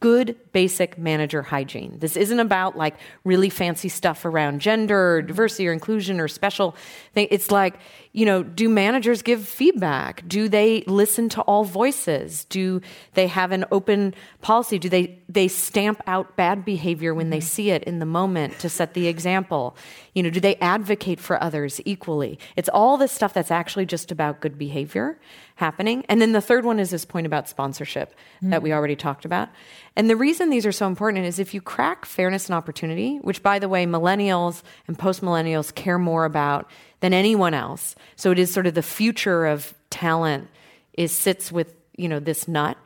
good 0.05 0.37
basic 0.53 0.99
manager 0.99 1.41
hygiene. 1.41 1.99
This 1.99 2.15
isn't 2.15 2.39
about 2.39 2.77
like 2.77 2.95
really 3.25 3.49
fancy 3.49 3.89
stuff 3.89 4.27
around 4.27 4.61
gender 4.61 5.15
or 5.15 5.23
diversity 5.23 5.67
or 5.67 5.73
inclusion 5.73 6.21
or 6.21 6.29
special 6.29 6.77
thing. 7.15 7.27
It's 7.31 7.51
like, 7.51 7.77
you 8.13 8.27
know, 8.27 8.43
do 8.43 8.69
managers 8.69 9.23
give 9.23 9.49
feedback? 9.49 10.23
Do 10.29 10.47
they 10.51 10.85
listen 10.87 11.31
to 11.31 11.41
all 11.41 11.65
voices? 11.65 12.45
Do 12.45 12.83
they 13.15 13.29
have 13.29 13.51
an 13.51 13.65
open 13.73 14.15
policy? 14.43 14.79
Do 14.79 14.91
they 14.91 15.19
they 15.31 15.49
stamp 15.49 16.03
out 16.07 16.37
bad 16.37 16.67
behavior 16.67 17.15
when 17.15 17.31
they 17.31 17.41
see 17.41 17.71
it 17.71 17.83
in 17.85 17.99
the 17.99 18.05
moment 18.05 18.59
to 18.59 18.69
set 18.69 18.93
the 18.93 19.09
example? 19.09 19.75
You 20.13 20.23
know, 20.23 20.29
do 20.29 20.39
they 20.39 20.57
advocate 20.57 21.19
for 21.19 21.43
others 21.43 21.81
equally? 21.87 22.39
It's 22.57 22.69
all 22.69 22.99
this 22.99 23.11
stuff 23.11 23.33
that's 23.33 23.51
actually 23.51 23.87
just 23.87 24.13
about 24.13 24.41
good 24.43 24.59
behavior 24.59 25.19
happening. 25.57 26.05
And 26.09 26.21
then 26.21 26.33
the 26.33 26.41
third 26.41 26.65
one 26.65 26.81
is 26.81 26.91
this 26.91 27.05
point 27.05 27.27
about 27.27 27.49
sponsorship 27.49 28.11
mm-hmm. 28.11 28.51
that 28.51 28.63
we 28.63 28.73
already 28.73 28.97
talked 28.97 29.25
about. 29.25 29.49
And 29.95 30.11
the 30.11 30.17
reason 30.17 30.51
these 30.51 30.67
are 30.67 30.73
so 30.73 30.87
important 30.87 31.27
is 31.27 31.39
if 31.39 31.55
you 31.55 31.61
crack 31.61 32.07
fairness 32.07 32.49
and 32.49 32.57
opportunity, 32.57 33.19
which 33.19 33.43
by 33.43 33.59
the 33.59 33.69
way, 33.69 33.87
millennials 33.87 34.63
and 34.89 34.99
post 34.99 35.23
millennials 35.23 35.75
care 35.75 35.99
more 35.99 36.25
about 36.25 36.69
than 37.01 37.13
anyone 37.13 37.55
else. 37.55 37.95
So 38.17 38.33
it 38.33 38.39
is 38.39 38.53
sort 38.53 38.67
of 38.67 38.75
the 38.75 38.83
future 38.83 39.47
of 39.47 39.75
talent 39.91 40.49
is 40.95 41.13
sits 41.13 41.53
with, 41.53 41.75
you 41.97 42.09
know, 42.09 42.19
this 42.19 42.49
nut. 42.49 42.77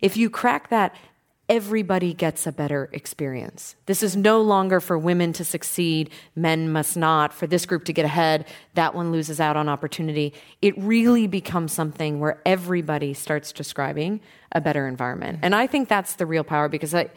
If 0.00 0.16
you 0.16 0.28
crack 0.28 0.70
that, 0.70 0.94
everybody 1.48 2.12
gets 2.12 2.46
a 2.46 2.52
better 2.52 2.88
experience. 2.92 3.76
This 3.86 4.02
is 4.02 4.16
no 4.16 4.40
longer 4.40 4.80
for 4.80 4.98
women 4.98 5.32
to 5.34 5.44
succeed, 5.44 6.10
men 6.34 6.72
must 6.72 6.96
not, 6.96 7.32
for 7.32 7.46
this 7.46 7.66
group 7.66 7.84
to 7.84 7.92
get 7.92 8.04
ahead, 8.04 8.46
that 8.74 8.94
one 8.94 9.12
loses 9.12 9.38
out 9.38 9.56
on 9.56 9.68
opportunity. 9.68 10.34
It 10.60 10.76
really 10.76 11.26
becomes 11.26 11.72
something 11.72 12.18
where 12.18 12.40
everybody 12.44 13.14
starts 13.14 13.52
describing 13.52 14.20
a 14.50 14.60
better 14.60 14.88
environment. 14.88 15.40
And 15.42 15.54
I 15.54 15.66
think 15.66 15.88
that's 15.88 16.14
the 16.14 16.26
real 16.26 16.44
power 16.44 16.68
because 16.68 16.94
I, 16.94 17.10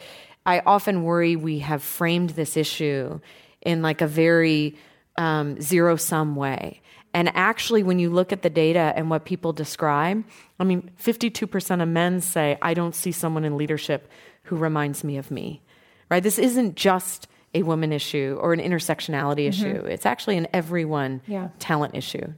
I 0.46 0.62
often 0.64 1.02
worry 1.02 1.34
we 1.34 1.58
have 1.60 1.82
framed 1.82 2.30
this 2.30 2.56
issue 2.56 3.20
in 3.62 3.82
like 3.82 4.00
a 4.00 4.06
very 4.06 4.76
um, 5.16 5.60
zero 5.60 5.96
sum 5.96 6.36
way. 6.36 6.80
And 7.12 7.30
actually, 7.34 7.82
when 7.82 7.98
you 7.98 8.10
look 8.10 8.32
at 8.32 8.42
the 8.42 8.50
data 8.50 8.92
and 8.94 9.10
what 9.10 9.24
people 9.24 9.52
describe, 9.52 10.24
I 10.60 10.64
mean, 10.64 10.90
52% 11.02 11.82
of 11.82 11.88
men 11.88 12.20
say, 12.20 12.56
I 12.62 12.74
don't 12.74 12.94
see 12.94 13.10
someone 13.10 13.44
in 13.44 13.56
leadership 13.56 14.08
who 14.44 14.56
reminds 14.56 15.02
me 15.02 15.16
of 15.16 15.30
me, 15.30 15.62
right? 16.08 16.22
This 16.22 16.38
isn't 16.38 16.76
just 16.76 17.26
a 17.52 17.62
woman 17.64 17.92
issue 17.92 18.38
or 18.40 18.52
an 18.52 18.60
intersectionality 18.60 19.48
mm-hmm. 19.48 19.66
issue. 19.66 19.84
It's 19.86 20.06
actually 20.06 20.36
an 20.36 20.46
everyone 20.52 21.20
yeah. 21.26 21.48
talent 21.58 21.96
issue. 21.96 22.32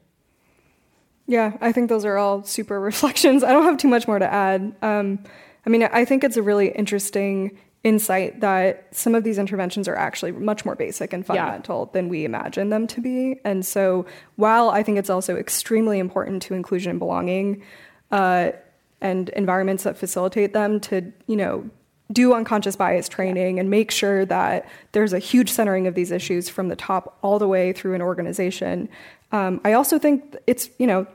Yeah, 1.26 1.56
I 1.60 1.72
think 1.72 1.88
those 1.88 2.04
are 2.04 2.16
all 2.16 2.42
super 2.44 2.80
reflections. 2.90 3.44
I 3.44 3.52
don't 3.52 3.64
have 3.64 3.76
too 3.76 3.88
much 3.88 4.08
more 4.08 4.18
to 4.18 4.32
add. 4.32 4.74
Um, 4.80 5.18
I 5.66 5.70
mean, 5.70 5.84
I 5.84 6.04
think 6.04 6.24
it's 6.24 6.36
a 6.36 6.42
really 6.42 6.70
interesting 6.70 7.58
insight 7.84 8.40
that 8.40 8.86
some 8.92 9.14
of 9.14 9.24
these 9.24 9.38
interventions 9.38 9.88
are 9.88 9.96
actually 9.96 10.32
much 10.32 10.64
more 10.64 10.76
basic 10.76 11.12
and 11.12 11.26
fundamental 11.26 11.86
yeah. 11.86 11.92
than 11.92 12.08
we 12.08 12.24
imagine 12.24 12.70
them 12.70 12.86
to 12.86 13.00
be. 13.00 13.40
And 13.44 13.66
so, 13.66 14.06
while 14.36 14.70
I 14.70 14.82
think 14.82 14.98
it's 14.98 15.10
also 15.10 15.36
extremely 15.36 15.98
important 15.98 16.42
to 16.42 16.54
inclusion 16.54 16.90
and 16.90 16.98
belonging 16.98 17.62
uh, 18.10 18.52
and 19.00 19.28
environments 19.30 19.82
that 19.82 19.96
facilitate 19.96 20.52
them 20.52 20.78
to, 20.80 21.12
you 21.26 21.36
know, 21.36 21.68
do 22.12 22.34
unconscious 22.34 22.76
bias 22.76 23.08
training 23.08 23.58
and 23.58 23.70
make 23.70 23.90
sure 23.90 24.24
that 24.26 24.68
there's 24.92 25.12
a 25.12 25.18
huge 25.18 25.50
centering 25.50 25.86
of 25.86 25.94
these 25.94 26.10
issues 26.10 26.48
from 26.48 26.68
the 26.68 26.76
top 26.76 27.16
all 27.22 27.38
the 27.38 27.48
way 27.48 27.72
through 27.72 27.94
an 27.94 28.02
organization. 28.02 28.88
Um, 29.32 29.60
I 29.64 29.72
also 29.72 29.98
think 29.98 30.36
it's, 30.46 30.68
you 30.78 30.86
know, 30.86 31.06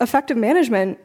effective 0.00 0.36
management, 0.36 0.98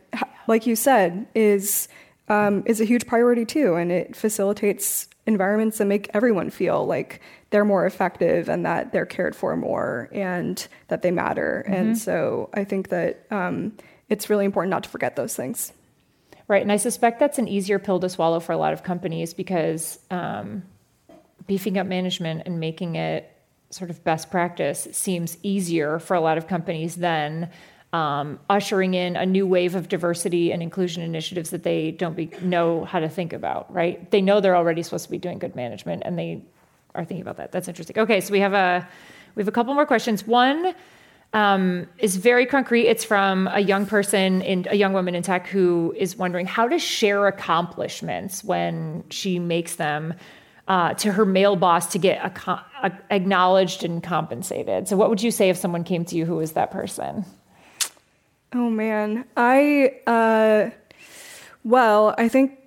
like 0.47 0.65
you 0.65 0.75
said, 0.75 1.27
is 1.35 1.87
um, 2.29 2.63
is 2.65 2.79
a 2.79 2.85
huge 2.85 3.07
priority 3.07 3.45
too, 3.45 3.75
and 3.75 3.91
it 3.91 4.15
facilitates 4.15 5.07
environments 5.25 5.77
that 5.77 5.85
make 5.85 6.09
everyone 6.13 6.49
feel 6.49 6.85
like 6.85 7.21
they're 7.49 7.65
more 7.65 7.85
effective 7.85 8.49
and 8.49 8.65
that 8.65 8.91
they're 8.91 9.05
cared 9.05 9.35
for 9.35 9.55
more 9.55 10.09
and 10.11 10.67
that 10.87 11.01
they 11.01 11.11
matter. 11.11 11.63
Mm-hmm. 11.65 11.75
And 11.75 11.97
so 11.97 12.49
I 12.53 12.63
think 12.63 12.89
that 12.89 13.25
um, 13.31 13.73
it's 14.09 14.29
really 14.29 14.45
important 14.45 14.71
not 14.71 14.83
to 14.83 14.89
forget 14.89 15.15
those 15.15 15.35
things. 15.35 15.71
Right. 16.47 16.63
And 16.63 16.71
I 16.71 16.77
suspect 16.77 17.19
that's 17.19 17.37
an 17.37 17.47
easier 17.47 17.77
pill 17.77 17.99
to 17.99 18.09
swallow 18.09 18.39
for 18.39 18.53
a 18.53 18.57
lot 18.57 18.73
of 18.73 18.81
companies 18.83 19.35
because 19.35 19.99
um, 20.09 20.63
beefing 21.45 21.77
up 21.77 21.85
management 21.85 22.43
and 22.47 22.59
making 22.59 22.95
it 22.95 23.31
sort 23.69 23.91
of 23.91 24.03
best 24.03 24.31
practice 24.31 24.87
seems 24.91 25.37
easier 25.43 25.99
for 25.99 26.15
a 26.15 26.21
lot 26.21 26.39
of 26.39 26.47
companies 26.47 26.95
than 26.95 27.51
um, 27.91 28.39
ushering 28.49 28.93
in 28.93 29.15
a 29.15 29.25
new 29.25 29.47
wave 29.47 29.75
of 29.75 29.89
diversity 29.89 30.51
and 30.51 30.61
inclusion 30.61 31.01
initiatives 31.01 31.49
that 31.49 31.63
they 31.63 31.91
don't 31.91 32.15
be, 32.15 32.31
know 32.41 32.85
how 32.85 32.99
to 32.99 33.09
think 33.09 33.33
about, 33.33 33.71
right? 33.73 34.09
They 34.11 34.21
know 34.21 34.39
they're 34.41 34.55
already 34.55 34.83
supposed 34.83 35.05
to 35.05 35.11
be 35.11 35.17
doing 35.17 35.39
good 35.39 35.55
management 35.55 36.03
and 36.05 36.17
they 36.17 36.43
are 36.93 37.03
thinking 37.03 37.21
about 37.21 37.37
that. 37.37 37.51
That's 37.51 37.67
interesting. 37.67 37.97
Okay, 37.97 38.21
so 38.21 38.31
we 38.31 38.39
have 38.39 38.53
a 38.53 38.87
we 39.35 39.41
have 39.41 39.47
a 39.47 39.51
couple 39.51 39.73
more 39.73 39.85
questions. 39.85 40.25
One 40.25 40.73
um, 41.33 41.87
is 41.99 42.15
very 42.15 42.45
concrete. 42.45 42.87
It's 42.87 43.03
from 43.03 43.47
a 43.47 43.59
young 43.59 43.85
person, 43.85 44.41
in, 44.41 44.67
a 44.69 44.75
young 44.75 44.93
woman 44.93 45.15
in 45.15 45.23
tech, 45.23 45.47
who 45.47 45.93
is 45.97 46.17
wondering 46.17 46.45
how 46.45 46.67
to 46.67 46.79
share 46.79 47.27
accomplishments 47.27 48.43
when 48.43 49.03
she 49.09 49.37
makes 49.39 49.75
them 49.75 50.15
uh, 50.67 50.93
to 50.95 51.11
her 51.11 51.25
male 51.25 51.55
boss 51.55 51.91
to 51.93 51.99
get 51.99 52.37
acknowledged 53.11 53.83
and 53.83 54.03
compensated. 54.03 54.87
So, 54.87 54.97
what 54.97 55.09
would 55.09 55.21
you 55.21 55.31
say 55.31 55.49
if 55.49 55.57
someone 55.57 55.83
came 55.83 56.05
to 56.05 56.15
you 56.15 56.25
who 56.25 56.35
was 56.35 56.53
that 56.53 56.71
person? 56.71 57.25
Oh 58.53 58.69
man, 58.69 59.25
I 59.37 59.93
uh, 60.07 60.69
well, 61.63 62.15
I 62.17 62.27
think 62.27 62.57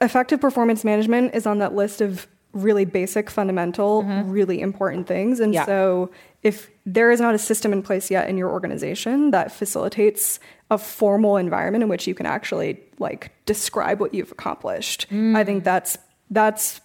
effective 0.00 0.40
performance 0.40 0.84
management 0.84 1.34
is 1.34 1.46
on 1.46 1.58
that 1.58 1.74
list 1.74 2.00
of 2.00 2.26
really 2.52 2.84
basic, 2.84 3.30
fundamental, 3.30 4.02
mm-hmm. 4.02 4.30
really 4.30 4.60
important 4.60 5.06
things. 5.06 5.40
And 5.40 5.54
yeah. 5.54 5.64
so, 5.64 6.10
if 6.42 6.70
there 6.84 7.10
is 7.10 7.20
not 7.20 7.34
a 7.34 7.38
system 7.38 7.72
in 7.72 7.82
place 7.82 8.10
yet 8.10 8.28
in 8.28 8.36
your 8.36 8.50
organization 8.50 9.30
that 9.30 9.52
facilitates 9.52 10.40
a 10.70 10.78
formal 10.78 11.36
environment 11.36 11.82
in 11.82 11.88
which 11.88 12.06
you 12.06 12.14
can 12.14 12.26
actually 12.26 12.80
like 12.98 13.30
describe 13.46 14.00
what 14.00 14.12
you've 14.14 14.32
accomplished, 14.32 15.08
mm. 15.10 15.36
I 15.36 15.44
think 15.44 15.62
that's 15.62 15.98
that's 16.30 16.80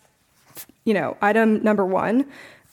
you 0.85 0.93
know 0.93 1.17
item 1.21 1.63
number 1.63 1.85
one. 1.85 2.25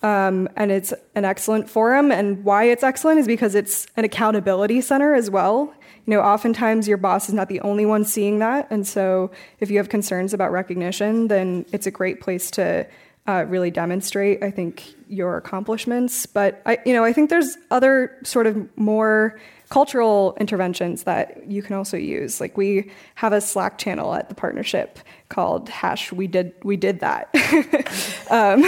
Um, 0.04 0.50
and 0.54 0.70
it's 0.70 0.92
an 1.14 1.24
excellent 1.24 1.70
forum. 1.70 2.12
And 2.12 2.44
why 2.44 2.64
it's 2.64 2.84
excellent 2.84 3.20
is 3.20 3.26
because 3.26 3.54
it's 3.54 3.86
an 3.96 4.04
accountability 4.04 4.82
center 4.82 5.14
as 5.14 5.30
well. 5.30 5.72
You 6.04 6.10
know, 6.12 6.20
oftentimes 6.20 6.86
your 6.86 6.98
boss 6.98 7.30
is 7.30 7.34
not 7.34 7.48
the 7.48 7.60
only 7.62 7.86
one 7.86 8.04
seeing 8.04 8.38
that. 8.40 8.66
And 8.70 8.86
so 8.86 9.30
if 9.60 9.70
you 9.70 9.78
have 9.78 9.88
concerns 9.88 10.34
about 10.34 10.52
recognition, 10.52 11.28
then 11.28 11.64
it's 11.72 11.86
a 11.86 11.90
great 11.90 12.20
place 12.20 12.50
to 12.52 12.86
uh, 13.26 13.46
really 13.48 13.70
demonstrate, 13.70 14.42
I 14.42 14.50
think, 14.50 14.94
your 15.08 15.38
accomplishments. 15.38 16.26
But 16.26 16.60
I, 16.66 16.76
you 16.84 16.92
know, 16.92 17.02
I 17.02 17.14
think 17.14 17.30
there's 17.30 17.56
other 17.70 18.14
sort 18.24 18.46
of 18.46 18.76
more 18.76 19.40
cultural 19.68 20.36
interventions 20.38 21.04
that 21.04 21.50
you 21.50 21.62
can 21.62 21.74
also 21.76 21.96
use. 21.96 22.40
Like 22.40 22.56
we 22.56 22.90
have 23.16 23.32
a 23.32 23.40
Slack 23.40 23.78
channel 23.78 24.14
at 24.14 24.28
the 24.28 24.34
partnership 24.34 24.98
called 25.28 25.68
hash. 25.68 26.12
We 26.12 26.26
did 26.26 26.52
we 26.62 26.76
did 26.76 27.00
that. 27.00 27.34
Um, 28.30 28.64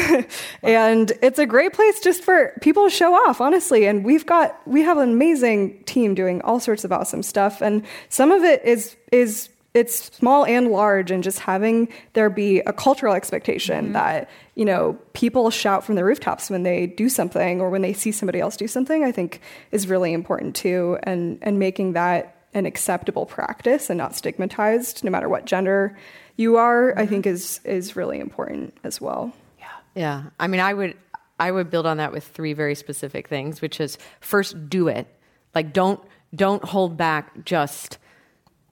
and 0.63 1.13
it's 1.23 1.39
a 1.39 1.47
great 1.47 1.73
place 1.73 1.99
just 2.01 2.23
for 2.23 2.53
people 2.61 2.85
to 2.85 2.91
show 2.91 3.15
off 3.15 3.41
honestly. 3.41 3.87
And 3.87 4.05
we've 4.05 4.27
got 4.27 4.61
we 4.67 4.83
have 4.83 4.99
an 4.99 5.11
amazing 5.11 5.83
team 5.85 6.15
doing 6.15 6.43
all 6.43 6.61
sorts 6.61 6.85
of 6.85 6.93
awesome 6.93 7.23
stuff. 7.23 7.63
And 7.63 7.83
some 8.11 8.31
of 8.31 8.45
it 8.45 8.63
is 8.65 8.97
is 9.11 9.49
it's 9.77 10.17
small 10.17 10.47
and 10.47 10.69
large 10.69 11.11
and 11.11 11.23
just 11.23 11.39
having 11.39 11.89
there 12.15 12.31
be 12.31 12.61
a 12.61 12.73
cultural 12.73 13.15
expectation 13.15 13.85
mm-hmm. 13.85 13.93
that 13.93 14.31
you 14.55 14.65
know 14.65 14.99
people 15.13 15.51
shout 15.51 15.85
from 15.85 15.97
the 15.97 16.05
rooftops 16.05 16.49
when 16.49 16.63
they 16.63 16.87
do 16.87 17.09
something 17.09 17.61
or 17.61 17.69
when 17.69 17.83
they 17.83 17.93
see 17.93 18.11
somebody 18.11 18.41
else 18.41 18.57
do 18.57 18.67
something 18.67 19.05
i 19.05 19.13
think 19.13 19.41
is 19.71 19.87
really 19.87 20.13
important 20.13 20.57
too 20.57 20.99
and 21.03 21.39
and 21.43 21.59
making 21.59 21.93
that 21.93 22.33
an 22.55 22.65
acceptable 22.65 23.27
practice 23.27 23.91
and 23.91 23.99
not 23.99 24.15
stigmatized 24.15 25.05
no 25.05 25.11
matter 25.11 25.29
what 25.29 25.45
gender 25.45 25.97
you 26.37 26.57
are 26.57 26.91
mm-hmm. 26.91 27.01
i 27.01 27.07
think 27.07 27.27
is 27.27 27.61
is 27.65 27.95
really 27.95 28.19
important 28.19 28.75
as 28.83 29.01
well 29.01 29.33
yeah 29.59 29.67
yeah 29.95 30.23
i 30.41 30.47
mean 30.47 30.61
i 30.61 30.73
would 30.73 30.97
i 31.39 31.51
would 31.51 31.69
build 31.69 31.85
on 31.85 31.99
that 31.99 32.13
with 32.13 32.25
three 32.25 32.55
very 32.55 32.75
specific 32.75 33.29
things 33.29 33.61
which 33.61 33.79
is 33.79 33.99
first 34.21 34.71
do 34.71 34.89
it 34.89 35.07
like 35.55 35.75
don't 35.75 36.01
don't 36.35 36.65
hold 36.65 36.97
back 36.97 37.45
just 37.45 37.99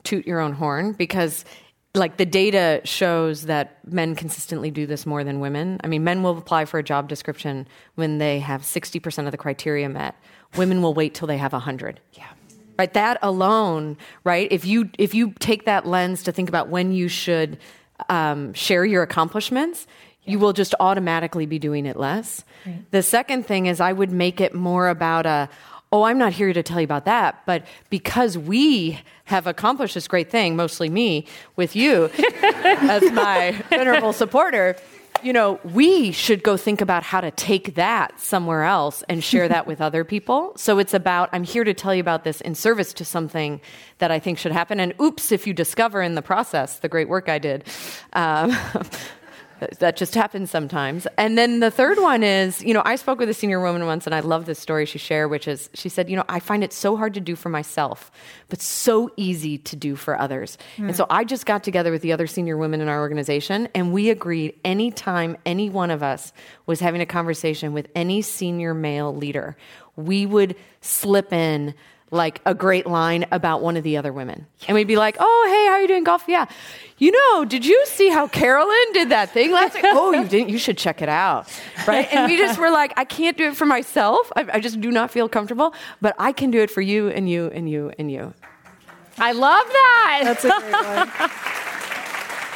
toot 0.05 0.27
your 0.27 0.41
own 0.41 0.53
horn 0.53 0.93
because 0.93 1.45
like 1.95 2.17
the 2.17 2.27
data 2.27 2.81
shows 2.85 3.47
that 3.47 3.79
men 3.91 4.17
consistently 4.17 4.71
do 4.71 4.85
this 4.85 5.07
more 5.07 5.23
than 5.23 5.39
women. 5.39 5.81
I 5.85 5.87
mean, 5.87 6.03
men 6.03 6.23
will 6.23 6.37
apply 6.37 6.65
for 6.65 6.79
a 6.79 6.83
job 6.83 7.09
description 7.09 7.69
when 7.95 8.19
they 8.19 8.41
have 8.41 8.63
60% 8.63 9.27
of 9.27 9.31
the 9.31 9.39
criteria 9.39 9.89
met. 9.89 10.17
Women 10.57 10.83
will 10.83 10.93
wait 10.93 11.15
till 11.15 11.29
they 11.29 11.39
have 11.39 11.53
100. 11.53 12.01
Yeah. 12.13 12.25
Right? 12.77 12.93
That 12.93 13.19
alone, 13.23 13.97
right? 14.25 14.49
If 14.51 14.65
you 14.65 14.91
if 14.99 15.15
you 15.15 15.33
take 15.39 15.67
that 15.67 15.87
lens 15.87 16.25
to 16.25 16.33
think 16.33 16.49
about 16.49 16.69
when 16.69 16.93
you 16.93 17.07
should 17.07 17.59
um, 18.09 18.53
share 18.53 18.85
your 18.85 19.05
accomplishments, 19.05 19.87
yeah. 20.25 20.33
you 20.33 20.39
will 20.41 20.53
just 20.53 20.75
automatically 20.81 21.47
be 21.47 21.61
doing 21.61 21.87
it 21.87 21.97
less. 21.97 22.45
Right. 22.67 22.85
The 22.91 23.05
second 23.05 23.47
thing 23.47 23.67
is 23.67 23.81
I 23.81 23.93
would 23.93 24.11
make 24.11 24.41
it 24.41 24.55
more 24.55 24.89
about 24.89 25.25
a 25.25 25.49
oh, 25.95 26.03
I'm 26.03 26.19
not 26.19 26.33
here 26.33 26.53
to 26.53 26.61
tell 26.61 26.81
you 26.81 26.85
about 26.85 27.05
that, 27.05 27.41
but 27.47 27.65
because 27.89 28.37
we 28.37 28.99
have 29.27 29.47
accomplished 29.47 29.95
this 29.95 30.09
great 30.09 30.29
thing, 30.29 30.57
mostly 30.57 30.89
me, 30.89 31.25
with 31.55 31.77
you 31.77 32.11
as 32.43 33.01
my 33.13 33.53
venerable 33.71 34.13
supporter, 34.13 34.75
you 35.23 35.33
know, 35.33 35.61
we 35.63 36.11
should 36.11 36.43
go 36.43 36.57
think 36.57 36.81
about 36.81 37.05
how 37.05 37.21
to 37.21 37.31
take 37.31 37.77
that 37.77 38.19
somewhere 38.19 38.65
else 38.65 39.05
and 39.09 39.23
share 39.23 39.47
that 39.49 39.69
with 39.69 39.81
other 39.81 40.03
people. 40.03 40.53
So 40.57 40.81
it's 40.81 40.95
about, 40.95 41.29
I'm 41.33 41.45
here 41.45 41.63
to 41.63 41.73
tell 41.73 41.95
you 41.95 42.01
about 42.01 42.25
this 42.25 42.41
in 42.41 42.57
service 42.57 42.93
to 42.95 43.05
something 43.05 43.61
that 43.99 44.11
I 44.11 44.19
think 44.19 44.37
should 44.37 44.51
happen. 44.51 44.81
And 44.81 44.95
oops, 45.01 45.31
if 45.31 45.47
you 45.47 45.55
discover 45.55 46.03
in 46.03 46.17
the 46.17 46.23
process 46.23 46.81
the 46.81 46.89
great 46.89 47.09
work 47.09 47.29
I 47.29 47.39
did. 47.39 47.63
Um, 48.15 48.59
that 49.79 49.97
just 49.97 50.15
happens 50.15 50.51
sometimes. 50.51 51.07
And 51.19 51.37
then 51.37 51.61
the 51.61 51.71
third 51.71 51.99
one 51.99 52.23
is, 52.23 52.63
you 52.63 52.75
know, 52.75 52.83
I 52.85 52.97
spoke 52.97 53.19
with 53.19 53.29
a 53.29 53.35
senior 53.35 53.61
woman 53.61 53.87
once, 53.87 54.07
and 54.07 54.15
I 54.15 54.21
love 54.21 54.47
this 54.47 54.59
story 54.59 54.87
she 54.87 54.99
shared, 54.99 55.31
which 55.31 55.49
is 55.49 55.71
she 55.75 55.89
said, 55.89 56.09
you 56.09 56.17
know, 56.17 56.25
I 56.29 56.41
find 56.41 56.65
it 56.65 56.73
so 56.73 56.97
hard 56.97 57.15
to 57.15 57.21
do 57.21 57.37
for 57.37 57.49
myself, 57.49 58.11
but 58.49 58.61
so 58.61 59.11
easy 59.17 59.59
to 59.59 59.77
do 59.77 59.97
for 59.97 60.19
others. 60.19 60.59
Mm. 60.77 60.89
And 60.89 60.97
so 60.97 61.07
I 61.11 61.25
just 61.25 61.47
got 61.47 61.65
together 61.65 61.91
with 61.91 62.03
the 62.03 62.13
other 62.13 62.27
senior 62.27 62.57
women 62.57 62.81
in 62.81 62.89
our 62.89 63.01
organization, 63.01 63.69
and 63.75 63.93
we 63.93 64.11
agreed 64.11 64.59
anytime 64.65 65.37
any 65.45 65.71
one 65.71 65.91
of 65.91 66.03
us 66.03 66.33
was 66.67 66.81
having 66.81 67.01
a 67.01 67.07
conversation 67.07 67.73
with 67.73 67.89
any 67.95 68.23
senior 68.23 68.75
male 68.75 69.15
leader, 69.15 69.57
we 69.97 70.27
would 70.27 70.57
slip 70.81 71.33
in 71.33 71.75
like 72.15 72.41
a 72.47 72.55
great 72.55 72.87
line 72.87 73.27
about 73.31 73.61
one 73.61 73.77
of 73.77 73.83
the 73.83 73.97
other 73.97 74.13
women. 74.13 74.47
And 74.67 74.75
we'd 74.75 74.87
be 74.87 74.97
like, 74.97 75.17
oh, 75.19 75.47
hey, 75.49 75.67
how 75.67 75.73
are 75.73 75.81
you 75.81 75.89
doing 75.89 76.05
golf? 76.05 76.25
Yeah. 76.27 76.47
You 76.99 77.11
know, 77.11 77.45
did 77.45 77.67
you 77.67 77.85
see 77.87 78.09
how 78.09 78.29
Carolyn 78.29 78.93
did 78.93 79.09
that 79.11 79.31
thing 79.31 79.51
last 79.51 79.75
week? 79.83 79.85
oh, 79.89 80.13
you 80.13 80.27
didn't? 80.27 80.49
You 80.49 80.59
should 80.59 80.79
check 80.79 81.03
it 81.03 81.09
out. 81.09 81.49
Right? 81.87 82.11
And 82.13 82.31
we 82.31 82.39
just 82.39 82.59
were 82.59 82.71
like, 82.71 82.93
I 82.97 83.05
can't 83.05 83.37
do 83.37 83.49
it 83.49 83.57
for 83.57 83.67
myself. 83.67 84.31
I, 84.37 84.47
I 84.55 84.61
just 84.61 84.81
do 84.81 84.91
not 84.91 85.11
feel 85.11 85.29
comfortable, 85.29 85.75
but 86.01 86.15
I 86.19 86.33
can 86.33 86.51
do 86.51 86.61
it 86.61 86.71
for 86.71 86.81
you 86.81 87.09
and 87.09 87.29
you 87.29 87.49
and 87.49 87.69
you 87.69 87.93
and 87.99 88.11
you. 88.11 88.33
I 89.19 89.33
love 89.33 89.67
that. 89.67 90.21
That's 90.25 90.45
a 90.45 90.49
great 90.49 90.73
one. 90.73 91.31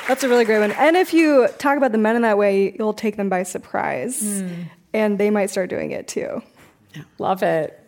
That's 0.08 0.24
a 0.24 0.28
really 0.28 0.44
great 0.46 0.60
one. 0.60 0.72
And 0.72 0.96
if 0.96 1.12
you 1.12 1.48
talk 1.58 1.76
about 1.76 1.92
the 1.92 1.98
men 1.98 2.16
in 2.16 2.22
that 2.22 2.38
way, 2.38 2.74
you'll 2.78 2.94
take 2.94 3.16
them 3.16 3.28
by 3.28 3.42
surprise. 3.42 4.22
Mm. 4.22 4.64
And 4.94 5.18
they 5.18 5.28
might 5.30 5.50
start 5.50 5.68
doing 5.68 5.90
it 5.90 6.08
too. 6.08 6.42
Yeah. 6.94 7.02
Love 7.18 7.42
it. 7.42 7.78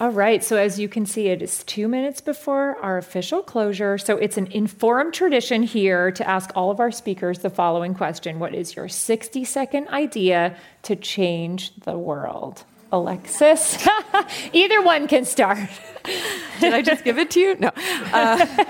All 0.00 0.10
right. 0.10 0.44
So, 0.44 0.56
as 0.56 0.78
you 0.78 0.88
can 0.88 1.06
see, 1.06 1.26
it 1.26 1.42
is 1.42 1.64
two 1.64 1.88
minutes 1.88 2.20
before 2.20 2.76
our 2.76 2.98
official 2.98 3.42
closure. 3.42 3.98
So, 3.98 4.16
it's 4.16 4.36
an 4.36 4.46
Inforum 4.46 5.12
tradition 5.12 5.64
here 5.64 6.12
to 6.12 6.28
ask 6.28 6.52
all 6.54 6.70
of 6.70 6.78
our 6.78 6.92
speakers 6.92 7.40
the 7.40 7.50
following 7.50 7.94
question 7.94 8.38
What 8.38 8.54
is 8.54 8.76
your 8.76 8.88
60 8.88 9.44
second 9.44 9.88
idea 9.88 10.56
to 10.82 10.94
change 10.94 11.74
the 11.80 11.98
world? 11.98 12.62
Alexis, 12.92 13.86
either 14.52 14.82
one 14.82 15.08
can 15.08 15.24
start. 15.24 15.58
Did 16.60 16.72
I 16.72 16.80
just 16.80 17.04
give 17.04 17.18
it 17.18 17.32
to 17.32 17.40
you? 17.40 17.56
No. 17.56 17.70
Uh, 18.12 18.64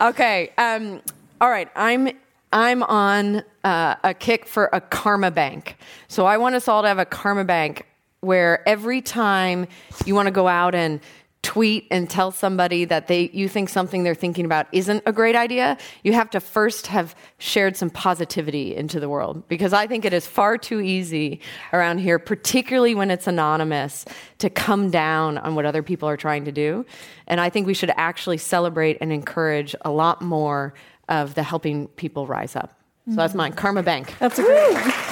okay. 0.10 0.52
Um, 0.56 1.02
all 1.40 1.50
right. 1.50 1.68
I'm 1.74 2.08
I'm 2.52 2.84
on 2.84 3.42
uh, 3.64 3.96
a 4.04 4.14
kick 4.14 4.46
for 4.46 4.70
a 4.72 4.80
karma 4.80 5.32
bank. 5.32 5.76
So 6.06 6.24
I 6.24 6.38
want 6.38 6.54
us 6.54 6.68
all 6.68 6.82
to 6.82 6.88
have 6.88 7.00
a 7.00 7.04
karma 7.04 7.44
bank 7.44 7.84
where 8.20 8.66
every 8.68 9.00
time 9.00 9.66
you 10.04 10.14
want 10.14 10.26
to 10.26 10.32
go 10.32 10.48
out 10.48 10.74
and 10.74 11.00
tweet 11.42 11.86
and 11.90 12.10
tell 12.10 12.30
somebody 12.30 12.84
that 12.84 13.06
they 13.06 13.30
you 13.32 13.48
think 13.48 13.68
something 13.68 14.02
they're 14.02 14.14
thinking 14.14 14.44
about 14.44 14.66
isn't 14.72 15.02
a 15.06 15.12
great 15.12 15.36
idea, 15.36 15.78
you 16.02 16.12
have 16.12 16.28
to 16.28 16.40
first 16.40 16.88
have 16.88 17.14
shared 17.38 17.76
some 17.76 17.88
positivity 17.88 18.74
into 18.74 18.98
the 18.98 19.08
world 19.08 19.46
because 19.48 19.72
I 19.72 19.86
think 19.86 20.04
it 20.04 20.12
is 20.12 20.26
far 20.26 20.58
too 20.58 20.80
easy 20.80 21.40
around 21.72 21.98
here, 21.98 22.18
particularly 22.18 22.94
when 22.94 23.10
it's 23.10 23.26
anonymous, 23.26 24.04
to 24.38 24.50
come 24.50 24.90
down 24.90 25.38
on 25.38 25.54
what 25.54 25.64
other 25.64 25.82
people 25.82 26.08
are 26.08 26.16
trying 26.16 26.44
to 26.44 26.52
do. 26.52 26.84
And 27.26 27.40
I 27.40 27.50
think 27.50 27.66
we 27.66 27.74
should 27.74 27.92
actually 27.96 28.38
celebrate 28.38 28.98
and 29.00 29.12
encourage 29.12 29.76
a 29.84 29.90
lot 29.90 30.20
more 30.20 30.74
of 31.08 31.34
the 31.34 31.42
helping 31.42 31.88
people 31.88 32.26
rise 32.26 32.56
up. 32.56 32.74
So 33.08 33.14
that's 33.14 33.30
mm-hmm. 33.30 33.38
mine, 33.38 33.52
Karma 33.54 33.82
Bank. 33.82 34.14
That's 34.18 34.38
a 34.38 34.42
great 34.42 34.74
one. 34.74 34.92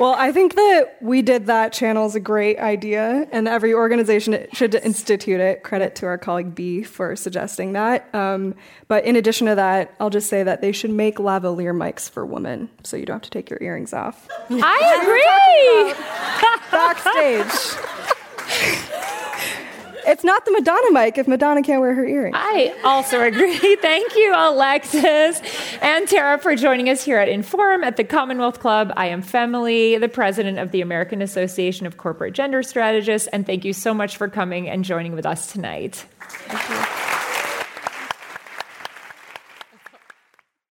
Well, 0.00 0.14
I 0.16 0.32
think 0.32 0.54
that 0.54 0.96
we 1.02 1.20
did 1.20 1.44
that 1.48 1.74
channel 1.74 2.06
is 2.06 2.14
a 2.14 2.20
great 2.20 2.58
idea, 2.58 3.28
and 3.32 3.46
every 3.46 3.74
organization 3.74 4.46
should 4.54 4.74
institute 4.74 5.40
it. 5.40 5.62
Credit 5.62 5.94
to 5.96 6.06
our 6.06 6.16
colleague 6.16 6.54
B 6.54 6.82
for 6.82 7.14
suggesting 7.16 7.74
that. 7.74 8.08
Um, 8.14 8.54
but 8.88 9.04
in 9.04 9.14
addition 9.14 9.46
to 9.48 9.56
that, 9.56 9.94
I'll 10.00 10.08
just 10.08 10.30
say 10.30 10.42
that 10.42 10.62
they 10.62 10.72
should 10.72 10.90
make 10.90 11.16
lavalier 11.16 11.76
mics 11.76 12.08
for 12.08 12.24
women, 12.24 12.70
so 12.82 12.96
you 12.96 13.04
don't 13.04 13.16
have 13.16 13.22
to 13.24 13.30
take 13.30 13.50
your 13.50 13.58
earrings 13.60 13.92
off. 13.92 14.26
I 14.48 14.78
agree. 15.02 15.94
Backstage. 16.70 17.76
It's 20.06 20.24
not 20.24 20.44
the 20.44 20.52
Madonna 20.52 20.90
mic 20.92 21.18
if 21.18 21.28
Madonna 21.28 21.62
can't 21.62 21.80
wear 21.80 21.94
her 21.94 22.06
earrings. 22.06 22.36
I 22.38 22.74
also 22.84 23.20
agree. 23.20 23.76
Thank 23.82 24.14
you, 24.16 24.32
Alexis 24.34 25.40
and 25.80 26.08
Terah, 26.08 26.38
for 26.38 26.54
joining 26.56 26.88
us 26.88 27.04
here 27.04 27.18
at 27.18 27.28
Inforum 27.28 27.84
at 27.84 27.96
the 27.96 28.04
Commonwealth 28.04 28.60
Club. 28.60 28.92
I 28.96 29.06
am 29.06 29.22
Femily, 29.22 29.98
the 30.00 30.08
president 30.08 30.58
of 30.58 30.70
the 30.70 30.80
American 30.80 31.22
Association 31.22 31.86
of 31.86 31.96
Corporate 31.96 32.34
Gender 32.34 32.62
Strategists, 32.62 33.28
and 33.28 33.46
thank 33.46 33.64
you 33.64 33.72
so 33.72 33.94
much 33.94 34.16
for 34.16 34.28
coming 34.28 34.68
and 34.68 34.84
joining 34.84 35.12
with 35.12 35.26
us 35.26 35.52
tonight. 35.52 36.04